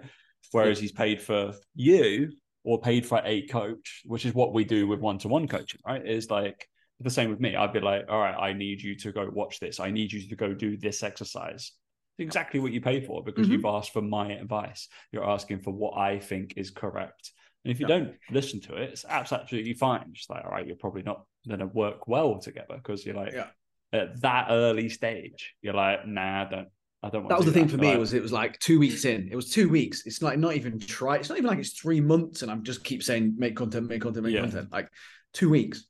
Whereas 0.52 0.78
yeah. 0.78 0.82
he's 0.82 0.92
paid 0.92 1.20
for 1.20 1.52
you 1.74 2.32
or 2.64 2.80
paid 2.80 3.06
for 3.06 3.20
a 3.24 3.46
coach, 3.46 4.02
which 4.04 4.26
is 4.26 4.34
what 4.34 4.52
we 4.52 4.64
do 4.64 4.86
with 4.86 5.00
one 5.00 5.18
to 5.18 5.28
one 5.28 5.46
coaching, 5.46 5.80
right? 5.86 6.06
Is 6.06 6.30
like 6.30 6.68
the 7.00 7.10
same 7.10 7.30
with 7.30 7.40
me. 7.40 7.54
I'd 7.54 7.72
be 7.72 7.80
like, 7.80 8.06
all 8.08 8.20
right, 8.20 8.36
I 8.38 8.52
need 8.52 8.80
you 8.80 8.96
to 8.96 9.12
go 9.12 9.28
watch 9.32 9.60
this. 9.60 9.78
I 9.78 9.90
need 9.90 10.12
you 10.12 10.26
to 10.28 10.36
go 10.36 10.54
do 10.54 10.76
this 10.76 11.02
exercise. 11.02 11.72
It's 12.18 12.24
exactly 12.24 12.60
what 12.60 12.72
you 12.72 12.80
pay 12.80 13.00
for 13.00 13.22
because 13.22 13.46
mm-hmm. 13.46 13.54
you've 13.54 13.66
asked 13.66 13.92
for 13.92 14.02
my 14.02 14.32
advice. 14.32 14.88
You're 15.12 15.28
asking 15.28 15.60
for 15.60 15.72
what 15.72 15.98
I 15.98 16.18
think 16.18 16.54
is 16.56 16.70
correct 16.70 17.32
and 17.66 17.72
if 17.72 17.80
you 17.80 17.86
don't 17.88 18.14
listen 18.30 18.60
to 18.60 18.76
it, 18.76 18.90
it's 18.90 19.04
absolutely 19.08 19.74
fine. 19.74 20.12
Just 20.12 20.30
like, 20.30 20.44
all 20.44 20.52
right, 20.52 20.64
you're 20.64 20.76
probably 20.76 21.02
not 21.02 21.24
going 21.48 21.58
to 21.58 21.66
work 21.66 22.06
well 22.06 22.38
together 22.38 22.76
because 22.76 23.04
you're 23.04 23.16
like 23.16 23.32
yeah. 23.32 23.48
at 23.92 24.20
that 24.20 24.46
early 24.50 24.88
stage, 24.88 25.56
you're 25.62 25.74
like, 25.74 26.06
nah, 26.06 26.42
I 26.42 26.48
don't. 26.48 26.68
I 27.02 27.10
don't 27.10 27.28
that 27.28 27.36
was 27.36 27.46
the 27.46 27.52
thing 27.52 27.68
for 27.68 27.76
me 27.76 27.90
like, 27.90 27.98
was 27.98 28.14
it 28.14 28.22
was 28.22 28.32
like 28.32 28.56
two 28.60 28.78
weeks 28.78 29.04
in. 29.04 29.28
It 29.30 29.36
was 29.36 29.50
two 29.50 29.68
weeks. 29.68 30.06
It's 30.06 30.22
like 30.22 30.38
not 30.38 30.54
even 30.54 30.78
try. 30.78 31.16
It's 31.16 31.28
not 31.28 31.38
even 31.38 31.48
like 31.48 31.58
it's 31.58 31.72
three 31.72 32.00
months, 32.00 32.42
and 32.42 32.50
I'm 32.50 32.62
just 32.62 32.84
keep 32.84 33.02
saying 33.02 33.34
make 33.36 33.56
content, 33.56 33.88
make 33.88 34.00
content, 34.00 34.24
make 34.24 34.34
yeah. 34.34 34.42
content. 34.42 34.72
Like 34.72 34.88
two 35.34 35.50
weeks, 35.50 35.84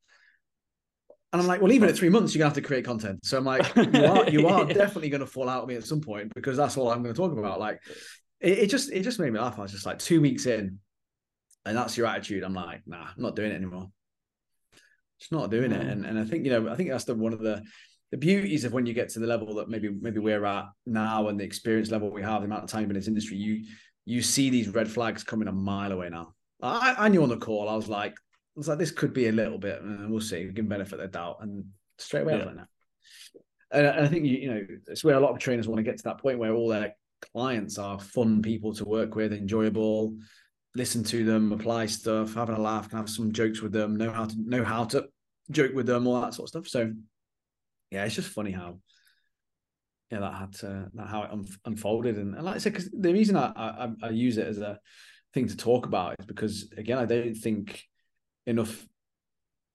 and 1.32 1.42
I'm 1.42 1.46
like, 1.46 1.60
well, 1.60 1.72
even 1.72 1.88
at 1.88 1.96
three 1.96 2.08
months, 2.08 2.34
you're 2.34 2.40
gonna 2.40 2.48
have 2.48 2.62
to 2.62 2.66
create 2.66 2.84
content. 2.84 3.20
So 3.24 3.36
I'm 3.36 3.44
like, 3.44 3.64
you 3.76 4.04
are, 4.04 4.30
you 4.30 4.48
are 4.48 4.66
yeah. 4.66 4.72
definitely 4.74 5.10
gonna 5.10 5.26
fall 5.26 5.48
out 5.48 5.62
with 5.66 5.68
me 5.68 5.76
at 5.76 5.84
some 5.84 6.00
point 6.00 6.34
because 6.34 6.56
that's 6.56 6.76
all 6.76 6.90
I'm 6.90 7.02
gonna 7.02 7.14
talk 7.14 7.32
about. 7.32 7.60
Like, 7.60 7.80
it, 8.40 8.58
it, 8.58 8.66
just 8.70 8.90
it 8.90 9.02
just 9.02 9.18
made 9.20 9.32
me 9.32 9.38
laugh. 9.38 9.58
I 9.58 9.62
was 9.62 9.72
just 9.72 9.86
like, 9.86 9.98
two 9.98 10.20
weeks 10.20 10.46
in, 10.46 10.78
and 11.66 11.76
that's 11.76 11.96
your 11.96 12.06
attitude, 12.06 12.44
I'm 12.44 12.54
like, 12.54 12.82
nah, 12.86 13.08
I'm 13.16 13.22
not 13.22 13.36
doing 13.36 13.50
it 13.50 13.56
anymore. 13.56 13.90
Just 15.18 15.32
not 15.32 15.50
doing 15.50 15.72
it. 15.72 15.82
Mm. 15.82 15.92
And 15.92 16.06
and 16.06 16.18
I 16.18 16.24
think, 16.24 16.44
you 16.44 16.50
know, 16.50 16.68
I 16.70 16.76
think 16.76 16.90
that's 16.90 17.04
the 17.04 17.14
one 17.14 17.32
of 17.32 17.40
the 17.40 17.62
the 18.12 18.16
beauties 18.16 18.64
of 18.64 18.72
when 18.72 18.86
you 18.86 18.94
get 18.94 19.08
to 19.10 19.18
the 19.18 19.26
level 19.26 19.54
that 19.56 19.68
maybe 19.68 19.90
maybe 19.90 20.20
we're 20.20 20.44
at 20.44 20.66
now 20.86 21.28
and 21.28 21.40
the 21.40 21.44
experience 21.44 21.90
level 21.90 22.10
we 22.10 22.22
have, 22.22 22.40
the 22.40 22.46
amount 22.46 22.64
of 22.64 22.70
time 22.70 22.88
in 22.88 22.94
this 22.94 23.08
industry, 23.08 23.36
you 23.36 23.66
you 24.04 24.22
see 24.22 24.50
these 24.50 24.68
red 24.68 24.88
flags 24.88 25.24
coming 25.24 25.48
a 25.48 25.52
mile 25.52 25.92
away 25.92 26.08
now. 26.08 26.34
I, 26.62 26.94
I 26.98 27.08
knew 27.08 27.22
on 27.22 27.28
the 27.28 27.36
call, 27.36 27.68
I 27.68 27.74
was 27.74 27.88
like, 27.88 28.12
I 28.12 28.56
was 28.56 28.68
like, 28.68 28.78
this 28.78 28.92
could 28.92 29.12
be 29.12 29.28
a 29.28 29.32
little 29.32 29.58
bit, 29.58 29.82
and 29.82 30.10
we'll 30.10 30.20
see. 30.20 30.46
We 30.46 30.54
can 30.54 30.68
benefit 30.68 30.98
the 30.98 31.08
doubt. 31.08 31.38
And 31.40 31.64
straight 31.98 32.22
away, 32.22 32.34
yeah. 32.34 32.42
I 32.42 32.46
was 32.46 32.46
like, 32.46 32.56
no. 32.56 32.64
And, 33.72 33.86
and 33.86 34.06
I 34.06 34.08
think 34.08 34.24
you, 34.24 34.36
you 34.38 34.54
know, 34.54 34.66
it's 34.86 35.04
where 35.04 35.16
a 35.16 35.20
lot 35.20 35.32
of 35.32 35.38
trainers 35.38 35.66
want 35.66 35.78
to 35.78 35.82
get 35.82 35.98
to 35.98 36.04
that 36.04 36.18
point 36.18 36.38
where 36.38 36.54
all 36.54 36.68
their 36.68 36.94
clients 37.32 37.78
are 37.78 37.98
fun 37.98 38.42
people 38.42 38.72
to 38.74 38.84
work 38.84 39.14
with, 39.16 39.32
enjoyable, 39.32 40.16
listen 40.76 41.02
to 41.04 41.24
them, 41.24 41.52
apply 41.52 41.86
stuff, 41.86 42.34
having 42.34 42.54
a 42.54 42.60
laugh, 42.60 42.88
can 42.88 42.98
have 42.98 43.10
some 43.10 43.32
jokes 43.32 43.62
with 43.62 43.72
them, 43.72 43.96
know 43.96 44.12
how 44.12 44.26
to 44.26 44.36
know 44.38 44.62
how 44.62 44.84
to 44.84 45.06
joke 45.50 45.74
with 45.74 45.86
them, 45.86 46.06
all 46.06 46.20
that 46.20 46.34
sort 46.34 46.44
of 46.44 46.48
stuff. 46.50 46.68
So 46.68 46.92
yeah, 47.90 48.04
it's 48.04 48.14
just 48.14 48.28
funny 48.28 48.50
how 48.50 48.78
yeah 50.10 50.20
that 50.20 50.34
had 50.34 50.52
to, 50.54 50.90
that 50.94 51.08
how 51.08 51.22
it 51.22 51.30
un- 51.32 51.46
unfolded, 51.64 52.16
and, 52.16 52.34
and, 52.34 52.44
like 52.44 52.56
I 52.56 52.58
said, 52.58 52.74
because 52.74 52.90
the 52.90 53.12
reason 53.12 53.36
I, 53.36 53.52
I, 53.56 53.88
I 54.02 54.10
use 54.10 54.36
it 54.36 54.46
as 54.46 54.58
a 54.58 54.78
thing 55.34 55.48
to 55.48 55.56
talk 55.56 55.86
about 55.86 56.16
is 56.18 56.26
because 56.26 56.72
again, 56.76 56.98
I 56.98 57.06
don't 57.06 57.34
think 57.34 57.82
enough 58.46 58.86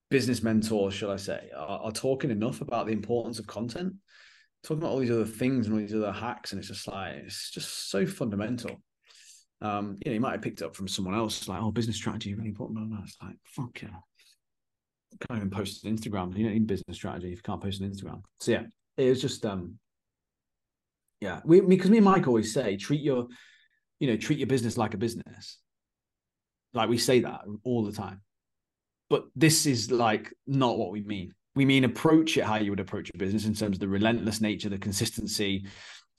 business 0.09 0.43
mentors, 0.43 0.93
shall 0.93 1.11
I 1.11 1.17
say, 1.17 1.49
are, 1.55 1.79
are 1.79 1.91
talking 1.91 2.31
enough 2.31 2.61
about 2.61 2.85
the 2.85 2.93
importance 2.93 3.39
of 3.39 3.47
content. 3.47 3.93
Talking 4.63 4.83
about 4.83 4.91
all 4.91 4.99
these 4.99 5.09
other 5.09 5.25
things 5.25 5.65
and 5.65 5.73
all 5.73 5.81
these 5.81 5.95
other 5.95 6.11
hacks, 6.11 6.51
and 6.51 6.59
it's 6.59 6.67
just 6.67 6.87
like 6.87 7.15
it's 7.15 7.49
just 7.49 7.89
so 7.89 8.05
fundamental 8.05 8.79
Um, 9.61 9.97
you 10.03 10.11
know, 10.11 10.15
you 10.15 10.19
might 10.19 10.31
have 10.31 10.41
picked 10.41 10.61
up 10.61 10.75
from 10.75 10.87
someone 10.87 11.13
else, 11.13 11.47
like, 11.47 11.61
oh, 11.61 11.71
business 11.71 11.95
strategy 11.95 12.33
really 12.33 12.49
important. 12.49 12.89
No, 12.89 12.97
it's 13.03 13.17
like, 13.21 13.35
fuck 13.45 13.81
yeah. 13.81 13.89
Can't 15.27 15.37
even 15.37 15.51
post 15.51 15.85
on 15.85 15.95
Instagram. 15.95 16.35
You 16.35 16.45
don't 16.45 16.53
need 16.53 16.67
business 16.67 16.97
strategy 16.97 17.27
if 17.27 17.37
you 17.37 17.43
can't 17.43 17.61
post 17.61 17.81
on 17.81 17.89
Instagram. 17.89 18.23
So 18.39 18.51
yeah, 18.51 18.63
it 18.97 19.09
was 19.09 19.21
just 19.21 19.45
um 19.45 19.77
yeah, 21.19 21.39
we 21.45 21.61
because 21.61 21.89
me 21.89 21.97
and 21.97 22.05
Mike 22.05 22.27
always 22.27 22.53
say 22.53 22.75
treat 22.77 23.01
your, 23.01 23.27
you 23.99 24.07
know, 24.07 24.17
treat 24.17 24.39
your 24.39 24.47
business 24.47 24.77
like 24.77 24.95
a 24.95 24.97
business. 24.97 25.59
Like 26.73 26.89
we 26.89 26.97
say 26.97 27.19
that 27.19 27.41
all 27.63 27.83
the 27.85 27.91
time. 27.91 28.21
But 29.09 29.25
this 29.35 29.65
is 29.65 29.91
like 29.91 30.33
not 30.47 30.77
what 30.77 30.91
we 30.91 31.03
mean. 31.03 31.33
We 31.53 31.65
mean 31.65 31.83
approach 31.83 32.37
it 32.37 32.45
how 32.45 32.55
you 32.55 32.71
would 32.71 32.79
approach 32.79 33.11
a 33.13 33.17
business 33.17 33.45
in 33.45 33.53
terms 33.53 33.75
of 33.75 33.81
the 33.81 33.87
relentless 33.87 34.41
nature, 34.41 34.69
the 34.69 34.77
consistency, 34.77 35.67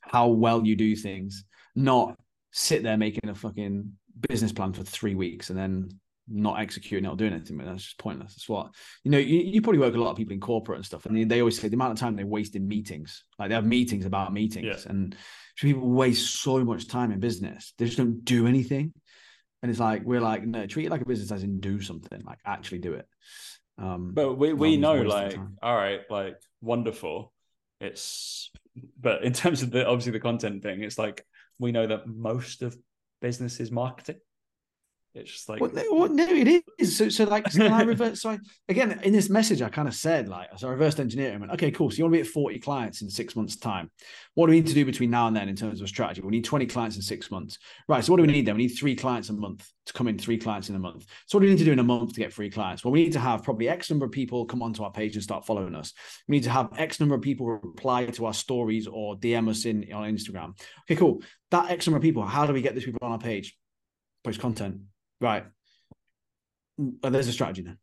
how 0.00 0.28
well 0.28 0.64
you 0.64 0.76
do 0.76 0.94
things, 0.94 1.44
not 1.74 2.16
sit 2.52 2.82
there 2.82 2.96
making 2.96 3.28
a 3.28 3.34
fucking 3.34 3.92
business 4.28 4.52
plan 4.52 4.72
for 4.72 4.82
three 4.84 5.14
weeks 5.14 5.50
and 5.50 5.58
then 5.58 5.88
not 6.28 6.60
executing 6.60 7.04
it 7.04 7.08
or 7.08 7.16
doing 7.16 7.32
anything. 7.32 7.56
But 7.56 7.66
that's 7.66 7.82
just 7.82 7.98
pointless. 7.98 8.34
That's 8.34 8.48
what 8.48 8.70
you 9.04 9.10
know. 9.10 9.18
You, 9.18 9.40
you 9.40 9.60
probably 9.62 9.80
work 9.80 9.92
with 9.92 10.00
a 10.00 10.04
lot 10.04 10.12
of 10.12 10.16
people 10.16 10.34
in 10.34 10.40
corporate 10.40 10.76
and 10.76 10.86
stuff, 10.86 11.06
and 11.06 11.16
they, 11.16 11.24
they 11.24 11.40
always 11.40 11.60
say 11.60 11.68
the 11.68 11.74
amount 11.74 11.92
of 11.92 11.98
time 11.98 12.16
they 12.16 12.24
waste 12.24 12.54
in 12.54 12.68
meetings. 12.68 13.24
Like 13.38 13.48
they 13.48 13.54
have 13.54 13.66
meetings 13.66 14.06
about 14.06 14.32
meetings, 14.32 14.66
Yeah. 14.66 14.90
and 14.90 15.16
people 15.56 15.88
waste 15.88 16.40
so 16.42 16.64
much 16.64 16.88
time 16.88 17.10
in 17.10 17.20
business. 17.20 17.74
They 17.78 17.86
just 17.86 17.98
don't 17.98 18.24
do 18.24 18.46
anything. 18.46 18.92
And 19.62 19.70
it's 19.70 19.80
like 19.80 20.02
we're 20.04 20.20
like, 20.20 20.44
no, 20.44 20.66
treat 20.66 20.86
it 20.86 20.90
like 20.90 21.02
a 21.02 21.06
business 21.06 21.30
as 21.30 21.44
in 21.44 21.60
do 21.60 21.80
something, 21.80 22.22
like 22.24 22.38
actually 22.44 22.78
do 22.78 22.94
it. 22.94 23.06
Um, 23.78 24.12
But 24.12 24.34
we, 24.34 24.52
we 24.52 24.76
know, 24.76 25.00
like, 25.02 25.38
all 25.62 25.76
right, 25.76 26.00
like, 26.10 26.36
wonderful. 26.60 27.32
It's, 27.80 28.50
but 29.00 29.22
in 29.24 29.32
terms 29.32 29.62
of 29.62 29.70
the 29.70 29.86
obviously 29.86 30.12
the 30.12 30.20
content 30.20 30.62
thing, 30.62 30.82
it's 30.82 30.98
like 30.98 31.24
we 31.62 31.72
know 31.72 31.86
that 31.86 32.06
most 32.06 32.62
of 32.62 32.76
business 33.20 33.60
is 33.60 33.70
marketing. 33.70 34.16
It's 35.14 35.30
just 35.30 35.48
like, 35.48 35.60
Well, 35.60 35.70
no, 35.74 35.84
well, 35.90 36.08
no, 36.08 36.26
it 36.26 36.64
is. 36.78 36.96
So, 36.96 37.10
so 37.10 37.24
like, 37.24 37.50
so 37.50 37.66
I 37.66 37.82
reverse. 37.82 38.22
So 38.22 38.30
I, 38.30 38.38
again, 38.70 38.98
in 39.02 39.12
this 39.12 39.28
message, 39.28 39.60
I 39.60 39.68
kind 39.68 39.86
of 39.86 39.94
said, 39.94 40.26
like, 40.26 40.48
so 40.56 40.68
I 40.68 40.70
reversed 40.70 41.00
engineer 41.00 41.32
and 41.32 41.40
went, 41.40 41.52
okay, 41.52 41.70
cool. 41.70 41.90
So 41.90 41.98
you 41.98 42.04
want 42.04 42.14
to 42.14 42.22
be 42.22 42.26
at 42.26 42.32
40 42.32 42.58
clients 42.60 43.02
in 43.02 43.10
six 43.10 43.36
months' 43.36 43.56
time. 43.56 43.90
What 44.34 44.46
do 44.46 44.52
we 44.52 44.56
need 44.56 44.68
to 44.68 44.74
do 44.74 44.86
between 44.86 45.10
now 45.10 45.26
and 45.26 45.36
then 45.36 45.50
in 45.50 45.56
terms 45.56 45.80
of 45.80 45.84
a 45.84 45.88
strategy? 45.88 46.22
We 46.22 46.30
need 46.30 46.46
20 46.46 46.64
clients 46.64 46.96
in 46.96 47.02
six 47.02 47.30
months. 47.30 47.58
Right. 47.88 48.02
So 48.02 48.10
what 48.10 48.16
do 48.16 48.22
we 48.22 48.32
need 48.32 48.46
then? 48.46 48.56
We 48.56 48.62
need 48.62 48.74
three 48.74 48.96
clients 48.96 49.28
a 49.28 49.34
month 49.34 49.68
to 49.84 49.92
come 49.92 50.08
in, 50.08 50.18
three 50.18 50.38
clients 50.38 50.70
in 50.70 50.76
a 50.76 50.78
month. 50.78 51.04
So 51.26 51.36
what 51.36 51.42
do 51.42 51.46
we 51.46 51.52
need 51.52 51.58
to 51.58 51.64
do 51.66 51.72
in 51.72 51.78
a 51.78 51.84
month 51.84 52.14
to 52.14 52.20
get 52.20 52.32
three 52.32 52.48
clients? 52.48 52.82
Well, 52.82 52.92
we 52.92 53.04
need 53.04 53.12
to 53.12 53.20
have 53.20 53.42
probably 53.42 53.68
X 53.68 53.90
number 53.90 54.06
of 54.06 54.12
people 54.12 54.46
come 54.46 54.62
onto 54.62 54.82
our 54.82 54.92
page 54.92 55.14
and 55.14 55.22
start 55.22 55.44
following 55.44 55.74
us. 55.74 55.92
We 56.26 56.36
need 56.36 56.44
to 56.44 56.50
have 56.50 56.70
X 56.78 57.00
number 57.00 57.14
of 57.14 57.20
people 57.20 57.46
reply 57.46 58.06
to 58.06 58.26
our 58.26 58.34
stories 58.34 58.86
or 58.86 59.16
DM 59.16 59.50
us 59.50 59.66
in 59.66 59.92
on 59.92 60.10
Instagram. 60.10 60.58
Okay, 60.86 60.96
cool. 60.96 61.20
That 61.52 61.70
X 61.70 61.86
number 61.86 61.98
of 61.98 62.02
people, 62.02 62.24
how 62.24 62.46
do 62.46 62.52
we 62.52 62.62
get 62.62 62.74
these 62.74 62.84
people 62.84 62.98
on 63.02 63.12
our 63.12 63.18
page? 63.18 63.56
Post 64.24 64.40
content. 64.40 64.80
Right. 65.20 65.44
There's 66.78 67.28
a 67.28 67.32
strategy 67.32 67.62
then. 67.62 67.78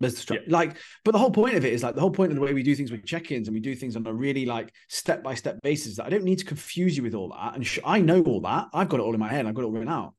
There's 0.00 0.14
the 0.14 0.20
strategy. 0.20 0.50
Like, 0.50 0.76
but 1.04 1.12
the 1.12 1.18
whole 1.18 1.30
point 1.30 1.56
of 1.56 1.64
it 1.64 1.72
is 1.72 1.82
like 1.82 1.94
the 1.94 2.00
whole 2.00 2.10
point 2.10 2.32
of 2.32 2.36
the 2.36 2.42
way 2.42 2.54
we 2.54 2.62
do 2.62 2.74
things 2.74 2.90
with 2.90 3.04
check-ins 3.04 3.48
and 3.48 3.54
we 3.54 3.60
do 3.60 3.74
things 3.74 3.94
on 3.94 4.06
a 4.06 4.12
really 4.12 4.46
like 4.46 4.72
step-by-step 4.88 5.60
basis 5.62 5.96
that 5.96 6.06
I 6.06 6.08
don't 6.08 6.24
need 6.24 6.38
to 6.38 6.44
confuse 6.44 6.96
you 6.96 7.02
with 7.02 7.14
all 7.14 7.28
that. 7.30 7.54
And 7.54 7.66
sh- 7.66 7.80
I 7.84 8.00
know 8.00 8.22
all 8.22 8.40
that. 8.40 8.68
I've 8.72 8.88
got 8.88 9.00
it 9.00 9.02
all 9.02 9.14
in 9.14 9.20
my 9.20 9.28
head. 9.28 9.46
I've 9.46 9.54
got 9.54 9.62
it 9.62 9.66
all 9.66 9.72
written 9.72 9.88
out. 9.88 10.14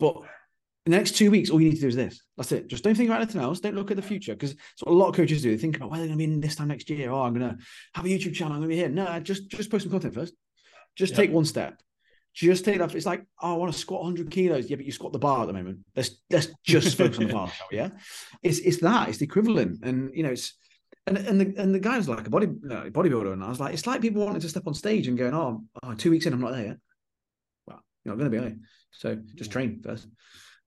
But 0.00 0.16
in 0.86 0.92
the 0.92 0.98
next 0.98 1.16
two 1.16 1.30
weeks, 1.30 1.50
all 1.50 1.60
you 1.60 1.68
need 1.68 1.74
to 1.74 1.80
do 1.82 1.88
is 1.88 1.96
this. 1.96 2.22
That's 2.36 2.52
it. 2.52 2.68
Just 2.68 2.84
don't 2.84 2.94
think 2.94 3.10
about 3.10 3.20
anything 3.20 3.42
else. 3.42 3.60
Don't 3.60 3.74
look 3.74 3.90
at 3.90 3.96
the 3.96 4.02
future 4.02 4.34
because 4.34 4.52
it's 4.52 4.82
what 4.82 4.92
a 4.92 4.94
lot 4.94 5.08
of 5.08 5.16
coaches 5.16 5.42
do. 5.42 5.50
They 5.50 5.60
think 5.60 5.76
about 5.76 5.90
where 5.90 5.98
they're 5.98 6.08
going 6.08 6.18
to 6.18 6.26
be 6.26 6.32
in 6.32 6.40
this 6.40 6.54
time 6.54 6.68
next 6.68 6.88
year. 6.88 7.10
Oh, 7.10 7.22
I'm 7.22 7.34
going 7.34 7.50
to 7.50 7.62
have 7.94 8.06
a 8.06 8.08
YouTube 8.08 8.34
channel. 8.34 8.54
I'm 8.54 8.60
going 8.60 8.70
to 8.70 8.74
be 8.74 8.80
here. 8.80 8.88
No, 8.88 9.20
just 9.20 9.48
just 9.50 9.70
post 9.70 9.82
some 9.82 9.90
content 9.90 10.14
first. 10.14 10.32
Just 10.96 11.12
Yeah. 11.12 11.18
take 11.18 11.30
one 11.30 11.44
step. 11.44 11.80
Just 12.34 12.64
take 12.66 12.78
that. 12.78 12.94
It's 12.94 13.06
like, 13.06 13.24
oh, 13.40 13.54
I 13.54 13.56
want 13.56 13.72
to 13.72 13.78
squat 13.78 14.02
100 14.02 14.30
kilos. 14.30 14.68
Yeah, 14.68 14.76
but 14.76 14.84
you 14.84 14.92
squat 14.92 15.12
the 15.12 15.18
bar 15.18 15.42
at 15.42 15.46
the 15.46 15.54
moment. 15.54 15.78
Let's 15.94 16.10
let's 16.30 16.48
just 16.64 16.98
focus 16.98 17.18
on 17.18 17.28
the 17.28 17.32
bar. 17.32 17.50
Yeah, 17.70 17.90
it's 18.42 18.58
it's 18.58 18.80
that. 18.80 19.08
It's 19.08 19.18
the 19.18 19.24
equivalent, 19.24 19.82
and 19.82 20.10
you 20.14 20.22
know, 20.22 20.30
it's 20.32 20.52
and 21.06 21.16
and 21.16 21.40
the 21.40 21.54
and 21.62 21.74
the 21.74 21.80
guy 21.80 21.96
was 21.96 22.08
like 22.08 22.26
a 22.26 22.30
body 22.30 22.48
no, 22.60 22.90
bodybuilder, 22.90 23.32
and 23.32 23.42
I 23.42 23.48
was 23.48 23.58
like, 23.60 23.72
it's 23.72 23.86
like 23.86 24.02
people 24.02 24.24
wanting 24.24 24.42
to 24.42 24.48
step 24.50 24.66
on 24.66 24.74
stage 24.74 25.08
and 25.08 25.16
going, 25.16 25.32
oh, 25.32 25.64
oh, 25.82 25.94
two 25.94 26.10
weeks 26.10 26.26
in, 26.26 26.34
I'm 26.34 26.40
not 26.40 26.52
there 26.52 26.66
yet. 26.66 26.76
Well, 27.66 27.82
you're 28.04 28.14
not 28.14 28.18
going 28.18 28.30
to 28.30 28.38
be, 28.38 28.44
are 28.44 28.48
you? 28.50 28.58
So 28.90 29.16
just 29.34 29.50
train 29.50 29.80
first. 29.82 30.06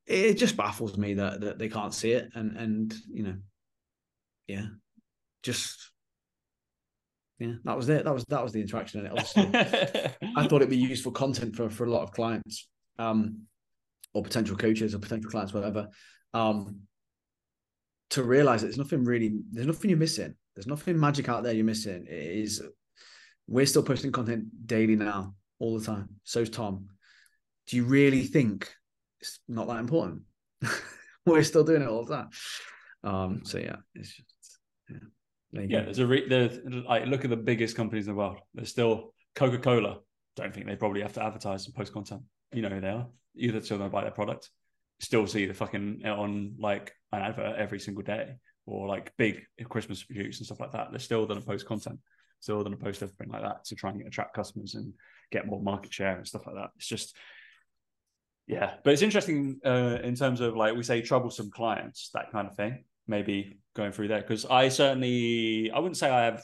It 0.08 0.36
just 0.36 0.58
baffles 0.58 0.98
me 0.98 1.15
that 1.15 1.42
that 1.42 1.60
they 1.60 1.70
can't 1.70 1.94
see 1.94 2.13
it, 2.13 2.30
and 2.34 2.58
and 2.58 2.96
you 3.12 3.24
know, 3.24 3.36
yeah, 4.48 4.65
just 5.44 5.92
yeah, 7.39 7.54
that 7.63 7.78
was 7.78 7.88
it. 7.89 8.04
That 8.04 8.13
was 8.13 8.25
that 8.25 8.43
was 8.43 8.52
the 8.52 8.62
interaction, 8.62 8.99
and 8.99 9.08
it 9.08 9.12
obviously. 9.12 9.49
I 10.36 10.47
thought 10.47 10.58
it'd 10.58 10.69
be 10.69 10.78
useful 10.78 11.13
content 11.13 11.56
for 11.56 11.69
for 11.69 11.86
a 11.86 11.89
lot 11.89 12.04
of 12.04 12.12
clients, 12.12 12.67
um, 12.97 13.43
or 14.13 14.23
potential 14.23 14.58
coaches 14.58 14.93
or 14.93 14.99
potential 14.99 15.32
clients, 15.32 15.54
whatever. 15.54 15.88
Um, 16.34 16.82
to 18.12 18.23
realize 18.23 18.62
that 18.62 18.67
there's 18.67 18.78
nothing 18.78 19.06
really, 19.06 19.39
there's 19.52 19.67
nothing 19.67 19.89
you're 19.89 19.99
missing. 19.99 20.36
There's 20.56 20.67
nothing 20.67 20.99
magic 20.99 21.30
out 21.30 21.43
there 21.43 21.54
you're 21.54 21.63
missing. 21.63 22.06
It 22.10 22.38
is 22.43 22.62
we're 23.47 23.65
still 23.65 23.84
posting 23.84 24.12
content 24.12 24.45
daily 24.67 24.95
now, 24.95 25.34
all 25.60 25.80
the 25.80 25.86
time. 25.86 26.10
So's 26.23 26.49
Tom. 26.49 26.89
Do 27.67 27.78
you 27.78 27.86
really 27.86 28.23
think 28.23 28.69
it's 29.21 29.39
not 29.47 29.67
that 29.67 29.80
important? 29.80 30.23
we're 31.25 31.43
still 31.43 31.63
doing 31.63 31.82
it 31.82 31.88
all 31.88 32.04
the 32.04 32.15
time. 32.15 32.30
Um, 33.04 33.41
so 33.45 33.58
yeah, 33.58 33.78
it's 33.95 34.15
just 34.15 34.60
yeah. 34.89 34.97
There 35.52 35.64
yeah, 35.64 35.82
there's 35.82 36.00
a 36.00 36.06
re- 36.06 36.28
like 36.88 37.08
look 37.08 37.24
at 37.24 37.30
the 37.30 37.38
biggest 37.38 37.76
companies 37.76 38.08
in 38.08 38.14
the 38.14 38.18
world. 38.18 38.40
There's 38.54 38.70
still 38.70 39.14
Coca 39.36 39.58
Cola. 39.58 40.00
Don't 40.36 40.54
think 40.54 40.68
they 40.68 40.76
probably 40.76 41.02
have 41.02 41.14
to 41.14 41.24
advertise 41.24 41.66
and 41.66 41.76
post 41.76 41.92
content. 41.92 42.22
You 42.54 42.62
know 42.62 42.70
who 42.70 42.82
they 42.82 42.90
are. 42.90 43.08
Either 43.36 43.62
still 43.62 43.80
don't 43.80 43.92
buy 43.92 44.04
their 44.04 44.12
product. 44.12 44.50
Still 45.00 45.26
see 45.28 45.46
the 45.46 45.54
fucking 45.54 46.06
on 46.06 46.56
like 46.60 46.94
an 47.12 47.22
advert 47.22 47.58
every 47.58 47.80
single 47.80 48.04
day, 48.04 48.36
or 48.66 48.88
like 48.88 49.12
big 49.18 49.42
Christmas 49.70 50.06
reviews 50.10 50.40
and 50.40 50.46
stuff 50.46 50.60
like 50.60 50.72
that. 50.74 50.92
They're 50.92 51.00
still 51.00 51.26
gonna 51.26 51.42
post 51.42 51.66
content. 51.66 52.00
Still 52.42 52.64
gonna 52.64 52.78
post 52.78 53.02
everything 53.02 53.30
like 53.30 53.42
that 53.42 53.66
to 53.66 53.76
try 53.76 53.90
and 53.90 54.06
attract 54.06 54.36
customers 54.36 54.76
and 54.76 54.94
get 55.32 55.48
more 55.48 55.62
market 55.62 55.94
share 55.94 56.18
and 56.18 56.28
stuff 56.28 56.46
like 56.46 56.56
that. 56.56 56.70
It's 56.76 56.88
just 56.88 57.16
yeah, 58.50 58.74
but 58.84 58.94
it's 58.94 59.04
interesting 59.04 59.60
uh, 59.64 60.00
in 60.04 60.16
terms 60.16 60.42
of 60.42 60.56
like 60.56 60.76
we 60.76 60.82
say 60.82 61.02
troublesome 61.02 61.52
clients, 61.52 62.10
that 62.16 62.32
kind 62.32 62.48
of 62.48 62.56
thing. 62.56 62.84
Maybe 63.10 63.60
going 63.76 63.91
through 63.91 64.08
there 64.08 64.22
because 64.22 64.45
I 64.45 64.69
certainly 64.69 65.72
I 65.74 65.80
wouldn't 65.80 65.98
say 65.98 66.10
I 66.10 66.26
have 66.26 66.43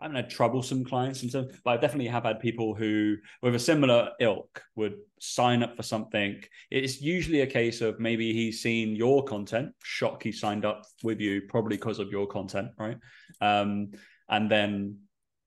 I 0.00 0.04
haven't 0.04 0.16
had 0.16 0.30
troublesome 0.30 0.84
clients 0.84 1.24
in 1.24 1.28
terms, 1.28 1.58
but 1.64 1.70
I 1.72 1.76
definitely 1.76 2.06
have 2.06 2.22
had 2.22 2.38
people 2.38 2.72
who, 2.72 3.16
with 3.42 3.56
a 3.56 3.58
similar 3.58 4.10
ilk, 4.20 4.62
would 4.76 4.94
sign 5.18 5.64
up 5.64 5.76
for 5.76 5.82
something. 5.82 6.40
It's 6.70 7.00
usually 7.00 7.40
a 7.40 7.48
case 7.48 7.80
of 7.80 7.98
maybe 7.98 8.32
he's 8.32 8.62
seen 8.62 8.94
your 8.94 9.24
content, 9.24 9.72
shock 9.82 10.22
he 10.22 10.30
signed 10.30 10.64
up 10.64 10.84
with 11.02 11.20
you 11.20 11.42
probably 11.48 11.76
because 11.76 11.98
of 11.98 12.10
your 12.10 12.28
content, 12.28 12.68
right? 12.78 12.96
Um, 13.40 13.90
and 14.28 14.48
then 14.48 14.98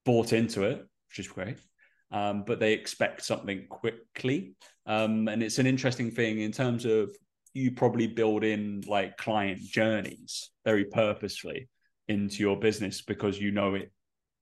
bought 0.03 0.33
into 0.33 0.63
it, 0.63 0.85
which 1.09 1.19
is 1.19 1.29
great. 1.29 1.57
Um, 2.11 2.43
but 2.45 2.59
they 2.59 2.73
expect 2.73 3.23
something 3.23 3.67
quickly. 3.69 4.55
Um, 4.85 5.29
and 5.29 5.41
it's 5.41 5.59
an 5.59 5.65
interesting 5.65 6.11
thing 6.11 6.41
in 6.41 6.51
terms 6.51 6.83
of 6.83 7.15
you 7.53 7.71
probably 7.71 8.07
build 8.07 8.43
in 8.43 8.83
like 8.87 9.17
client 9.17 9.61
journeys 9.61 10.49
very 10.65 10.85
purposefully 10.85 11.69
into 12.07 12.37
your 12.37 12.59
business 12.59 13.01
because 13.01 13.39
you 13.39 13.51
know 13.51 13.75
it 13.75 13.91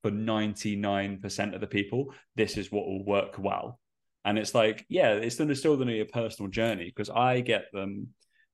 for 0.01 0.11
99% 0.11 1.53
of 1.53 1.61
the 1.61 1.67
people, 1.67 2.13
this 2.35 2.57
is 2.57 2.71
what 2.71 2.85
will 2.85 3.03
work 3.03 3.35
well. 3.37 3.79
And 4.25 4.37
it's 4.37 4.55
like, 4.55 4.85
yeah, 4.89 5.13
it's 5.13 5.35
still, 5.35 5.75
going 5.75 5.87
to 5.87 5.93
be 5.93 5.99
a 6.01 6.05
personal 6.05 6.49
journey 6.49 6.85
because 6.85 7.09
I 7.09 7.41
get 7.41 7.65
them 7.73 8.09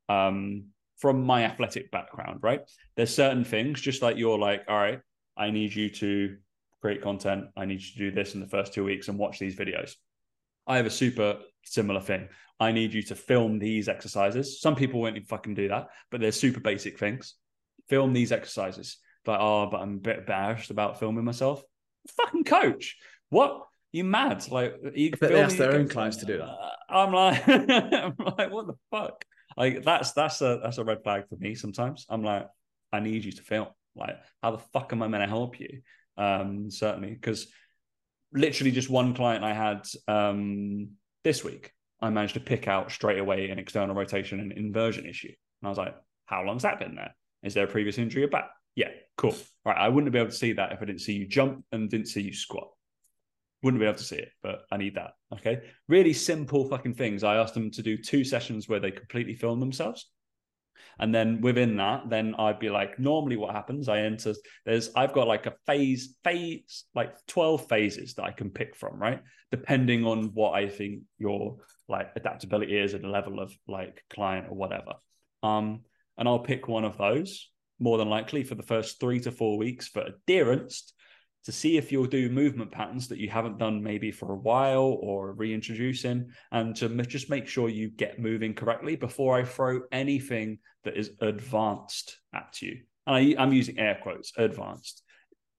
um, 0.10 0.66
from 0.98 1.24
my 1.24 1.44
athletic 1.44 1.92
background, 1.92 2.40
right? 2.42 2.62
There's 2.96 3.14
certain 3.14 3.44
things, 3.44 3.82
just 3.82 4.02
like 4.02 4.18
you're 4.18 4.40
like, 4.40 4.64
all 4.68 4.78
right, 4.78 5.00
I 5.38 5.52
need 5.52 5.76
you 5.76 5.90
to 5.90 6.38
create 6.82 7.02
content. 7.02 7.46
I 7.58 7.66
need 7.66 7.82
you 7.82 7.92
to 7.92 7.98
do 7.98 8.12
this 8.12 8.36
in 8.36 8.40
the 8.40 8.48
first 8.48 8.74
two 8.74 8.84
weeks 8.84 9.08
and 9.08 9.18
watch 9.18 9.40
these 9.40 9.56
videos. 9.56 9.96
I 10.68 10.78
have 10.78 10.86
a 10.86 10.92
super 10.92 11.40
similar 11.66 12.02
thing. 12.02 12.30
I 12.60 12.72
need 12.72 12.94
you 12.94 13.04
to 13.04 13.16
film 13.16 13.60
these 13.60 13.90
exercises. 13.90 14.62
Some 14.62 14.76
people 14.76 15.02
won't 15.02 15.18
even 15.18 15.28
fucking 15.28 15.56
do 15.56 15.68
that, 15.68 15.88
but 16.10 16.22
they're 16.22 16.32
super 16.32 16.62
basic 16.62 16.98
things. 16.98 17.36
Film 17.90 18.14
these 18.14 18.32
exercises 18.32 18.98
like, 19.28 19.40
oh, 19.40 19.68
but 19.70 19.82
I'm 19.82 19.96
a 19.96 20.00
bit 20.00 20.20
embarrassed 20.20 20.72
about 20.72 21.00
filming 21.00 21.26
myself. 21.26 21.64
Fucking 22.18 22.44
coach, 22.44 22.98
what? 23.30 23.62
You 23.92 24.04
mad? 24.04 24.50
Like, 24.52 24.76
you 24.94 25.12
But 25.12 25.30
they 25.32 25.42
ask 25.42 25.58
their 25.58 25.74
own 25.74 25.88
clients 25.88 26.18
to 26.18 26.26
do 26.26 26.38
that. 26.38 26.56
I'm 26.90 27.14
like, 27.14 27.48
I'm 27.48 28.16
like, 28.18 28.52
what 28.52 28.68
the 28.68 28.76
fuck? 28.92 29.26
Like, 29.58 29.84
that's 29.84 30.12
that's 30.12 30.42
a 30.42 30.60
that's 30.62 30.78
a 30.78 30.84
red 30.84 31.02
flag 31.04 31.28
for 31.30 31.38
me. 31.38 31.56
Sometimes 31.56 32.06
I'm 32.10 32.24
like, 32.24 32.48
I 32.92 33.00
need 33.00 33.24
you 33.24 33.32
to 33.32 33.42
film. 33.42 33.68
Like, 33.96 34.18
how 34.44 34.52
the 34.52 34.58
fuck 34.74 34.92
am 34.92 35.02
I 35.02 35.08
meant 35.08 35.24
to 35.24 35.30
help 35.30 35.60
you? 35.60 35.82
Um, 36.18 36.70
certainly, 36.70 37.12
because 37.12 37.48
literally 38.34 38.72
just 38.72 38.90
one 38.90 39.16
client 39.16 39.46
I 39.46 39.54
had 39.54 39.88
um 40.10 40.90
this 41.26 41.44
week, 41.44 41.74
I 42.00 42.10
managed 42.12 42.36
to 42.36 42.40
pick 42.40 42.70
out 42.70 42.92
straight 42.92 43.20
away 43.20 43.50
an 43.50 43.60
external 43.60 43.96
rotation 43.96 44.40
and 44.40 44.54
inversion 44.54 45.06
issue, 45.06 45.28
and 45.28 45.68
I 45.68 45.70
was 45.70 45.78
like, 45.78 45.96
how 46.26 46.44
long's 46.44 46.62
that 46.62 46.80
been 46.80 46.96
there? 46.96 47.14
Is 47.44 47.54
there 47.54 47.66
a 47.66 47.68
previous 47.68 47.98
injury 47.98 48.24
or 48.24 48.28
back? 48.30 48.52
Yeah, 48.76 48.90
cool. 49.18 49.36
Right. 49.66 49.78
I 49.78 49.90
wouldn't 49.90 50.14
be 50.14 50.20
able 50.20 50.30
to 50.30 50.36
see 50.36 50.54
that 50.54 50.72
if 50.72 50.82
I 50.82 50.86
didn't 50.86 51.02
see 51.02 51.14
you 51.14 51.28
jump 51.28 51.66
and 51.72 51.90
didn't 51.90 52.08
see 52.08 52.22
you 52.22 52.34
squat. 52.34 52.68
Wouldn't 53.64 53.82
be 53.82 53.88
able 53.88 53.98
to 53.98 54.04
see 54.04 54.18
it, 54.18 54.30
but 54.44 54.66
I 54.72 54.78
need 54.78 54.96
that. 54.96 55.12
Okay. 55.34 55.62
Really 55.88 56.14
simple 56.14 56.68
fucking 56.70 56.94
things. 56.94 57.24
I 57.24 57.38
asked 57.38 57.54
them 57.54 57.72
to 57.72 57.82
do 57.82 57.98
two 57.98 58.24
sessions 58.24 58.70
where 58.70 58.80
they 58.80 58.92
completely 58.92 59.36
film 59.36 59.60
themselves. 59.60 60.10
And 61.00 61.14
then 61.14 61.42
within 61.42 61.78
that, 61.78 62.10
then 62.10 62.36
I'd 62.38 62.60
be 62.60 62.70
like, 62.70 63.00
normally 63.00 63.38
what 63.38 63.54
happens, 63.54 63.90
I 63.90 64.00
enter, 64.00 64.34
there's, 64.66 64.92
I've 64.96 65.14
got 65.14 65.28
like 65.28 65.46
a 65.46 65.54
phase, 65.66 66.16
phase, 66.24 66.86
like 66.94 67.14
12 67.28 67.68
phases 67.68 68.14
that 68.16 68.24
I 68.24 68.32
can 68.32 68.50
pick 68.50 68.76
from, 68.76 68.98
right? 69.00 69.22
Depending 69.52 70.06
on 70.06 70.32
what 70.34 70.52
I 70.52 70.68
think 70.70 71.02
your 71.18 71.58
like 71.88 72.12
adaptability 72.16 72.78
is 72.78 72.94
at 72.94 73.02
the 73.02 73.08
level 73.08 73.40
of 73.40 73.54
like 73.68 74.04
client 74.10 74.48
or 74.50 74.56
whatever. 74.56 74.94
Um, 75.44 75.82
and 76.18 76.28
I'll 76.28 76.40
pick 76.40 76.68
one 76.68 76.86
of 76.86 76.98
those 76.98 77.50
more 77.80 77.98
than 77.98 78.10
likely 78.10 78.44
for 78.44 78.56
the 78.56 78.64
first 78.64 79.00
three 79.00 79.20
to 79.20 79.32
four 79.32 79.58
weeks 79.58 79.88
for 79.88 80.02
adherence 80.02 80.94
to 81.46 81.52
see 81.52 81.78
if 81.78 81.92
you'll 81.92 82.06
do 82.08 82.30
movement 82.30 82.72
patterns 82.72 83.08
that 83.08 83.20
you 83.20 83.30
haven't 83.30 83.60
done 83.60 83.82
maybe 83.82 84.12
for 84.12 84.32
a 84.32 84.38
while 84.38 84.98
or 85.02 85.34
reintroducing 85.34 86.30
and 86.52 86.76
to 86.76 86.90
just 87.04 87.30
make 87.30 87.48
sure 87.48 87.70
you 87.70 87.90
get 87.90 88.20
moving 88.20 88.54
correctly 88.54 88.96
before 88.96 89.38
I 89.38 89.44
throw 89.44 89.82
anything 89.92 90.58
that 90.84 90.98
is 90.98 91.12
advanced 91.22 92.20
at 92.34 92.62
you. 92.62 92.82
And 93.06 93.16
I, 93.16 93.44
am 93.44 93.54
using 93.54 93.78
air 93.78 94.00
quotes, 94.02 94.34
advanced. 94.38 95.04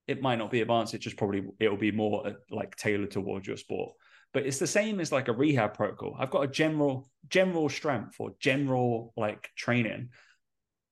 It 0.08 0.20
might 0.20 0.38
not 0.38 0.50
be 0.50 0.60
advanced. 0.60 0.94
It 0.94 0.98
just 0.98 1.16
probably, 1.16 1.44
it'll 1.60 1.76
be 1.76 1.92
more 1.92 2.26
uh, 2.26 2.32
like 2.50 2.74
tailored 2.76 3.12
towards 3.12 3.46
your 3.46 3.56
sport. 3.56 3.92
But 4.32 4.44
it's 4.44 4.58
the 4.58 4.66
same 4.66 4.98
as 5.00 5.12
like 5.12 5.28
a 5.28 5.32
rehab 5.32 5.74
protocol. 5.74 6.16
I've 6.18 6.30
got 6.30 6.42
a 6.42 6.48
general, 6.48 7.08
general 7.28 7.68
strength 7.68 8.16
or 8.18 8.32
general 8.40 9.12
like 9.16 9.48
training 9.56 10.10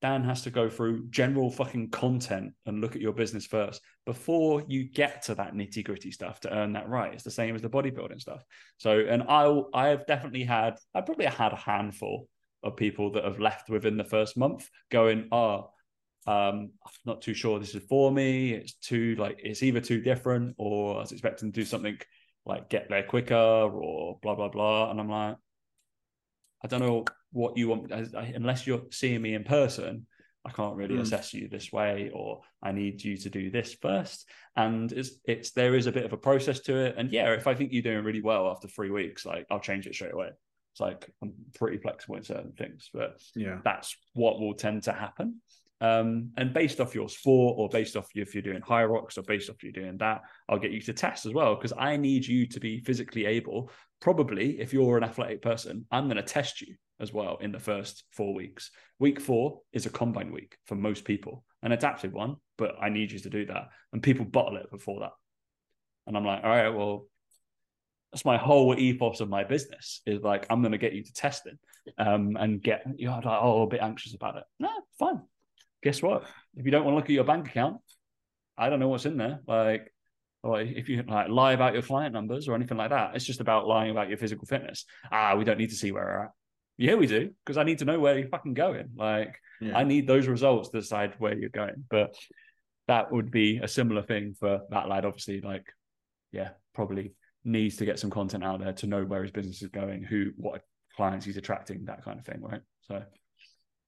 Dan 0.05 0.23
has 0.25 0.43
to 0.43 0.51
go 0.51 0.69
through 0.69 1.09
general 1.09 1.51
fucking 1.51 1.89
content 1.89 2.53
and 2.67 2.83
look 2.83 2.95
at 2.95 3.01
your 3.01 3.15
business 3.15 3.47
first 3.47 3.81
before 4.05 4.63
you 4.69 4.85
get 4.85 5.23
to 5.23 5.35
that 5.37 5.55
nitty 5.55 5.83
gritty 5.83 6.11
stuff 6.11 6.41
to 6.41 6.55
earn 6.55 6.75
that 6.75 6.91
right. 6.91 7.15
It's 7.15 7.25
the 7.25 7.31
same 7.31 7.55
as 7.55 7.63
the 7.63 7.71
bodybuilding 7.71 8.21
stuff. 8.21 8.45
So, 8.77 8.99
and 8.99 9.23
I, 9.23 9.51
I 9.73 9.87
have 9.87 10.07
definitely 10.07 10.45
had, 10.45 10.75
I 10.95 11.01
probably 11.01 11.25
had 11.25 11.55
a 11.55 11.57
handful 11.57 12.29
of 12.63 12.77
people 12.77 13.13
that 13.13 13.25
have 13.25 13.41
left 13.41 13.71
within 13.71 13.97
the 13.97 14.05
first 14.05 14.37
month 14.37 14.69
going, 14.91 15.29
oh, 15.33 15.71
um, 16.27 16.73
I'm 16.85 16.93
not 17.07 17.23
too 17.23 17.33
sure 17.33 17.59
this 17.59 17.75
is 17.75 17.83
for 17.89 18.13
me. 18.13 18.53
It's 18.53 18.75
too 18.75 19.15
like 19.19 19.41
it's 19.43 19.63
either 19.63 19.81
too 19.81 20.03
different 20.03 20.55
or 20.59 20.97
I 20.97 21.01
was 21.01 21.13
expecting 21.13 21.51
to 21.51 21.61
do 21.61 21.65
something 21.65 21.97
like 22.45 22.69
get 22.69 22.91
there 22.91 23.05
quicker 23.05 23.35
or 23.35 24.19
blah 24.23 24.35
blah 24.35 24.51
blah. 24.51 24.91
And 24.91 25.01
I'm 25.01 25.09
like, 25.09 25.37
I 26.65 26.67
don't 26.67 26.81
know 26.81 27.05
what 27.33 27.59
you 27.59 27.69
want 27.69 27.93
unless 27.93 28.67
you're 28.67 28.83
seeing 28.91 29.21
me 29.21 29.35
in 29.35 29.45
person. 29.45 30.07
I 30.47 30.51
can't 30.51 30.77
really 30.77 30.97
mm. 30.97 31.01
assess 31.01 31.33
you 31.33 31.49
this 31.49 31.73
way, 31.73 32.11
or 32.12 32.41
I 32.62 32.73
need 32.73 33.03
you 33.03 33.17
to 33.19 33.31
do 33.31 33.51
this 33.51 33.75
first. 33.75 34.29
And 34.57 34.91
it's 34.93 35.12
it's 35.25 35.53
there 35.53 35.75
is 35.75 35.87
a 35.87 35.93
bit 35.93 36.05
of 36.05 36.12
a 36.12 36.19
process 36.19 36.61
to 36.61 36.77
it. 36.77 36.95
And 36.99 37.11
yeah, 37.11 37.33
if 37.33 37.47
I 37.47 37.55
think 37.55 37.73
you're 37.73 37.83
doing 37.83 38.05
really 38.05 38.23
well 38.23 38.51
after 38.51 38.69
three 38.69 38.91
weeks, 38.91 39.25
like 39.25 39.47
I'll 39.51 39.61
change 39.61 39.87
it 39.87 39.95
straight 39.95 40.15
away. 40.15 40.31
It's 40.73 40.81
like 40.81 41.09
I'm 41.23 41.33
pretty 41.55 41.79
flexible 41.79 42.17
in 42.17 42.25
certain 42.25 42.53
things, 42.53 42.91
but 42.93 43.21
yeah, 43.35 43.59
that's 43.62 43.97
what 44.15 44.41
will 44.41 44.55
tend 44.55 44.85
to 44.85 44.93
happen. 44.93 45.41
Um, 45.85 46.30
and 46.39 46.55
based 46.55 46.80
off 46.80 46.95
your 46.95 47.11
sport 47.11 47.57
or 47.59 47.68
based 47.68 47.95
off 47.95 48.09
if 48.14 48.35
you're 48.35 48.43
doing 48.43 48.62
Hyrox 48.62 49.18
or 49.18 49.22
based 49.22 49.51
off 49.51 49.62
you're 49.62 49.70
doing 49.70 49.99
that, 49.99 50.22
I'll 50.49 50.59
get 50.59 50.70
you 50.70 50.80
to 50.80 50.95
test 50.95 51.26
as 51.26 51.35
well 51.35 51.57
because 51.57 51.74
I 51.76 51.99
need 51.99 52.26
you 52.26 52.47
to 52.47 52.61
be 52.61 52.80
physically 52.80 53.26
able. 53.26 53.70
Probably, 54.01 54.59
if 54.61 54.72
you're 54.72 54.97
an 54.97 55.05
athletic 55.05 55.43
person, 55.43 55.85
I'm 55.91 56.05
going 56.05 56.16
to 56.16 56.22
test 56.22 56.62
you 56.62 56.76
as 57.01 57.12
well 57.12 57.37
in 57.43 57.53
the 57.53 57.59
first 57.59 58.05
four 58.12 58.32
weeks. 58.32 58.70
Week 58.99 59.20
four 59.20 59.61
is 59.74 59.85
a 59.85 59.91
combine 59.91 60.32
week 60.32 60.57
for 60.64 60.74
most 60.74 61.05
people, 61.05 61.45
an 61.62 61.72
adaptive 61.72 62.14
one, 62.14 62.37
but 62.57 62.76
I 62.80 62.89
need 62.89 63.12
you 63.12 63.18
to 63.18 63.28
do 63.28 63.45
that. 63.47 63.68
And 63.93 64.03
people 64.03 64.24
bottle 64.24 64.57
it 64.57 64.70
before 64.70 65.01
that. 65.01 65.12
And 66.07 66.16
I'm 66.16 66.24
like, 66.24 66.45
all 66.45 66.51
right, 66.51 66.70
well, 66.70 67.09
that's 68.11 68.24
my 68.24 68.39
whole 68.39 68.74
ethos 68.78 69.20
of 69.20 69.28
my 69.28 69.45
business 69.45 70.01
is 70.07 70.22
like, 70.22 70.47
I'm 70.49 70.62
going 70.62 70.72
to 70.72 70.78
get 70.78 70.95
you 70.95 71.03
to 71.03 71.12
testing 71.12 71.59
um, 71.99 72.39
and 72.41 72.62
get, 72.62 72.87
you 72.97 73.09
know, 73.09 73.16
like, 73.16 73.26
oh, 73.43 73.64
a 73.64 73.66
bit 73.66 73.82
anxious 73.82 74.14
about 74.14 74.39
it. 74.39 74.45
No, 74.59 74.70
fine. 74.99 75.20
Guess 75.85 76.03
what? 76.03 76.24
If 76.57 76.64
you 76.64 76.72
don't 76.72 76.85
want 76.85 76.95
to 76.95 76.97
look 76.97 77.05
at 77.05 77.11
your 77.11 77.24
bank 77.24 77.47
account, 77.49 77.76
I 78.59 78.70
don't 78.70 78.80
know 78.80 78.89
what's 78.89 79.07
in 79.07 79.18
there. 79.18 79.41
Like, 79.47 79.93
or 80.43 80.61
if 80.61 80.89
you 80.89 81.03
like 81.07 81.28
lie 81.28 81.53
about 81.53 81.74
your 81.74 81.82
client 81.82 82.12
numbers 82.12 82.49
or 82.49 82.55
anything 82.55 82.76
like 82.76 82.91
that, 82.91 83.14
it's 83.14 83.24
just 83.24 83.41
about 83.41 83.66
lying 83.66 83.91
about 83.91 84.09
your 84.09 84.18
physical 84.18 84.47
fitness. 84.47 84.87
Ah, 85.12 85.35
we 85.37 85.45
don't 85.45 85.59
need 85.59 85.70
to 85.70 85.76
see 85.76 85.93
where 85.93 86.05
we're 86.05 86.24
at. 86.24 86.30
Yeah, 86.76 86.95
we 86.97 87.07
do 87.07 87.30
because 87.45 87.57
I 87.57 87.62
need 87.64 87.78
to 87.78 87.85
know 87.85 88.01
where 88.01 88.18
you're 88.18 88.28
fucking 88.28 88.55
going. 88.55 88.91
Like, 88.97 89.37
yeah. 89.61 89.76
I 89.76 89.85
need 89.85 90.07
those 90.07 90.26
results 90.26 90.70
to 90.70 90.80
decide 90.80 91.14
where 91.18 91.37
you're 91.37 91.51
going. 91.51 91.85
But 91.89 92.14
that 92.89 93.12
would 93.12 93.30
be 93.30 93.59
a 93.62 93.68
similar 93.68 94.03
thing 94.03 94.35
for 94.39 94.62
that 94.70 94.89
lad. 94.89 95.05
Obviously, 95.05 95.41
like, 95.41 95.66
yeah, 96.32 96.51
probably 96.74 97.12
needs 97.45 97.76
to 97.76 97.85
get 97.85 97.99
some 97.99 98.11
content 98.11 98.43
out 98.43 98.61
there 98.61 98.72
to 98.72 98.87
know 98.87 99.05
where 99.05 99.22
his 99.22 99.30
business 99.30 99.62
is 99.62 99.68
going, 99.68 100.03
who, 100.03 100.30
what 100.37 100.62
clients 100.97 101.26
he's 101.26 101.37
attracting, 101.37 101.85
that 101.85 102.05
kind 102.05 102.18
of 102.18 102.24
thing, 102.24 102.41
right? 102.41 102.61
So, 102.82 103.03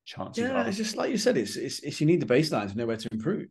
chances. 0.07 0.43
Yeah, 0.43 0.63
are. 0.63 0.69
it's 0.69 0.79
just 0.79 0.97
like 0.97 1.11
you 1.11 1.19
said. 1.19 1.37
It's, 1.37 1.57
it's 1.57 1.81
it's 1.81 2.01
you 2.01 2.07
need 2.07 2.21
the 2.21 2.27
baseline 2.27 2.71
to 2.71 2.79
know 2.79 2.87
where 2.87 2.97
to 2.97 3.09
improve. 3.13 3.49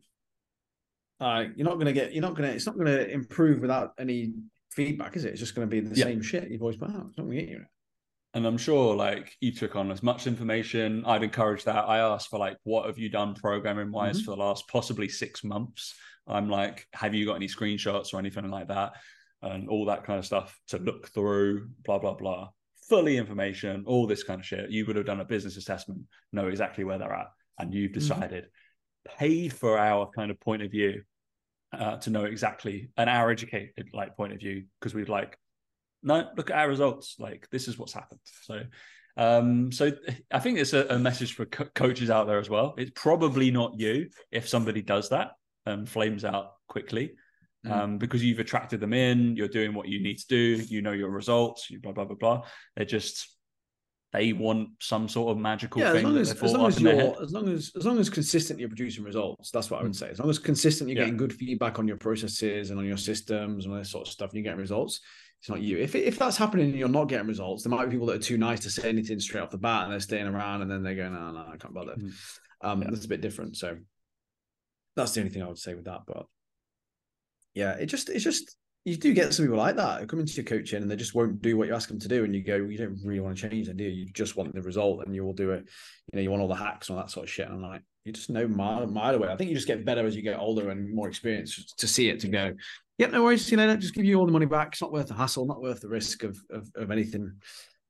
Uh, 1.20 1.44
you're 1.54 1.68
not 1.68 1.74
going 1.74 1.86
to 1.86 1.92
get. 1.92 2.12
You're 2.12 2.22
not 2.22 2.34
going 2.34 2.48
to. 2.48 2.54
It's 2.54 2.66
not 2.66 2.74
going 2.74 2.86
to 2.86 3.08
improve 3.08 3.60
without 3.60 3.92
any 3.98 4.34
feedback, 4.72 5.16
is 5.16 5.24
it? 5.24 5.30
It's 5.30 5.40
just 5.40 5.54
going 5.54 5.68
to 5.68 5.70
be 5.70 5.80
the 5.80 5.94
yeah. 5.94 6.04
same 6.04 6.22
shit 6.22 6.50
you've 6.50 6.62
always 6.62 6.76
put 6.76 6.90
out. 6.90 7.06
It's 7.08 7.18
not 7.18 7.24
going 7.24 7.38
to 7.38 7.42
get 7.42 7.50
you. 7.50 7.64
And 8.34 8.46
I'm 8.46 8.58
sure 8.58 8.94
like 8.94 9.34
you 9.40 9.50
took 9.50 9.76
on 9.76 9.90
as 9.90 10.02
much 10.02 10.26
information. 10.26 11.04
I'd 11.06 11.22
encourage 11.22 11.64
that. 11.64 11.88
I 11.88 11.98
asked 12.00 12.28
for 12.28 12.38
like, 12.38 12.58
what 12.64 12.84
have 12.84 12.98
you 12.98 13.08
done 13.08 13.34
programming 13.34 13.90
wise 13.90 14.18
mm-hmm. 14.18 14.24
for 14.26 14.30
the 14.32 14.42
last 14.42 14.68
possibly 14.68 15.08
six 15.08 15.42
months? 15.42 15.94
I'm 16.26 16.50
like, 16.50 16.86
have 16.92 17.14
you 17.14 17.24
got 17.24 17.36
any 17.36 17.46
screenshots 17.46 18.12
or 18.12 18.18
anything 18.18 18.50
like 18.50 18.68
that? 18.68 18.92
And 19.40 19.70
all 19.70 19.86
that 19.86 20.04
kind 20.04 20.18
of 20.18 20.26
stuff 20.26 20.58
to 20.68 20.78
look 20.78 21.08
through, 21.08 21.68
blah, 21.84 21.98
blah, 21.98 22.14
blah. 22.14 22.48
Fully 22.88 23.16
information, 23.16 23.84
all 23.86 24.06
this 24.06 24.22
kind 24.22 24.40
of 24.40 24.46
shit. 24.46 24.70
You 24.70 24.86
would 24.86 24.96
have 24.96 25.06
done 25.06 25.20
a 25.20 25.24
business 25.24 25.56
assessment, 25.56 26.02
know 26.32 26.48
exactly 26.48 26.84
where 26.84 26.98
they're 26.98 27.12
at, 27.12 27.28
and 27.58 27.72
you've 27.72 27.90
mm-hmm. 27.90 28.00
decided, 28.00 28.44
mm-hmm. 28.44 29.18
paid 29.18 29.52
for 29.52 29.78
our 29.78 30.08
kind 30.14 30.30
of 30.30 30.40
point 30.40 30.62
of 30.62 30.70
view 30.70 31.02
uh, 31.72 31.96
to 31.98 32.10
know 32.10 32.24
exactly 32.24 32.90
an 32.96 33.08
our 33.08 33.30
educated 33.30 33.88
like 33.92 34.16
point 34.16 34.32
of 34.32 34.38
view 34.38 34.64
because 34.78 34.94
we'd 34.94 35.08
like 35.08 35.36
no, 36.02 36.28
look 36.36 36.50
at 36.50 36.56
our 36.56 36.68
results. 36.68 37.16
Like 37.18 37.48
this 37.50 37.68
is 37.68 37.78
what's 37.78 37.92
happened. 37.92 38.20
So, 38.42 38.62
um, 39.16 39.72
so 39.72 39.92
I 40.30 40.38
think 40.38 40.58
it's 40.58 40.72
a, 40.72 40.86
a 40.86 40.98
message 40.98 41.34
for 41.34 41.46
co- 41.46 41.68
coaches 41.74 42.10
out 42.10 42.26
there 42.26 42.38
as 42.38 42.48
well. 42.48 42.74
It's 42.78 42.92
probably 42.94 43.50
not 43.50 43.78
you 43.78 44.08
if 44.30 44.48
somebody 44.48 44.82
does 44.82 45.08
that 45.08 45.32
and 45.64 45.88
flames 45.88 46.24
out 46.24 46.52
quickly. 46.68 47.12
Mm. 47.66 47.72
Um, 47.72 47.98
because 47.98 48.22
you've 48.22 48.38
attracted 48.38 48.80
them 48.80 48.92
in, 48.92 49.36
you're 49.36 49.48
doing 49.48 49.74
what 49.74 49.88
you 49.88 50.02
need 50.02 50.18
to 50.18 50.26
do, 50.28 50.64
you 50.68 50.82
know 50.82 50.92
your 50.92 51.10
results, 51.10 51.70
you 51.70 51.80
blah 51.80 51.92
blah 51.92 52.04
blah 52.04 52.16
blah. 52.16 52.42
They're 52.76 52.86
just 52.86 53.36
they 54.12 54.32
want 54.32 54.70
some 54.80 55.08
sort 55.08 55.30
of 55.30 55.38
magical 55.38 55.82
yeah, 55.82 55.92
thing. 55.92 55.98
As 55.98 56.04
long 56.04 56.18
as, 56.18 56.30
as, 56.42 56.52
long 56.52 56.66
as 56.68 56.80
you're, 56.80 57.22
as 57.22 57.32
long 57.32 57.48
as 57.48 57.72
as 57.76 57.86
long 57.86 57.98
as 57.98 58.08
consistently 58.08 58.60
you're 58.60 58.68
producing 58.68 59.04
results, 59.04 59.50
that's 59.50 59.70
what 59.70 59.80
I 59.80 59.82
would 59.82 59.92
mm. 59.92 59.96
say. 59.96 60.10
As 60.10 60.18
long 60.20 60.30
as 60.30 60.38
consistently 60.38 60.94
you're 60.94 61.02
yeah. 61.02 61.06
getting 61.06 61.18
good 61.18 61.32
feedback 61.32 61.78
on 61.78 61.88
your 61.88 61.96
processes 61.96 62.70
and 62.70 62.78
on 62.78 62.86
your 62.86 62.96
systems 62.96 63.64
and 63.64 63.74
all 63.74 63.78
this 63.78 63.90
sort 63.90 64.06
of 64.06 64.12
stuff, 64.12 64.30
and 64.30 64.36
you're 64.36 64.44
getting 64.44 64.60
results, 64.60 65.00
it's 65.40 65.50
not 65.50 65.60
you. 65.60 65.78
If 65.78 65.94
if 65.94 66.18
that's 66.18 66.36
happening 66.36 66.70
and 66.70 66.78
you're 66.78 66.88
not 66.88 67.08
getting 67.08 67.26
results, 67.26 67.62
there 67.62 67.70
might 67.70 67.86
be 67.86 67.92
people 67.92 68.06
that 68.06 68.16
are 68.16 68.22
too 68.22 68.38
nice 68.38 68.60
to 68.60 68.70
say 68.70 68.88
anything 68.88 69.20
straight 69.20 69.42
off 69.42 69.50
the 69.50 69.58
bat 69.58 69.84
and 69.84 69.92
they're 69.92 70.00
staying 70.00 70.26
around 70.26 70.62
and 70.62 70.70
then 70.70 70.82
they 70.82 70.94
go, 70.94 71.08
no, 71.08 71.32
no, 71.32 71.46
I 71.52 71.56
can't 71.56 71.74
bother. 71.74 71.96
Mm. 71.96 72.12
Um, 72.62 72.82
yeah. 72.82 72.88
that's 72.90 73.04
a 73.04 73.08
bit 73.08 73.20
different. 73.20 73.56
So 73.56 73.76
that's 74.94 75.12
the 75.12 75.20
only 75.20 75.32
thing 75.32 75.42
I 75.42 75.48
would 75.48 75.58
say 75.58 75.74
with 75.74 75.84
that. 75.84 76.00
But 76.06 76.26
yeah, 77.56 77.72
it 77.72 77.86
just 77.86 78.10
it's 78.10 78.22
just 78.22 78.56
you 78.84 78.96
do 78.96 79.12
get 79.12 79.34
some 79.34 79.46
people 79.46 79.58
like 79.58 79.74
that 79.76 80.00
who 80.00 80.06
come 80.06 80.20
into 80.20 80.34
your 80.34 80.44
coaching 80.44 80.80
and 80.80 80.88
they 80.88 80.94
just 80.94 81.14
won't 81.14 81.42
do 81.42 81.56
what 81.56 81.66
you 81.66 81.74
ask 81.74 81.88
them 81.88 81.98
to 81.98 82.08
do, 82.08 82.22
and 82.22 82.34
you 82.34 82.42
go, 82.44 82.56
you 82.56 82.78
don't 82.78 83.00
really 83.02 83.18
want 83.18 83.36
to 83.36 83.48
change 83.48 83.66
them, 83.66 83.76
do 83.76 83.84
you? 83.84 83.90
You 83.90 84.06
just 84.12 84.36
want 84.36 84.54
the 84.54 84.62
result, 84.62 85.04
and 85.04 85.14
you 85.14 85.24
will 85.24 85.32
do 85.32 85.50
it. 85.50 85.68
You 86.12 86.16
know, 86.16 86.22
you 86.22 86.30
want 86.30 86.42
all 86.42 86.48
the 86.48 86.54
hacks 86.54 86.88
and 86.88 86.96
all 86.96 87.02
that 87.02 87.10
sort 87.10 87.24
of 87.24 87.30
shit. 87.30 87.46
And 87.46 87.56
I'm 87.56 87.62
like, 87.62 87.82
you 88.04 88.12
just 88.12 88.30
know 88.30 88.46
mile, 88.46 88.86
mile 88.86 89.16
away. 89.16 89.28
I 89.28 89.36
think 89.36 89.48
you 89.48 89.56
just 89.56 89.66
get 89.66 89.84
better 89.84 90.06
as 90.06 90.14
you 90.14 90.22
get 90.22 90.38
older 90.38 90.70
and 90.70 90.94
more 90.94 91.08
experienced 91.08 91.78
to 91.78 91.88
see 91.88 92.08
it 92.08 92.20
to 92.20 92.28
go, 92.28 92.52
Yep, 92.98 93.10
no 93.10 93.24
worries. 93.24 93.50
You 93.50 93.56
know, 93.56 93.76
just 93.76 93.94
give 93.94 94.04
you 94.04 94.18
all 94.18 94.26
the 94.26 94.32
money 94.32 94.46
back. 94.46 94.68
It's 94.68 94.80
not 94.80 94.92
worth 94.92 95.08
the 95.08 95.14
hassle, 95.14 95.46
not 95.46 95.60
worth 95.60 95.80
the 95.80 95.88
risk 95.88 96.22
of 96.22 96.38
of, 96.50 96.70
of 96.74 96.90
anything, 96.90 97.40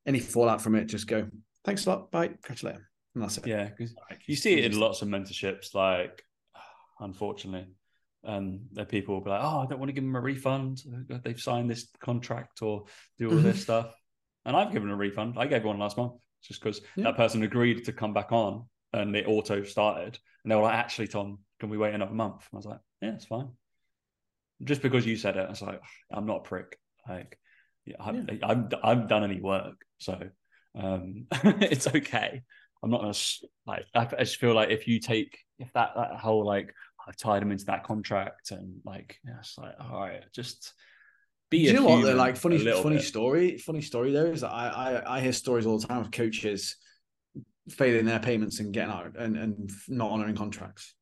any 0.06 0.18
fallout 0.18 0.60
from 0.60 0.74
it. 0.74 0.86
Just 0.86 1.06
go. 1.06 1.28
Thanks 1.64 1.86
a 1.86 1.90
lot. 1.90 2.10
Bye. 2.10 2.30
Catch 2.42 2.62
you 2.62 2.70
later. 2.70 2.88
And 3.14 3.22
that's 3.22 3.38
it. 3.38 3.46
Yeah, 3.46 3.68
because 3.76 3.94
you 4.26 4.36
see 4.36 4.54
it 4.54 4.64
in 4.64 4.78
lots 4.78 5.02
of 5.02 5.08
mentorships. 5.08 5.74
Like, 5.74 6.24
unfortunately, 7.00 7.68
um, 8.26 8.60
there 8.72 8.84
people 8.84 9.14
will 9.14 9.22
be 9.22 9.30
like, 9.30 9.42
"Oh, 9.42 9.60
I 9.60 9.66
don't 9.66 9.78
want 9.78 9.88
to 9.88 9.94
give 9.94 10.04
them 10.04 10.16
a 10.16 10.20
refund. 10.20 10.82
They've 11.24 11.40
signed 11.40 11.70
this 11.70 11.88
contract 12.00 12.62
or 12.62 12.84
do 13.18 13.30
all 13.30 13.36
this 13.36 13.62
stuff." 13.62 13.94
And 14.44 14.56
I've 14.56 14.72
given 14.72 14.90
a 14.90 14.96
refund. 14.96 15.34
I 15.38 15.46
gave 15.46 15.64
one 15.64 15.78
last 15.78 15.96
month 15.96 16.20
just 16.42 16.60
because 16.60 16.80
yeah. 16.94 17.04
that 17.04 17.16
person 17.16 17.42
agreed 17.42 17.84
to 17.86 17.92
come 17.92 18.12
back 18.12 18.30
on 18.30 18.66
and 18.92 19.16
it 19.16 19.26
auto 19.26 19.64
started. 19.64 20.18
And 20.44 20.52
they 20.52 20.56
were 20.56 20.62
like, 20.62 20.74
"Actually, 20.74 21.08
Tom, 21.08 21.38
can 21.60 21.68
we 21.68 21.78
wait 21.78 21.94
another 21.94 22.14
month?" 22.14 22.46
I 22.52 22.56
was 22.56 22.66
like, 22.66 22.80
"Yeah, 23.00 23.14
it's 23.14 23.26
fine." 23.26 23.48
just 24.64 24.82
because 24.82 25.06
you 25.06 25.16
said 25.16 25.36
it, 25.36 25.46
it's 25.50 25.62
like 25.62 25.80
I'm 26.10 26.26
not 26.26 26.38
a 26.38 26.48
prick. 26.48 26.78
Like, 27.08 27.38
yeah, 27.84 27.96
I, 28.00 28.10
yeah. 28.12 28.22
I, 28.42 28.50
I've 28.50 28.74
I've 28.82 29.08
done 29.08 29.24
any 29.24 29.40
work, 29.40 29.84
so 29.98 30.18
um, 30.74 31.26
it's 31.32 31.86
okay. 31.86 32.42
I'm 32.82 32.90
not 32.90 33.00
gonna 33.00 33.14
like. 33.66 33.84
I, 33.94 34.08
I 34.18 34.24
just 34.24 34.36
feel 34.36 34.54
like 34.54 34.70
if 34.70 34.88
you 34.88 35.00
take 35.00 35.38
if 35.58 35.72
that 35.74 35.92
that 35.96 36.16
whole 36.16 36.44
like 36.44 36.74
I've 37.06 37.16
tied 37.16 37.42
him 37.42 37.52
into 37.52 37.66
that 37.66 37.84
contract 37.84 38.50
and 38.50 38.80
like 38.84 39.18
yeah, 39.24 39.38
it's 39.40 39.56
like 39.58 39.74
all 39.80 40.00
right, 40.00 40.24
just 40.32 40.72
be 41.50 41.58
Do 41.58 41.64
you 41.64 41.72
know 41.74 41.84
what? 41.86 42.02
Though, 42.02 42.14
like 42.14 42.36
funny, 42.36 42.58
funny 42.58 42.96
bit. 42.96 43.04
story. 43.04 43.58
Funny 43.58 43.80
story 43.80 44.12
There 44.12 44.32
is, 44.32 44.40
that 44.40 44.50
I, 44.52 44.68
I 44.68 45.16
I 45.16 45.20
hear 45.20 45.32
stories 45.32 45.66
all 45.66 45.78
the 45.78 45.86
time 45.86 46.00
of 46.00 46.10
coaches 46.10 46.76
failing 47.70 48.06
their 48.06 48.20
payments 48.20 48.60
and 48.60 48.72
getting 48.72 48.92
out 48.92 49.16
and 49.16 49.36
and 49.36 49.70
not 49.88 50.10
honoring 50.10 50.36
contracts. 50.36 50.94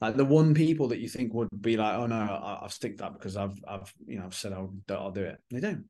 Like 0.00 0.16
the 0.16 0.24
one 0.24 0.54
people 0.54 0.88
that 0.88 0.98
you 0.98 1.08
think 1.08 1.32
would 1.34 1.48
be 1.60 1.76
like, 1.76 1.96
oh 1.96 2.06
no, 2.06 2.16
I, 2.16 2.58
I'll 2.62 2.68
stick 2.68 2.98
that 2.98 3.12
because 3.12 3.36
I've 3.36 3.58
I've 3.66 3.92
you 4.06 4.18
know 4.18 4.24
I've 4.26 4.34
said 4.34 4.52
I'll 4.52 4.74
I'll 4.90 5.12
do 5.12 5.22
it. 5.22 5.38
They 5.50 5.60
don't. 5.60 5.84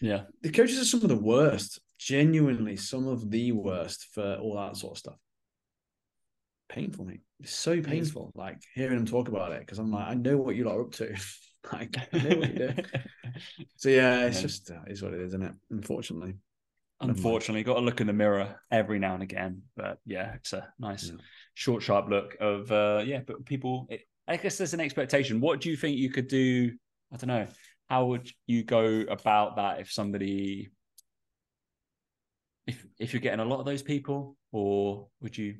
Yeah, 0.00 0.22
The 0.42 0.50
coaches 0.50 0.78
are 0.78 0.84
some 0.84 1.02
of 1.02 1.08
the 1.08 1.16
worst. 1.16 1.80
Genuinely, 1.98 2.76
some 2.76 3.08
of 3.08 3.30
the 3.30 3.52
worst 3.52 4.08
for 4.12 4.36
all 4.36 4.56
that 4.56 4.76
sort 4.76 4.92
of 4.92 4.98
stuff. 4.98 5.18
Painful, 6.68 7.04
mate. 7.04 7.20
It's 7.40 7.54
so 7.54 7.80
painful. 7.80 8.32
Like 8.34 8.58
hearing 8.74 8.96
them 8.96 9.06
talk 9.06 9.28
about 9.28 9.52
it 9.52 9.60
because 9.60 9.78
I'm 9.78 9.92
like, 9.92 10.08
I 10.08 10.14
know 10.14 10.36
what 10.36 10.56
you 10.56 10.64
lot 10.64 10.76
are 10.76 10.82
up 10.82 10.92
to. 10.92 11.14
like 11.72 11.96
I 12.12 12.18
know 12.18 12.36
what 12.38 12.54
you're 12.54 12.68
doing. 12.68 12.84
So 13.76 13.90
yeah, 13.90 14.24
it's 14.26 14.36
Yeah. 14.36 14.42
just 14.42 14.70
uh, 14.70 14.80
it's 14.86 15.02
what 15.02 15.12
it 15.12 15.20
is, 15.20 15.28
isn't 15.28 15.42
it? 15.42 15.52
Unfortunately. 15.70 16.34
mind. 17.00 17.10
Unfortunately, 17.10 17.62
got 17.62 17.74
to 17.74 17.80
look 17.80 18.00
in 18.00 18.06
the 18.06 18.12
mirror 18.14 18.58
every 18.70 18.98
now 18.98 19.12
and 19.14 19.22
again. 19.22 19.62
But 19.76 19.98
yeah, 20.06 20.34
it's 20.34 20.54
a 20.54 20.72
nice, 20.78 21.08
Yeah. 21.08 21.18
short, 21.54 21.82
sharp 21.82 22.08
look 22.08 22.36
of 22.40 22.72
uh, 22.72 23.02
yeah. 23.04 23.20
But 23.26 23.44
people, 23.44 23.86
it, 23.90 24.02
I 24.26 24.38
guess 24.38 24.56
there's 24.56 24.72
an 24.74 24.80
expectation. 24.80 25.40
What 25.40 25.60
do 25.60 25.68
you 25.68 25.76
think 25.76 25.98
you 25.98 26.10
could 26.10 26.28
do? 26.28 26.72
I 27.12 27.16
don't 27.18 27.28
know. 27.28 27.46
How 27.90 28.06
would 28.06 28.28
you 28.46 28.64
go 28.64 29.04
about 29.08 29.56
that 29.56 29.80
if 29.80 29.92
somebody, 29.92 30.70
if 32.66 32.84
if 32.98 33.12
you're 33.12 33.20
getting 33.20 33.40
a 33.40 33.44
lot 33.44 33.60
of 33.60 33.66
those 33.66 33.82
people, 33.82 34.36
or 34.50 35.08
would 35.20 35.36
you 35.36 35.56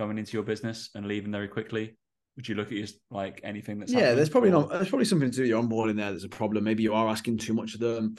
going 0.00 0.18
into 0.18 0.32
your 0.32 0.42
business 0.42 0.90
and 0.94 1.06
leaving 1.06 1.32
very 1.32 1.48
quickly? 1.48 1.96
Would 2.36 2.48
you 2.48 2.54
look 2.54 2.68
at 2.68 2.78
your 2.78 2.86
like 3.10 3.40
anything 3.44 3.78
that's 3.78 3.92
yeah, 3.92 4.14
there's 4.14 4.30
probably 4.30 4.50
or- 4.50 4.62
not. 4.62 4.70
There's 4.70 4.88
probably 4.88 5.04
something 5.04 5.30
to 5.30 5.36
do 5.36 5.42
with 5.42 5.50
your 5.50 5.62
onboarding 5.62 5.96
there. 5.96 6.10
There's 6.10 6.24
a 6.24 6.28
problem. 6.28 6.64
Maybe 6.64 6.82
you 6.82 6.94
are 6.94 7.08
asking 7.08 7.38
too 7.38 7.52
much 7.52 7.74
of 7.74 7.80
them. 7.80 8.16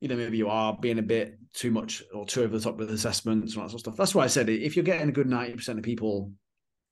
You 0.00 0.08
know, 0.08 0.16
maybe 0.16 0.38
you 0.38 0.48
are 0.48 0.78
being 0.80 0.98
a 0.98 1.02
bit 1.02 1.38
too 1.52 1.70
much 1.70 2.02
or 2.14 2.24
too 2.24 2.44
over 2.44 2.56
the 2.56 2.62
top 2.62 2.78
with 2.78 2.90
assessments 2.90 3.54
and 3.54 3.62
that 3.62 3.70
sort 3.70 3.74
of 3.74 3.80
stuff. 3.80 3.96
That's 3.96 4.14
why 4.14 4.24
I 4.24 4.28
said 4.28 4.48
if 4.48 4.74
you're 4.76 4.84
getting 4.84 5.08
a 5.08 5.12
good 5.12 5.28
ninety 5.28 5.54
percent 5.54 5.78
of 5.78 5.84
people 5.84 6.32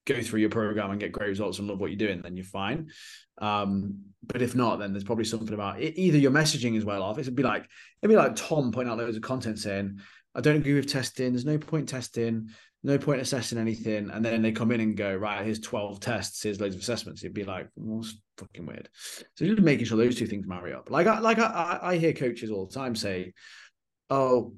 go 0.06 0.20
through 0.22 0.40
your 0.40 0.50
program 0.50 0.90
and 0.90 1.00
get 1.00 1.12
great 1.12 1.28
results 1.28 1.58
and 1.58 1.68
love 1.68 1.80
what 1.80 1.90
you're 1.90 1.98
doing, 1.98 2.20
then 2.22 2.36
you're 2.36 2.44
fine. 2.44 2.90
Um, 3.38 4.00
but 4.22 4.42
if 4.42 4.54
not, 4.54 4.78
then 4.78 4.92
there's 4.92 5.04
probably 5.04 5.24
something 5.24 5.54
about 5.54 5.80
it. 5.80 5.98
Either 5.98 6.18
your 6.18 6.30
messaging 6.30 6.76
is 6.76 6.84
well 6.84 7.02
off. 7.02 7.18
It'd 7.18 7.34
be 7.34 7.42
like 7.42 7.66
it'd 8.02 8.10
be 8.10 8.16
like 8.16 8.36
Tom 8.36 8.72
pointing 8.72 8.92
out 8.92 8.98
loads 8.98 9.16
of 9.16 9.22
content 9.22 9.58
saying, 9.58 10.00
"I 10.34 10.40
don't 10.40 10.56
agree 10.56 10.74
with 10.74 10.92
testing. 10.92 11.32
There's 11.32 11.44
no 11.44 11.58
point 11.58 11.88
testing." 11.88 12.50
No 12.86 12.98
point 12.98 13.20
assessing 13.20 13.58
anything. 13.58 14.10
And 14.10 14.24
then 14.24 14.42
they 14.42 14.52
come 14.52 14.70
in 14.70 14.80
and 14.80 14.96
go, 14.96 15.14
right, 15.16 15.44
here's 15.44 15.58
12 15.58 15.98
tests, 15.98 16.42
here's 16.44 16.60
loads 16.60 16.76
of 16.76 16.80
assessments. 16.80 17.20
You'd 17.20 17.34
be 17.34 17.42
like, 17.44 17.68
well, 17.74 18.00
that's 18.00 18.14
fucking 18.38 18.64
weird. 18.64 18.88
So 19.34 19.44
just 19.44 19.60
making 19.60 19.86
sure 19.86 19.98
those 19.98 20.16
two 20.16 20.28
things 20.28 20.46
marry 20.46 20.72
up. 20.72 20.88
Like 20.88 21.08
I 21.08 21.18
like 21.18 21.40
I, 21.40 21.80
I 21.82 21.96
hear 21.96 22.12
coaches 22.12 22.50
all 22.50 22.66
the 22.66 22.74
time 22.74 22.94
say, 22.94 23.32
oh, 24.08 24.54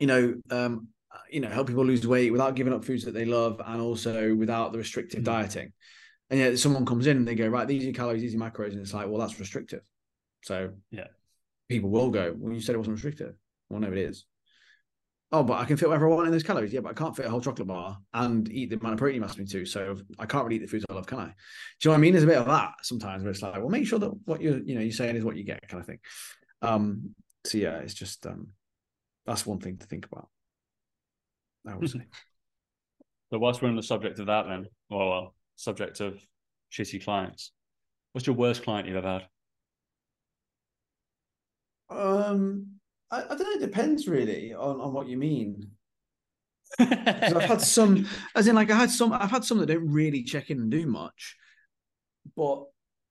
you 0.00 0.08
know, 0.08 0.34
um, 0.50 0.88
you 1.30 1.40
know, 1.40 1.48
help 1.48 1.68
people 1.68 1.84
lose 1.84 2.04
weight 2.04 2.32
without 2.32 2.56
giving 2.56 2.72
up 2.72 2.84
foods 2.84 3.04
that 3.04 3.14
they 3.14 3.24
love 3.24 3.60
and 3.64 3.80
also 3.80 4.34
without 4.34 4.72
the 4.72 4.78
restrictive 4.78 5.20
Mhm. 5.20 5.24
dieting. 5.26 5.72
And 6.28 6.40
yet 6.40 6.58
someone 6.58 6.84
comes 6.84 7.06
in 7.06 7.16
and 7.16 7.28
they 7.28 7.36
go, 7.36 7.46
right, 7.46 7.68
these 7.68 7.86
are 7.86 7.92
calories, 7.92 8.22
these 8.22 8.34
are 8.34 8.38
macros. 8.38 8.72
And 8.72 8.80
it's 8.80 8.92
like, 8.92 9.06
well, 9.06 9.20
that's 9.20 9.38
restrictive. 9.38 9.82
So 10.42 10.70
Yeah. 10.90 11.06
people 11.68 11.90
will 11.90 12.10
go, 12.10 12.34
well, 12.36 12.52
you 12.52 12.60
said 12.60 12.74
it 12.74 12.78
wasn't 12.78 12.94
restrictive. 12.94 13.36
Well, 13.68 13.80
no, 13.80 13.92
it 13.92 13.98
is. 13.98 14.26
Oh, 15.32 15.42
but 15.42 15.54
I 15.54 15.64
can 15.64 15.76
fit 15.76 15.88
whatever 15.88 16.06
I 16.06 16.14
want 16.14 16.26
in 16.26 16.32
those 16.32 16.44
calories. 16.44 16.72
Yeah, 16.72 16.80
but 16.80 16.90
I 16.90 16.94
can't 16.94 17.16
fit 17.16 17.26
a 17.26 17.30
whole 17.30 17.40
chocolate 17.40 17.66
bar 17.66 17.98
and 18.14 18.50
eat 18.50 18.70
the 18.70 18.76
amount 18.76 18.94
of 18.94 18.98
protein 18.98 19.16
you 19.16 19.24
asked 19.24 19.38
me 19.38 19.44
to. 19.46 19.66
So 19.66 19.96
I 20.18 20.26
can't 20.26 20.44
really 20.44 20.56
eat 20.56 20.62
the 20.62 20.68
foods 20.68 20.84
I 20.88 20.94
love, 20.94 21.06
can 21.06 21.18
I? 21.18 21.24
Do 21.24 21.30
you 21.30 21.34
know 21.86 21.90
what 21.90 21.96
I 21.96 22.00
mean? 22.00 22.12
There's 22.12 22.24
a 22.24 22.28
bit 22.28 22.38
of 22.38 22.46
that 22.46 22.74
sometimes 22.82 23.24
where 23.24 23.32
it's 23.32 23.42
like, 23.42 23.54
well, 23.54 23.68
make 23.68 23.86
sure 23.86 23.98
that 23.98 24.10
what 24.24 24.40
you're, 24.40 24.58
you 24.58 24.76
know, 24.76 24.80
you're 24.80 24.92
saying 24.92 25.16
is 25.16 25.24
what 25.24 25.36
you 25.36 25.42
get, 25.42 25.66
kind 25.68 25.80
of 25.80 25.86
thing. 25.86 25.98
Um, 26.62 27.14
so 27.44 27.58
yeah, 27.58 27.76
it's 27.78 27.94
just 27.94 28.24
um 28.26 28.48
that's 29.26 29.44
one 29.44 29.58
thing 29.58 29.78
to 29.78 29.86
think 29.86 30.06
about. 30.06 30.28
I 31.66 31.74
would 31.74 31.90
say. 31.90 32.00
So 33.32 33.40
whilst 33.40 33.60
we're 33.60 33.68
on 33.68 33.74
the 33.74 33.82
subject 33.82 34.20
of 34.20 34.26
that, 34.26 34.46
then, 34.46 34.66
well, 34.88 35.08
well, 35.08 35.34
subject 35.56 35.98
of 35.98 36.24
shitty 36.72 37.02
clients, 37.02 37.50
what's 38.12 38.24
your 38.24 38.36
worst 38.36 38.62
client 38.62 38.86
you've 38.86 38.96
ever 38.96 39.08
had? 39.08 39.26
Um, 41.90 42.78
I, 43.10 43.22
I 43.22 43.28
don't 43.28 43.40
know. 43.40 43.50
It 43.52 43.60
depends 43.60 44.08
really 44.08 44.54
on, 44.54 44.80
on 44.80 44.92
what 44.92 45.08
you 45.08 45.16
mean. 45.16 45.70
I've 46.78 47.42
had 47.42 47.60
some, 47.60 48.06
as 48.34 48.48
in, 48.48 48.54
like 48.54 48.70
I 48.70 48.76
had 48.76 48.90
some, 48.90 49.12
I've 49.12 49.30
had 49.30 49.44
some 49.44 49.58
that 49.58 49.66
don't 49.66 49.90
really 49.90 50.22
check 50.24 50.50
in 50.50 50.58
and 50.58 50.70
do 50.70 50.86
much. 50.86 51.36
But 52.36 52.64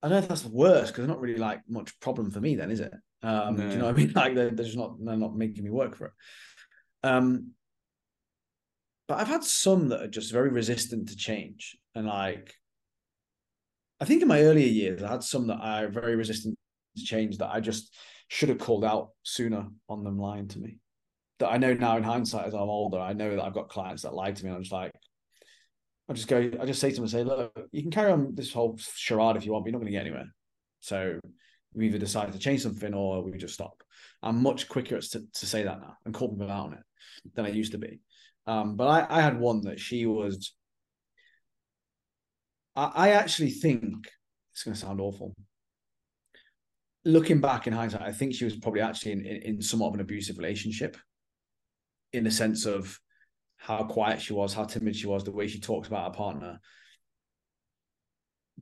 I 0.04 0.10
don't 0.10 0.18
know 0.18 0.24
if 0.24 0.28
that's 0.28 0.42
the 0.42 0.50
worst 0.50 0.92
because 0.92 1.06
they're 1.06 1.16
not 1.16 1.22
really 1.22 1.40
like 1.40 1.62
much 1.70 1.98
problem 2.00 2.32
for 2.32 2.42
me. 2.42 2.56
Then 2.56 2.72
is 2.72 2.82
it? 2.82 2.94
Um, 3.24 3.56
Do 3.56 3.64
you 3.64 3.78
know 3.78 3.86
what 3.86 3.96
I 3.96 3.98
mean? 3.98 4.12
Like 4.16 4.36
they're, 4.36 4.52
they're 4.52 4.66
just 4.66 4.78
not, 4.78 4.98
they're 5.04 5.18
not 5.18 5.36
making 5.36 5.64
me 5.64 5.70
work 5.70 5.96
for 5.96 6.08
it. 6.08 6.12
Um, 7.04 7.52
but 9.08 9.20
I've 9.20 9.28
had 9.28 9.44
some 9.44 9.90
that 9.90 10.02
are 10.02 10.08
just 10.08 10.32
very 10.32 10.50
resistant 10.50 11.10
to 11.10 11.16
change, 11.16 11.78
and 11.94 12.08
like, 12.08 12.54
I 14.00 14.06
think 14.06 14.24
in 14.24 14.28
my 14.28 14.42
earlier 14.42 14.68
years, 14.68 15.04
I 15.04 15.12
had 15.12 15.24
some 15.24 15.48
that 15.48 15.60
are 15.62 15.88
very 15.88 16.16
resistant 16.16 16.58
to 16.98 17.04
change 17.04 17.38
that 17.38 17.52
I 17.52 17.60
just 17.60 17.96
should 18.28 18.50
have 18.50 18.60
called 18.60 18.84
out 18.84 19.10
sooner 19.24 19.68
on 19.90 20.04
them 20.04 20.18
lying 20.18 20.48
to 20.50 20.60
me. 20.60 20.78
That 21.40 21.50
I 21.50 21.58
know 21.58 21.74
now 21.74 21.98
in 21.98 22.04
hindsight, 22.04 22.48
as 22.48 22.54
I'm 22.54 22.62
older, 22.62 23.00
I 23.00 23.14
know 23.14 23.36
that 23.36 23.44
I've 23.44 23.54
got 23.54 23.70
clients 23.70 24.04
that 24.04 24.14
lie 24.14 24.32
to 24.32 24.44
me. 24.44 24.50
And 24.50 24.58
I'm 24.58 24.64
just 24.64 24.74
like, 24.74 24.92
I 26.08 26.14
just 26.14 26.28
go, 26.28 26.52
I 26.60 26.66
just 26.66 26.80
say 26.80 26.92
to 26.92 26.96
them, 26.96 27.08
say, 27.08 27.24
look, 27.24 27.52
you 27.72 27.82
can 27.82 27.92
carry 27.92 28.12
on 28.12 28.36
this 28.36 28.54
whole 28.54 28.78
charade 28.96 29.36
if 29.36 29.46
you 29.46 29.52
want, 29.52 29.66
but 29.66 29.70
you're 29.70 29.80
not 29.80 29.80
going 29.80 29.92
to 29.92 29.98
get 29.98 30.06
anywhere. 30.06 30.28
So 30.80 31.20
we 31.74 31.88
either 31.88 31.98
decide 31.98 32.32
to 32.32 32.40
change 32.40 32.62
something 32.62 32.94
or 32.94 33.24
we 33.24 33.38
just 33.38 33.56
stop. 33.56 33.84
I'm 34.22 34.42
much 34.42 34.70
quicker 34.70 35.00
to, 35.00 35.24
to 35.34 35.46
say 35.46 35.64
that 35.64 35.82
now 35.82 35.98
and 36.06 36.14
call 36.14 36.30
people 36.30 36.50
out 36.50 36.68
on 36.68 36.74
it 36.74 36.84
than 37.34 37.46
I 37.46 37.50
used 37.50 37.74
to 37.74 37.78
be. 37.78 38.00
Um, 38.48 38.76
but 38.76 38.88
I, 38.88 39.18
I 39.18 39.22
had 39.22 39.40
one 39.40 39.62
that 39.62 39.80
she 39.80 40.06
was. 40.06 40.54
I, 42.76 42.92
I 42.94 43.10
actually 43.12 43.50
think 43.50 44.08
it's 44.54 44.64
going 44.64 44.74
to 44.74 44.80
sound 44.80 45.02
awful. 45.02 45.36
Looking 47.06 47.40
back 47.40 47.68
in 47.68 47.74
hindsight, 47.74 48.02
I 48.02 48.12
think 48.12 48.34
she 48.34 48.46
was 48.46 48.56
probably 48.56 48.82
actually 48.82 49.14
in, 49.14 49.26
in, 49.26 49.42
in 49.44 49.62
somewhat 49.62 49.90
of 49.90 49.94
an 49.96 50.02
abusive 50.02 50.38
relationship, 50.38 50.98
in 52.14 52.24
the 52.24 52.32
sense 52.32 52.66
of 52.66 53.00
how 53.58 53.84
quiet 53.84 54.22
she 54.22 54.34
was, 54.34 54.54
how 54.54 54.64
timid 54.64 54.96
she 54.96 55.08
was, 55.08 55.24
the 55.24 55.32
way 55.32 55.48
she 55.48 55.60
talks 55.60 55.88
about 55.88 56.06
her 56.06 56.18
partner, 56.18 56.60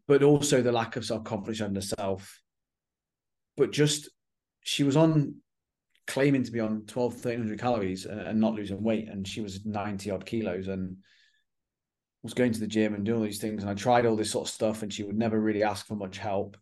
but 0.07 0.23
also 0.23 0.61
the 0.61 0.71
lack 0.71 0.95
of 0.95 1.05
self 1.05 1.23
confidence 1.23 1.61
in 1.61 1.75
herself. 1.75 2.41
But 3.55 3.71
just 3.71 4.09
she 4.61 4.83
was 4.83 4.97
on 4.97 5.35
claiming 6.07 6.43
to 6.43 6.51
be 6.51 6.59
on 6.59 6.83
12 6.85 7.13
1300 7.13 7.59
calories 7.59 8.05
and, 8.05 8.19
and 8.19 8.39
not 8.39 8.55
losing 8.55 8.83
weight 8.83 9.07
and 9.07 9.27
she 9.27 9.41
was 9.41 9.65
90 9.65 10.11
odd 10.11 10.25
kilos 10.25 10.67
and 10.67 10.97
was 12.23 12.33
going 12.33 12.51
to 12.51 12.59
the 12.59 12.67
gym 12.67 12.93
and 12.93 13.05
doing 13.05 13.19
all 13.19 13.25
these 13.25 13.39
things. 13.39 13.63
And 13.63 13.69
i 13.69 13.73
tried 13.73 14.05
all 14.05 14.15
this 14.15 14.31
sort 14.31 14.47
of 14.47 14.53
stuff 14.53 14.81
and 14.81 14.93
she 14.93 15.03
would 15.03 15.17
never 15.17 15.39
really 15.39 15.63
ask 15.63 15.85
for 15.85 15.95
much 15.95 16.17
help 16.17 16.57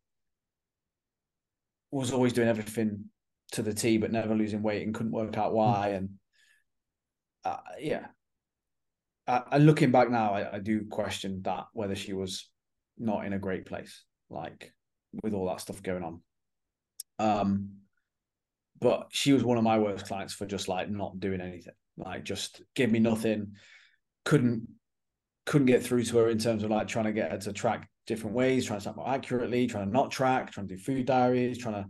was 1.92 2.12
always 2.12 2.34
doing 2.34 2.48
everything 2.48 3.06
to 3.52 3.62
the 3.62 3.74
t 3.74 3.98
but 3.98 4.12
never 4.12 4.34
losing 4.36 4.64
weight 4.64 4.86
and 4.86 4.96
couldn't 4.96 5.12
work 5.12 5.38
out 5.38 5.54
why. 5.54 5.90
And 5.90 6.10
uh, 7.44 7.58
yeah. 7.80 8.08
Uh, 9.28 9.42
and 9.52 9.66
looking 9.66 9.92
back 9.92 10.10
now 10.10 10.34
I, 10.34 10.56
I 10.56 10.60
do 10.60 10.86
question 10.90 11.42
that 11.44 11.66
whether 11.74 11.96
she 11.96 12.14
was 12.14 12.50
not 12.98 13.26
in 13.26 13.34
a 13.34 13.40
great 13.40 13.66
place 13.66 14.04
like 14.30 14.74
with 15.24 15.34
all 15.34 15.48
that 15.48 15.62
stuff 15.62 15.84
going 15.84 16.04
on. 16.04 16.22
Um 17.20 17.70
but 18.80 19.08
she 19.12 19.32
was 19.32 19.44
one 19.44 19.58
of 19.58 19.64
my 19.64 19.78
worst 19.78 20.08
clients 20.08 20.34
for 20.34 20.48
just 20.48 20.68
like 20.68 20.90
not 20.90 21.20
doing 21.20 21.40
anything. 21.40 21.74
Like 21.98 22.24
just 22.24 22.62
give 22.76 22.92
me 22.92 23.00
nothing. 23.00 23.54
Couldn't 24.26 24.68
couldn't 25.46 25.68
get 25.68 25.84
through 25.84 26.04
to 26.04 26.18
her 26.18 26.30
in 26.30 26.38
terms 26.38 26.64
of 26.64 26.70
like 26.70 26.88
trying 26.88 27.06
to 27.06 27.12
get 27.12 27.32
her 27.32 27.38
to 27.38 27.54
track 27.54 27.90
different 28.08 28.36
ways 28.36 28.66
trying 28.66 28.80
to 28.80 28.84
track 28.84 28.96
more 28.96 29.10
accurately 29.10 29.68
trying 29.68 29.86
to 29.86 29.92
not 29.92 30.12
track 30.12 30.52
trying 30.52 30.68
to 30.68 30.76
do 30.76 30.82
food 30.82 31.06
diaries 31.06 31.58
trying 31.58 31.76
to 31.76 31.86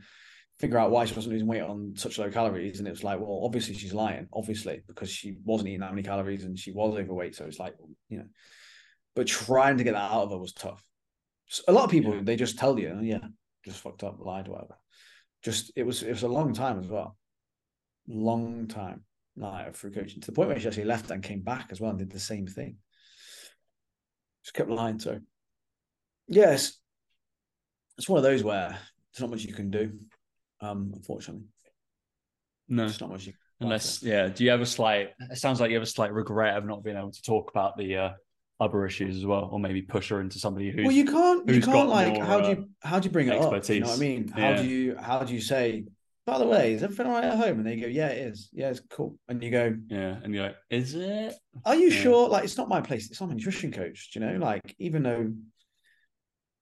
figure 0.60 0.78
out 0.78 0.92
why 0.92 1.06
she 1.06 1.16
wasn't 1.16 1.32
losing 1.32 1.48
weight 1.48 1.62
on 1.62 1.94
such 1.96 2.20
low 2.20 2.30
calories 2.30 2.80
and 2.80 2.88
it 2.88 2.92
was 2.92 3.04
like 3.04 3.20
well 3.20 3.42
obviously 3.44 3.74
she's 3.74 3.94
lying 3.94 4.28
obviously 4.34 4.82
because 4.88 5.10
she 5.10 5.38
wasn't 5.44 5.68
eating 5.68 5.80
that 5.80 5.92
many 5.92 6.04
calories 6.04 6.44
and 6.44 6.58
she 6.58 6.72
was 6.72 6.96
overweight 6.96 7.36
so 7.36 7.46
it's 7.46 7.60
like 7.60 7.74
you 8.10 8.18
know 8.20 8.26
but 9.16 9.28
trying 9.28 9.78
to 9.78 9.84
get 9.84 9.94
that 9.94 10.12
out 10.12 10.24
of 10.24 10.32
her 10.32 10.38
was 10.38 10.54
tough 10.54 10.84
a 11.68 11.72
lot 11.72 11.86
of 11.86 11.92
people 11.92 12.14
Yeah. 12.14 12.22
they 12.24 12.36
just 12.36 12.60
tell 12.60 12.78
you 12.80 12.96
oh, 12.98 13.02
yeah 13.02 13.26
just 13.66 13.80
fucked 13.80 14.04
up 14.04 14.18
lied 14.20 14.48
whatever 14.48 14.76
just 15.44 15.72
it 15.76 15.84
was 15.84 16.04
it 16.04 16.10
was 16.10 16.24
a 16.24 16.28
long 16.28 16.54
time 16.54 16.80
as 16.80 16.88
well. 16.88 17.18
Long 18.08 18.68
time 18.68 19.04
like 19.38 19.76
through 19.76 19.92
coaching 19.92 20.22
to 20.22 20.28
the 20.28 20.34
point 20.34 20.50
where 20.50 20.60
she 20.60 20.68
actually 20.68 20.84
left 20.84 21.10
and 21.10 21.24
came 21.24 21.42
back 21.42 21.70
as 21.72 21.80
well 21.80 21.92
and 21.92 22.00
did 22.00 22.12
the 22.12 22.20
same 22.20 22.48
thing. 22.48 22.78
Just 24.44 24.54
kept 24.54 24.70
lying. 24.70 25.00
So 25.00 25.20
yes, 26.28 26.74
it's 27.98 28.10
one 28.10 28.18
of 28.18 28.24
those 28.24 28.44
where 28.44 28.70
there's 28.70 29.22
not 29.22 29.30
much 29.30 29.44
you 29.44 29.54
can 29.54 29.70
do. 29.70 29.92
Um, 30.62 30.92
unfortunately, 30.94 31.46
no, 32.68 32.84
there's 32.84 33.02
not 33.02 33.10
much 33.12 33.28
you. 33.28 33.34
unless 33.60 34.02
yeah. 34.04 34.28
Do 34.28 34.44
you 34.44 34.50
have 34.52 34.62
a 34.62 34.66
slight? 34.66 35.10
It 35.30 35.38
sounds 35.38 35.60
like 35.60 35.70
you 35.70 35.76
have 35.76 35.84
a 35.84 35.88
slight 35.88 36.14
regret 36.14 36.58
of 36.58 36.66
not 36.66 36.84
being 36.84 36.98
able 36.98 37.12
to 37.12 37.22
talk 37.22 37.50
about 37.52 37.78
the 37.78 37.98
uh, 37.98 38.10
other 38.60 38.86
issues 38.86 39.18
as 39.18 39.26
well, 39.26 39.50
or 39.52 39.60
maybe 39.60 39.82
push 39.82 40.10
her 40.10 40.22
into 40.22 40.40
somebody 40.40 40.72
who. 40.72 40.84
well, 40.84 40.92
you 40.92 41.06
can't. 41.06 41.48
You 41.50 41.62
can't 41.62 41.90
like. 41.90 42.14
more, 42.14 42.24
how 42.26 42.40
do 42.40 42.46
uh, 42.46 42.50
you 42.50 42.70
how 42.82 43.00
do 43.00 43.06
you 43.08 43.12
bring 43.12 43.28
it 43.28 43.42
up? 43.42 43.68
You 43.70 43.80
know 43.80 43.88
what 43.88 43.98
I 43.98 44.00
mean? 44.00 44.28
How 44.28 44.50
Yeah. 44.52 44.62
do 44.62 44.68
you 44.68 44.96
how 44.98 45.24
do 45.24 45.34
you 45.34 45.42
say 45.42 45.86
by 46.26 46.38
the 46.38 46.46
way, 46.46 46.74
is 46.74 46.84
everything 46.84 47.08
all 47.08 47.14
right 47.14 47.24
at 47.24 47.38
home? 47.38 47.58
And 47.60 47.66
they 47.68 47.76
go, 47.78 47.88
yeah, 47.88 48.08
it 48.10 48.28
is. 48.28 48.50
Yeah, 48.54 48.70
it's 48.70 48.82
cool. 48.90 49.18
And 49.28 49.44
you 49.44 49.50
go, 49.52 49.76
Yeah, 49.88 50.20
and 50.24 50.34
you're 50.34 50.44
like, 50.44 50.56
is 50.70 50.94
it? 50.96 51.34
are 51.66 51.76
you 51.76 51.90
Yeah. 51.90 52.02
sure? 52.02 52.30
Like, 52.30 52.44
it's 52.44 52.58
not 52.58 52.70
my 52.70 52.82
place. 52.82 53.10
It's 53.10 53.20
not 53.20 53.30
my 53.30 53.36
nutrition 53.36 53.72
coach. 53.72 54.12
Do 54.14 54.20
you 54.20 54.26
know, 54.26 54.38
like, 54.38 54.76
even 54.80 55.04
though 55.04 55.34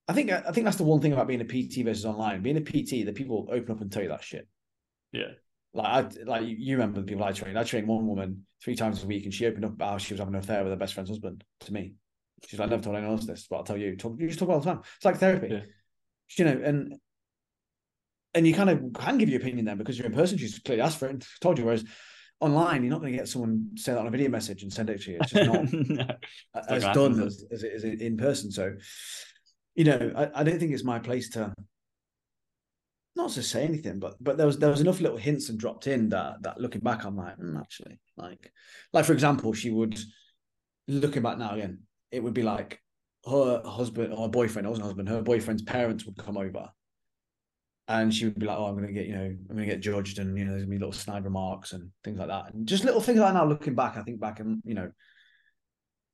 I 0.07 0.13
think 0.13 0.31
I 0.31 0.51
think 0.51 0.65
that's 0.65 0.77
the 0.77 0.83
one 0.83 1.01
thing 1.01 1.13
about 1.13 1.27
being 1.27 1.41
a 1.41 1.45
PT 1.45 1.83
versus 1.83 2.03
online. 2.05 2.41
Being 2.41 2.57
a 2.57 2.61
PT, 2.61 3.05
the 3.05 3.13
people 3.13 3.47
open 3.51 3.71
up 3.71 3.81
and 3.81 3.91
tell 3.91 4.01
you 4.01 4.09
that 4.09 4.23
shit. 4.23 4.47
Yeah. 5.11 5.33
Like 5.73 5.85
I 5.85 6.23
like 6.23 6.47
you- 6.47 6.75
remember 6.77 6.99
the 7.01 7.05
people 7.05 7.23
I 7.23 7.31
trained. 7.31 7.59
I 7.59 7.63
trained 7.63 7.87
one 7.87 8.07
woman 8.07 8.47
three 8.63 8.75
times 8.75 9.03
a 9.03 9.07
week, 9.07 9.25
and 9.25 9.33
she 9.33 9.45
opened 9.45 9.65
up 9.65 9.73
about 9.73 9.91
how 9.91 9.97
she 9.99 10.13
was 10.13 10.19
having 10.19 10.33
an 10.33 10.39
affair 10.39 10.63
with 10.63 10.71
her 10.73 10.77
best 10.77 10.95
friend's 10.95 11.11
husband 11.11 11.43
to 11.59 11.73
me. 11.73 11.93
She's 12.47 12.57
like, 12.59 12.67
I 12.67 12.71
never 12.71 12.81
told 12.81 12.95
anyone 12.95 13.17
else 13.17 13.27
this, 13.27 13.45
but 13.47 13.57
I'll 13.57 13.63
tell 13.63 13.77
you. 13.77 13.95
Talk, 13.97 14.15
you 14.19 14.27
just 14.27 14.39
talk 14.39 14.49
all 14.49 14.59
the 14.61 14.65
time. 14.65 14.81
It's 14.95 15.05
like 15.05 15.17
therapy. 15.17 15.49
Yeah. 15.51 15.61
You 16.37 16.45
know, 16.45 16.61
and 16.63 16.95
and 18.33 18.45
you 18.45 18.53
kind 18.53 18.69
of 18.69 18.93
can 18.93 19.17
give 19.17 19.29
your 19.29 19.39
opinion 19.39 19.65
then 19.65 19.77
because 19.77 19.97
you're 19.97 20.07
in 20.07 20.13
person. 20.13 20.37
She's 20.37 20.59
clearly 20.59 20.81
asked 20.81 20.99
for 20.99 21.07
it 21.07 21.11
and 21.11 21.27
told 21.41 21.57
you. 21.57 21.65
Whereas 21.65 21.83
online, 22.39 22.83
you're 22.83 22.91
not 22.91 23.01
going 23.01 23.11
to 23.11 23.17
get 23.17 23.27
someone 23.27 23.71
say 23.75 23.91
that 23.93 23.99
on 23.99 24.07
a 24.07 24.11
video 24.11 24.29
message 24.29 24.63
and 24.63 24.71
send 24.71 24.89
it 24.89 25.01
to 25.01 25.11
you. 25.11 25.17
It's 25.21 25.31
just 25.31 25.49
not 25.51 25.73
No. 25.73 26.07
as 26.69 26.83
done 26.83 27.21
as, 27.21 27.43
as 27.51 27.63
it 27.63 27.73
is 27.73 27.83
in 27.83 28.17
person. 28.17 28.51
So, 28.51 28.75
you 29.75 29.85
know, 29.85 30.13
I, 30.15 30.41
I 30.41 30.43
don't 30.43 30.59
think 30.59 30.71
it's 30.71 30.83
my 30.83 30.99
place 30.99 31.29
to 31.31 31.53
not 33.15 33.31
to 33.31 33.43
say 33.43 33.63
anything, 33.63 33.99
but 33.99 34.15
but 34.21 34.37
there 34.37 34.45
was 34.45 34.57
there 34.57 34.69
was 34.69 34.81
enough 34.81 35.01
little 35.01 35.17
hints 35.17 35.49
and 35.49 35.59
dropped 35.59 35.87
in 35.87 36.09
that 36.09 36.41
that 36.43 36.61
looking 36.61 36.81
back, 36.81 37.03
I'm 37.03 37.17
like, 37.17 37.37
mm, 37.37 37.59
actually, 37.59 37.99
like 38.15 38.51
like 38.93 39.05
for 39.05 39.13
example, 39.13 39.53
she 39.53 39.71
would 39.71 39.99
looking 40.87 41.23
back 41.23 41.37
now 41.37 41.51
again, 41.55 41.79
it 42.11 42.23
would 42.23 42.33
be 42.33 42.43
like 42.43 42.81
her 43.25 43.61
husband 43.65 44.13
or 44.13 44.23
her 44.23 44.29
boyfriend, 44.29 44.65
it 44.65 44.69
wasn't 44.69 44.85
her 44.85 44.89
husband, 44.89 45.09
her 45.09 45.21
boyfriend's 45.21 45.63
parents 45.63 46.05
would 46.05 46.17
come 46.17 46.37
over. 46.37 46.69
And 47.89 48.13
she 48.13 48.25
would 48.25 48.37
be 48.39 48.45
like, 48.45 48.57
"Oh, 48.57 48.65
I'm 48.65 48.75
gonna 48.75 48.91
get, 48.93 49.07
you 49.07 49.15
know, 49.15 49.23
I'm 49.25 49.47
gonna 49.49 49.65
get 49.65 49.81
judged, 49.81 50.19
and 50.19 50.37
you 50.37 50.45
know, 50.45 50.51
there's 50.51 50.63
gonna 50.63 50.71
be 50.75 50.77
little 50.77 50.93
snide 50.93 51.23
remarks 51.25 51.73
and 51.73 51.89
things 52.03 52.19
like 52.19 52.27
that, 52.27 52.53
and 52.53 52.67
just 52.67 52.83
little 52.85 53.01
things 53.01 53.19
like 53.19 53.33
that. 53.33 53.39
Now 53.39 53.45
looking 53.45 53.73
back, 53.75 53.97
I 53.97 54.03
think 54.03 54.19
back 54.19 54.39
and 54.39 54.61
you 54.63 54.75
know, 54.75 54.91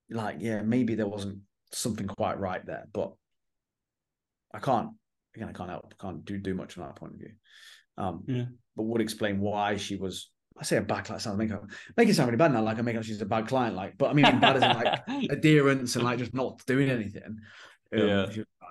like 0.09 0.37
yeah, 0.39 0.61
maybe 0.61 0.95
there 0.95 1.05
wasn't 1.07 1.39
something 1.73 2.07
quite 2.07 2.39
right 2.39 2.65
there, 2.65 2.85
but 2.93 3.11
I 4.53 4.59
can't 4.59 4.91
again, 5.35 5.49
I 5.49 5.51
can't 5.51 5.69
help, 5.69 5.93
I 5.99 6.01
can't 6.01 6.23
do 6.23 6.37
do 6.37 6.53
much 6.55 6.73
from 6.73 6.83
that 6.83 6.95
point 6.95 7.13
of 7.13 7.19
view. 7.19 7.31
Um, 7.97 8.23
Yeah. 8.25 8.45
but 8.75 8.83
would 8.83 9.01
explain 9.01 9.39
why 9.39 9.77
she 9.77 9.95
was. 9.97 10.31
I 10.57 10.63
say 10.63 10.77
a 10.77 10.81
bad 10.81 11.03
client. 11.03 11.21
Sound 11.21 11.37
make 11.37 11.49
her 11.49 11.61
make 11.97 12.07
it 12.07 12.15
sound 12.15 12.27
really 12.29 12.37
bad 12.37 12.53
now. 12.53 12.61
Like 12.63 12.79
I 12.79 12.81
make 12.83 12.95
out 12.95 13.03
she's 13.03 13.21
a 13.21 13.25
bad 13.25 13.47
client. 13.47 13.75
Like, 13.75 13.97
but 13.97 14.09
I 14.09 14.13
mean 14.13 14.39
bad 14.39 14.55
as 14.55 14.63
in 14.63 14.69
like 14.77 15.01
adherence 15.29 15.97
and 15.97 16.05
like 16.05 16.19
just 16.19 16.33
not 16.33 16.65
doing 16.65 16.89
anything. 16.89 17.39
Um, 17.93 18.07
Yeah. 18.07 18.27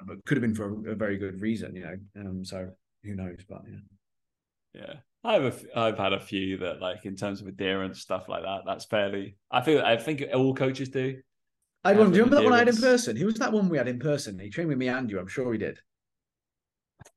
but 0.07 0.25
could 0.25 0.39
have 0.39 0.43
been 0.43 0.55
for 0.55 0.89
a, 0.89 0.93
a 0.93 0.95
very 0.95 1.19
good 1.19 1.43
reason, 1.43 1.77
you 1.77 1.83
know. 1.83 1.97
Um, 2.17 2.43
so 2.47 2.71
who 3.05 3.15
knows? 3.15 3.39
But 3.49 3.63
yeah. 3.69 3.79
Yeah, 4.83 4.95
I've 5.23 5.45
a 5.45 5.47
f- 5.49 5.65
I've 5.77 5.99
had 5.99 6.13
a 6.13 6.21
few 6.21 6.57
that 6.59 6.81
like 6.81 7.05
in 7.05 7.15
terms 7.17 7.41
of 7.41 7.47
adherence 7.47 8.01
stuff 8.01 8.29
like 8.29 8.43
that. 8.43 8.63
That's 8.67 8.85
fairly. 8.87 9.37
I 9.51 9.61
feel 9.63 9.83
I 9.83 9.97
think 9.97 10.25
all 10.35 10.55
coaches 10.55 10.89
do. 10.89 11.19
I 11.85 11.91
had 11.91 11.97
Yeah, 11.99 12.03
one. 12.03 12.11
Do 12.11 12.17
you 12.17 12.25
remember 12.25 12.37
that 12.43 12.45
one 12.45 12.53
I 12.55 12.59
had 12.59 12.69
in 12.69 12.77
person? 12.77 13.17
Who 13.17 13.27
was 13.27 13.37
that 13.37 13.53
one 13.53 13.69
we 13.69 13.79
had 13.79 13.87
in 13.89 13.99
person? 14.01 14.39
He 14.39 14.51
trained 14.51 14.69
with 14.69 14.79
me 14.79 14.89
and 14.89 15.09
you. 15.11 15.21
I'm 15.21 15.29
sure 15.29 15.53
he 15.53 15.59
did. 15.59 15.79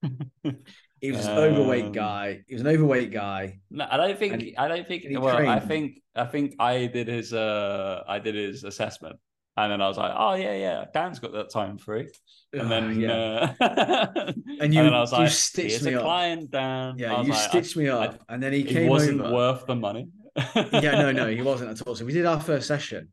He 1.00 1.12
was 1.12 1.28
an 1.28 1.38
overweight 1.38 1.86
Um, 1.86 1.92
guy. 1.92 2.44
He 2.48 2.56
was 2.56 2.62
an 2.62 2.68
overweight 2.70 3.12
guy. 3.12 3.60
No, 3.70 3.86
I 3.90 3.98
don't 3.98 4.18
think. 4.18 4.42
He- 4.42 4.58
I 4.58 4.68
don't 4.68 4.88
think. 4.88 5.04
Well, 5.10 5.38
I 5.48 5.60
think. 5.60 6.02
I 6.16 6.26
think 6.26 6.56
I 6.60 6.88
did 6.88 7.08
his. 7.08 7.34
Uh, 7.34 8.04
I 8.08 8.18
did 8.20 8.34
his 8.34 8.64
assessment, 8.64 9.18
and 9.58 9.72
then 9.72 9.82
I 9.82 9.88
was 9.88 9.98
like, 9.98 10.14
"Oh 10.16 10.36
yeah, 10.36 10.54
yeah, 10.56 10.86
Dan's 10.94 11.20
got 11.20 11.34
that 11.34 11.50
time 11.50 11.78
free." 11.78 12.08
And 12.54 12.62
Ugh, 12.62 12.70
then, 12.70 13.02
yeah, 13.02 13.54
uh, 13.60 14.32
and 14.62 14.74
you- 14.74 14.84
then 14.84 14.94
I 14.94 15.00
was 15.02 15.12
you 15.12 15.18
like, 15.18 15.30
stitched 15.32 15.72
"Here's 15.72 15.84
me 15.84 15.94
a 15.94 15.98
up. 15.98 16.04
client, 16.04 16.52
Dan." 16.52 16.96
Yeah. 16.98 17.22
You 17.24 17.30
like, 17.30 17.40
I- 17.40 17.48
stitched 17.50 17.76
me 17.76 17.90
up, 17.90 18.24
and 18.30 18.42
then 18.42 18.54
he 18.54 18.64
came 18.64 18.88
wasn't 18.90 19.22
over. 19.22 19.34
worth 19.34 19.66
the 19.66 19.76
money. 19.76 20.10
yeah, 20.56 20.92
no, 21.02 21.12
no, 21.12 21.28
he 21.40 21.42
wasn't 21.42 21.72
at 21.72 21.86
all. 21.88 21.96
So 21.96 22.06
we 22.06 22.14
did 22.14 22.26
our 22.26 22.40
first 22.40 22.68
session, 22.68 23.10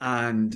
and 0.00 0.54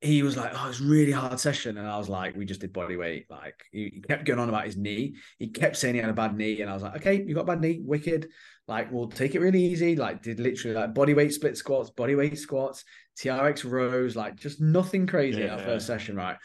he 0.00 0.22
was 0.22 0.36
like, 0.36 0.52
"Oh, 0.54 0.68
it's 0.68 0.80
really 0.80 1.12
hard 1.12 1.38
session," 1.40 1.78
and 1.78 1.86
I 1.86 1.96
was 1.98 2.08
like, 2.08 2.36
"We 2.36 2.44
just 2.44 2.60
did 2.60 2.72
body 2.72 2.96
weight." 2.96 3.26
Like 3.30 3.62
he, 3.72 3.90
he 3.94 4.00
kept 4.00 4.24
going 4.24 4.38
on 4.38 4.48
about 4.48 4.66
his 4.66 4.76
knee. 4.76 5.16
He 5.38 5.48
kept 5.48 5.76
saying 5.76 5.94
he 5.94 6.00
had 6.00 6.10
a 6.10 6.14
bad 6.14 6.36
knee, 6.36 6.60
and 6.60 6.70
I 6.70 6.74
was 6.74 6.82
like, 6.82 6.96
"Okay, 6.96 7.22
you 7.22 7.34
got 7.34 7.42
a 7.42 7.44
bad 7.44 7.60
knee, 7.60 7.80
wicked. 7.82 8.28
Like 8.68 8.90
we'll 8.90 9.08
take 9.08 9.34
it 9.34 9.40
really 9.40 9.62
easy." 9.62 9.96
Like 9.96 10.22
did 10.22 10.40
literally 10.40 10.76
like 10.76 10.94
body 10.94 11.14
weight 11.14 11.32
split 11.32 11.56
squats, 11.56 11.90
body 11.90 12.14
weight 12.14 12.38
squats, 12.38 12.84
TRX 13.18 13.64
rows, 13.70 14.16
like 14.16 14.36
just 14.36 14.60
nothing 14.60 15.06
crazy 15.06 15.42
at 15.42 15.50
our 15.50 15.58
Yeah. 15.58 15.64
first 15.64 15.86
session, 15.86 16.16
right? 16.16 16.36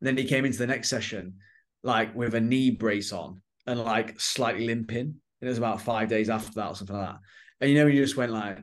And 0.00 0.06
then 0.06 0.16
he 0.16 0.24
came 0.24 0.44
into 0.44 0.58
the 0.58 0.66
next 0.66 0.88
session, 0.88 1.34
like 1.82 2.14
with 2.14 2.34
a 2.34 2.40
knee 2.40 2.70
brace 2.70 3.12
on 3.12 3.40
and 3.66 3.80
like 3.80 4.20
slightly 4.20 4.66
limping. 4.66 5.00
And 5.40 5.48
it 5.48 5.48
was 5.48 5.58
about 5.58 5.80
five 5.80 6.08
days 6.08 6.28
after 6.28 6.52
that 6.56 6.68
or 6.68 6.74
something 6.74 6.96
like 6.96 7.08
that. 7.08 7.18
And 7.60 7.70
you 7.70 7.76
know, 7.78 7.86
you 7.86 8.02
just 8.02 8.16
went 8.16 8.32
like, 8.32 8.58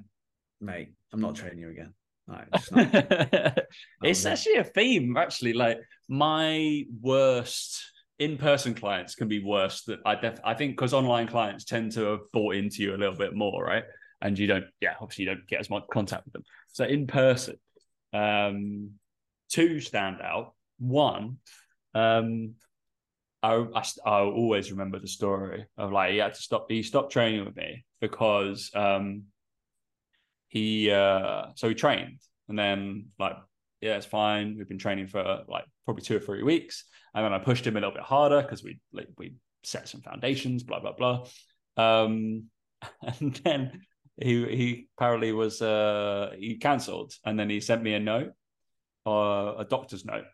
mate, 0.61 0.93
I'm 1.11 1.21
not 1.21 1.35
training 1.35 1.59
you 1.59 1.69
again. 1.69 1.93
Like, 2.27 2.51
just 2.51 2.71
not. 2.71 3.57
it's 4.03 4.25
actually 4.25 4.55
a 4.57 4.63
theme, 4.63 5.15
actually. 5.17 5.53
Like 5.53 5.79
my 6.07 6.83
worst 7.01 7.83
in-person 8.19 8.73
clients 8.73 9.15
can 9.15 9.27
be 9.27 9.43
worse. 9.43 9.83
That 9.83 9.99
I 10.05 10.15
def- 10.15 10.39
I 10.43 10.53
think 10.53 10.73
because 10.73 10.93
online 10.93 11.27
clients 11.27 11.65
tend 11.65 11.91
to 11.93 12.01
have 12.05 12.19
bought 12.33 12.55
into 12.55 12.83
you 12.83 12.95
a 12.95 12.97
little 12.97 13.15
bit 13.15 13.35
more, 13.35 13.63
right? 13.63 13.83
And 14.21 14.37
you 14.37 14.47
don't, 14.47 14.65
yeah, 14.81 14.95
obviously 14.99 15.25
you 15.25 15.31
don't 15.31 15.47
get 15.47 15.59
as 15.59 15.69
much 15.69 15.83
contact 15.91 16.25
with 16.25 16.33
them. 16.33 16.43
So 16.69 16.85
in 16.85 17.05
person, 17.05 17.57
um, 18.13 18.91
two 19.49 19.79
stand 19.79 20.21
out. 20.21 20.53
One, 20.79 21.37
um, 21.93 22.55
I, 23.43 23.53
I 23.53 23.83
I 24.05 24.19
always 24.21 24.71
remember 24.71 24.99
the 24.99 25.07
story 25.07 25.65
of 25.77 25.91
like 25.91 26.11
he 26.11 26.17
had 26.17 26.33
to 26.33 26.41
stop. 26.41 26.65
He 26.69 26.81
stopped 26.83 27.11
training 27.11 27.45
with 27.45 27.55
me 27.55 27.85
because 28.01 28.71
um 28.75 29.23
he 30.49 30.89
uh 30.91 31.47
so 31.55 31.69
he 31.69 31.75
trained 31.75 32.19
and 32.47 32.57
then 32.57 33.07
like 33.19 33.35
yeah 33.81 33.97
it's 33.97 34.05
fine 34.05 34.55
we've 34.57 34.67
been 34.67 34.77
training 34.77 35.07
for 35.07 35.43
like 35.47 35.65
probably 35.85 36.03
two 36.03 36.15
or 36.15 36.19
three 36.19 36.43
weeks 36.43 36.85
and 37.17 37.25
then 37.25 37.33
i 37.33 37.39
pushed 37.39 37.65
him 37.65 37.75
a 37.75 37.79
little 37.79 37.93
bit 37.93 38.03
harder 38.03 38.43
because 38.43 38.63
we 38.63 38.79
like 38.93 39.07
we 39.17 39.33
set 39.63 39.89
some 39.89 40.01
foundations 40.01 40.61
blah 40.61 40.79
blah 40.79 40.93
blah. 40.93 41.25
Um 41.75 42.43
and 43.01 43.35
then 43.43 43.81
he 44.21 44.45
he 44.55 44.87
apparently 44.95 45.31
was 45.31 45.61
uh 45.61 46.35
he 46.37 46.57
cancelled. 46.57 47.13
And 47.25 47.39
then 47.39 47.49
he 47.49 47.59
sent 47.59 47.81
me 47.81 47.95
a 47.95 47.99
note 47.99 48.33
uh, 49.07 49.55
a 49.57 49.65
doctor's 49.67 50.05
note. 50.05 50.25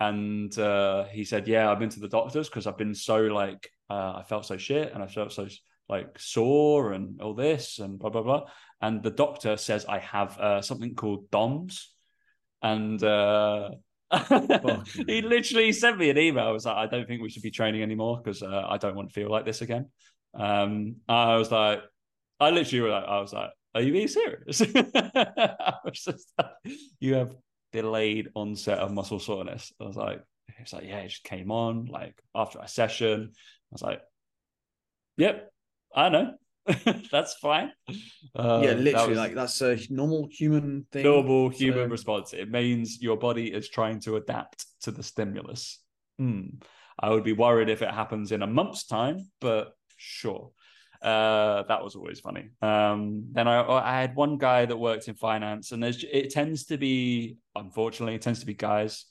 And 0.00 0.56
uh 0.58 1.04
he 1.04 1.24
said 1.24 1.48
yeah 1.48 1.70
i've 1.70 1.78
been 1.78 1.88
to 1.88 2.00
the 2.00 2.08
doctors 2.08 2.48
because 2.48 2.66
i've 2.66 2.78
been 2.78 2.94
so 2.94 3.18
like 3.22 3.70
uh 3.88 4.12
i 4.16 4.22
felt 4.28 4.44
so 4.44 4.58
shit 4.58 4.92
and 4.92 5.02
i 5.02 5.06
felt 5.06 5.32
so 5.32 5.46
like 5.88 6.18
sore 6.18 6.92
and 6.92 7.22
all 7.22 7.34
this 7.34 7.78
and 7.78 7.98
blah 7.98 8.10
blah 8.10 8.22
blah. 8.22 8.42
And 8.82 9.02
the 9.02 9.10
doctor 9.10 9.56
says 9.56 9.86
I 9.86 10.00
have 10.00 10.38
uh, 10.38 10.60
something 10.60 10.94
called 10.94 11.30
DOMS, 11.30 11.94
and 12.60 13.02
uh, 13.02 13.70
he 15.06 15.22
literally 15.22 15.72
sent 15.72 15.98
me 15.98 16.10
an 16.10 16.18
email. 16.18 16.44
I 16.46 16.50
was 16.50 16.66
like, 16.66 16.76
I 16.76 16.86
don't 16.86 17.06
think 17.06 17.22
we 17.22 17.30
should 17.30 17.42
be 17.42 17.50
training 17.50 17.82
anymore 17.82 18.20
because 18.22 18.42
uh, 18.42 18.66
I 18.68 18.76
don't 18.78 18.94
want 18.94 19.08
to 19.08 19.14
feel 19.14 19.30
like 19.30 19.44
this 19.44 19.62
again. 19.62 19.88
Um, 20.34 20.96
I 21.08 21.36
was 21.36 21.50
like, 21.50 21.80
I 22.40 22.50
literally 22.50 22.82
was 22.82 22.92
like, 22.92 23.04
I 23.04 23.20
was 23.20 23.32
like, 23.32 23.50
are 23.74 23.80
you 23.80 23.92
being 23.92 24.08
serious? 24.08 24.60
I 24.94 25.74
was 25.84 26.04
just 26.04 26.32
like, 26.38 26.76
you 27.00 27.14
have 27.14 27.34
delayed 27.72 28.28
onset 28.34 28.78
of 28.78 28.92
muscle 28.92 29.18
soreness. 29.18 29.72
I 29.80 29.84
was 29.84 29.96
like, 29.96 30.22
it's 30.58 30.72
like, 30.72 30.84
yeah, 30.84 30.98
it 30.98 31.08
just 31.08 31.24
came 31.24 31.50
on 31.50 31.86
like 31.86 32.14
after 32.34 32.58
a 32.58 32.68
session. 32.68 33.30
I 33.32 33.72
was 33.72 33.82
like, 33.82 34.00
yep, 35.16 35.50
I 35.94 36.08
know. 36.08 36.34
That's 37.10 37.34
fine. 37.34 37.72
Uh, 38.34 38.60
yeah, 38.62 38.74
that 38.74 38.78
literally, 38.80 39.08
was 39.10 39.18
like 39.18 39.34
that's 39.34 39.60
a 39.60 39.78
normal 39.90 40.28
human 40.30 40.86
thing. 40.92 41.02
normal 41.02 41.48
human 41.48 41.86
So- 41.88 41.90
response. 41.90 42.32
It 42.32 42.50
means 42.50 43.02
your 43.02 43.16
body 43.16 43.52
is 43.52 43.68
trying 43.68 44.00
to 44.00 44.16
adapt 44.16 44.66
to 44.82 44.90
the 44.90 45.02
stimulus. 45.02 45.80
Hmm. 46.18 46.46
I 46.98 47.10
would 47.10 47.24
be 47.24 47.32
worried 47.32 47.68
if 47.68 47.82
it 47.82 47.90
happens 47.90 48.32
in 48.32 48.42
a 48.42 48.46
month's 48.46 48.84
time, 48.86 49.30
but 49.40 49.72
sure. 49.96 50.50
Uh, 51.02 51.64
that 51.64 51.82
was 51.82 51.96
always 51.96 52.20
funny. 52.20 52.50
Um, 52.60 53.24
then 53.32 53.48
I, 53.48 53.68
I 53.68 54.00
had 54.00 54.14
one 54.14 54.38
guy 54.38 54.64
that 54.66 54.76
worked 54.76 55.08
in 55.08 55.14
finance, 55.14 55.72
and 55.72 55.82
there's 55.82 56.04
it 56.04 56.30
tends 56.30 56.66
to 56.66 56.78
be, 56.78 57.38
unfortunately, 57.56 58.14
it 58.14 58.22
tends 58.22 58.38
to 58.40 58.46
be 58.46 58.54
guys. 58.54 59.06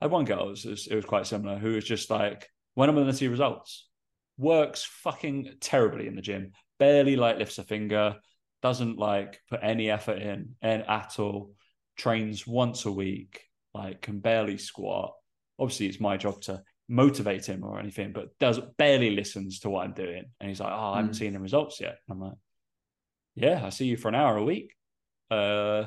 I 0.00 0.04
had 0.04 0.12
one 0.12 0.26
girl, 0.26 0.48
it 0.48 0.66
was, 0.66 0.86
it 0.86 0.94
was 0.94 1.04
quite 1.06 1.26
similar, 1.26 1.56
who 1.58 1.72
was 1.74 1.84
just 1.84 2.10
like, 2.10 2.48
when 2.74 2.90
am 2.90 2.96
I 2.96 3.00
going 3.00 3.10
to 3.10 3.16
see 3.16 3.28
results? 3.28 3.88
Works 4.36 4.82
fucking 4.82 5.54
terribly 5.60 6.06
in 6.08 6.14
the 6.14 6.22
gym, 6.22 6.52
barely 6.80 7.14
like 7.14 7.38
lifts 7.38 7.58
a 7.58 7.62
finger, 7.64 8.16
doesn't 8.62 8.98
like 8.98 9.40
put 9.48 9.60
any 9.62 9.88
effort 9.90 10.18
in 10.20 10.56
and 10.60 10.82
at 10.88 11.20
all, 11.20 11.52
trains 11.96 12.46
once 12.46 12.84
a 12.86 12.90
week, 12.92 13.42
like 13.74 14.02
can 14.02 14.18
barely 14.18 14.58
squat. 14.58 15.14
Obviously, 15.58 15.86
it's 15.86 16.00
my 16.00 16.16
job 16.16 16.40
to 16.42 16.62
motivate 16.88 17.46
him 17.46 17.62
or 17.62 17.78
anything, 17.78 18.12
but 18.12 18.36
does 18.40 18.58
barely 18.76 19.10
listens 19.10 19.60
to 19.60 19.70
what 19.70 19.84
I'm 19.84 19.92
doing. 19.94 20.24
And 20.40 20.48
he's 20.48 20.58
like, 20.60 20.72
Oh, 20.72 20.92
I 20.94 20.96
haven't 20.96 21.12
Mm. 21.12 21.18
seen 21.18 21.32
the 21.34 21.38
results 21.40 21.80
yet. 21.80 21.98
And 22.08 22.14
I'm 22.16 22.20
like, 22.20 22.38
Yeah, 23.36 23.64
I 23.64 23.68
see 23.70 23.86
you 23.86 23.96
for 23.96 24.08
an 24.08 24.16
hour 24.16 24.36
a 24.36 24.44
week. 24.44 24.74
Uh 25.30 25.84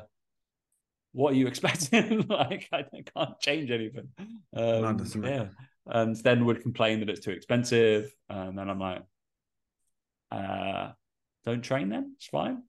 what 1.11 1.33
are 1.33 1.37
you 1.37 1.47
expecting? 1.53 2.25
like 2.29 2.69
I 2.71 2.85
can't 3.15 3.39
change 3.39 3.69
anything. 3.71 4.09
Um, 4.55 4.81
Madness, 4.81 5.09
isn't 5.09 5.25
it? 5.25 5.29
yeah. 5.29 5.45
And 5.85 6.15
then 6.17 6.45
would 6.45 6.61
complain 6.61 6.99
that 7.01 7.09
it's 7.09 7.19
too 7.25 7.31
expensive. 7.31 8.13
And 8.29 8.57
then 8.57 8.69
I'm 8.69 8.79
like, 8.79 9.03
uh, 10.33 10.91
don't 11.45 11.61
train 11.61 11.89
them. 11.89 12.13
It's 12.15 12.27
fine. 12.27 12.63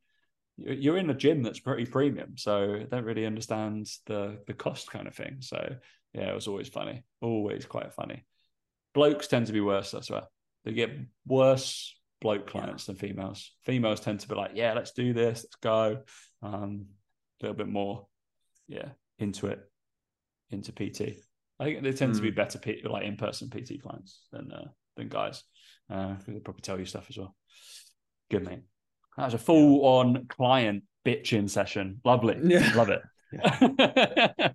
You're 0.56 0.98
in 0.98 1.10
a 1.10 1.14
gym 1.14 1.42
that's 1.42 1.58
pretty 1.60 1.84
premium, 1.86 2.36
so 2.36 2.74
I 2.80 2.84
don't 2.84 3.04
really 3.04 3.26
understand 3.26 3.88
the 4.06 4.38
the 4.46 4.54
cost 4.54 4.90
kind 4.90 5.08
of 5.08 5.14
thing. 5.14 5.38
So 5.40 5.76
yeah, 6.12 6.30
it 6.30 6.34
was 6.34 6.46
always 6.46 6.68
funny, 6.68 7.02
always 7.20 7.66
quite 7.66 7.92
funny. 7.92 8.24
Blokes 8.94 9.26
tend 9.26 9.46
to 9.48 9.52
be 9.52 9.60
worse. 9.60 9.90
That's 9.90 10.10
right. 10.10 10.22
They 10.64 10.72
get 10.72 10.90
worse 11.26 11.94
bloke 12.20 12.46
clients 12.46 12.86
than 12.86 12.96
females. 12.96 13.50
Females 13.64 14.00
tend 14.00 14.20
to 14.20 14.28
be 14.28 14.34
like, 14.34 14.52
yeah, 14.54 14.72
let's 14.74 14.92
do 14.92 15.12
this, 15.12 15.44
let's 15.44 15.56
go. 15.56 15.98
Um, 16.42 16.86
a 17.40 17.44
little 17.44 17.56
bit 17.56 17.68
more, 17.68 18.06
yeah, 18.68 18.90
into 19.18 19.48
it, 19.48 19.60
into 20.50 20.72
PT. 20.72 21.18
I 21.58 21.64
think 21.64 21.82
they 21.82 21.92
tend 21.92 22.14
to 22.14 22.22
be 22.22 22.30
Mm. 22.32 22.36
better, 22.36 22.58
P- 22.58 22.82
like 22.84 23.04
in 23.04 23.16
person 23.16 23.50
PT 23.50 23.82
clients 23.82 24.20
than 24.32 24.52
uh, 24.52 24.68
than 24.96 25.08
guys. 25.08 25.42
Uh, 25.90 26.14
they 26.26 26.40
probably 26.40 26.62
tell 26.62 26.78
you 26.78 26.86
stuff 26.86 27.06
as 27.08 27.18
well. 27.18 27.34
Good 28.30 28.44
mate. 28.44 28.62
That 29.16 29.26
was 29.26 29.34
a 29.34 29.38
full 29.38 29.84
on 29.84 30.26
client 30.26 30.84
bitching 31.06 31.48
session. 31.48 32.00
Lovely. 32.04 32.38
Yeah. 32.42 32.72
Love 32.74 32.90
it. 32.90 33.02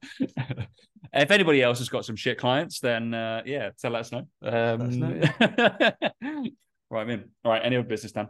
if 1.14 1.32
anybody 1.32 1.62
else 1.62 1.80
has 1.80 1.90
got 1.90 2.06
some 2.06 2.16
shit 2.16 2.38
clients, 2.38 2.80
then 2.80 3.14
uh, 3.14 3.42
yeah, 3.46 3.70
tell 3.80 3.96
us 3.96 4.12
know. 4.12 4.28
Um, 4.42 4.82
us 4.82 4.96
know, 4.96 5.22
right, 6.90 7.02
I'm 7.02 7.10
in. 7.10 7.26
All 7.44 7.52
right, 7.52 7.62
any 7.64 7.78
other 7.78 7.88
business, 7.88 8.12
Dan? 8.12 8.28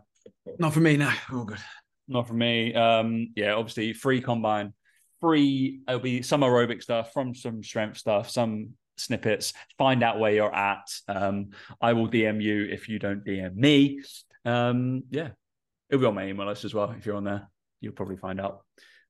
Not 0.58 0.74
for 0.74 0.80
me, 0.80 0.98
no. 0.98 1.12
All 1.32 1.46
good. 1.46 1.60
Not 2.08 2.28
for 2.28 2.34
me. 2.34 2.74
Um, 2.74 3.34
yeah, 3.36 3.54
obviously 3.54 3.94
free 3.94 4.22
combine, 4.22 4.74
free. 5.22 5.82
It'll 5.88 6.00
be 6.00 6.22
some 6.22 6.42
aerobic 6.42 6.82
stuff 6.82 7.14
from 7.14 7.36
some 7.36 7.64
strength 7.64 7.98
stuff, 7.98 8.30
some 8.30 8.72
snippets. 9.00 9.54
Find 9.78 10.04
out 10.04 10.20
where 10.20 10.32
you're 10.32 10.54
at. 10.54 10.88
Um, 11.08 11.50
I 11.82 11.94
will 11.94 12.08
DM 12.08 12.42
you 12.42 12.66
if 12.66 12.90
you 12.90 13.00
don't 13.00 13.26
DM 13.26 13.56
me. 13.56 14.02
Um, 14.46 15.04
yeah, 15.10 15.30
it'll 15.90 16.02
be 16.02 16.08
on 16.08 16.16
my 16.16 16.28
email 16.28 16.48
list 16.48 16.66
as 16.66 16.74
well. 16.74 16.92
If 16.92 17.06
you're 17.06 17.16
on 17.16 17.24
there, 17.24 17.50
you'll 17.82 17.94
probably 17.94 18.18
find 18.18 18.40
out. 18.40 18.62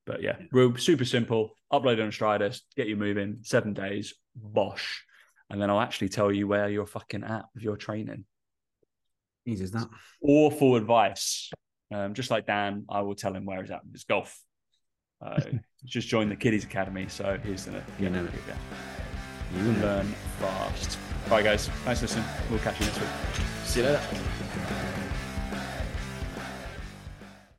But 0.05 0.21
yeah, 0.23 0.37
real 0.51 0.75
super 0.77 1.05
simple. 1.05 1.51
Upload 1.71 2.01
on 2.01 2.09
Stridus, 2.09 2.61
get 2.75 2.87
you 2.87 2.95
moving. 2.95 3.39
Seven 3.41 3.73
days, 3.73 4.15
bosh, 4.35 5.03
and 5.49 5.61
then 5.61 5.69
I'll 5.69 5.81
actually 5.81 6.09
tell 6.09 6.31
you 6.31 6.47
where 6.47 6.69
you're 6.69 6.87
fucking 6.87 7.23
at 7.23 7.45
with 7.53 7.63
your 7.63 7.77
training 7.77 8.25
Easy 9.45 9.63
as 9.63 9.71
that. 9.71 9.87
awful 10.23 10.75
advice. 10.75 11.51
Um, 11.93 12.13
just 12.13 12.29
like 12.31 12.45
Dan, 12.45 12.85
I 12.89 13.01
will 13.01 13.15
tell 13.15 13.33
him 13.35 13.45
where 13.45 13.61
he's 13.61 13.71
at 13.71 13.83
with 13.83 13.93
his 13.93 14.03
golf. 14.03 14.39
Uh, 15.21 15.39
just 15.85 16.07
joined 16.07 16.31
the 16.31 16.35
Kiddies 16.35 16.63
Academy, 16.63 17.07
so 17.07 17.39
he's 17.43 17.65
gonna 17.65 17.83
You 17.99 18.09
know 18.09 18.23
it. 18.25 18.31
You 19.55 19.71
learn 19.73 20.05
fast. 20.39 20.97
All 21.25 21.31
right, 21.31 21.43
guys. 21.43 21.67
Thanks 21.85 21.99
for 21.99 22.05
listening. 22.05 22.25
We'll 22.49 22.59
catch 22.59 22.79
you 22.79 22.85
next 22.85 22.99
week. 22.99 23.09
See 23.65 23.81
you 23.81 23.87
later. 23.87 24.01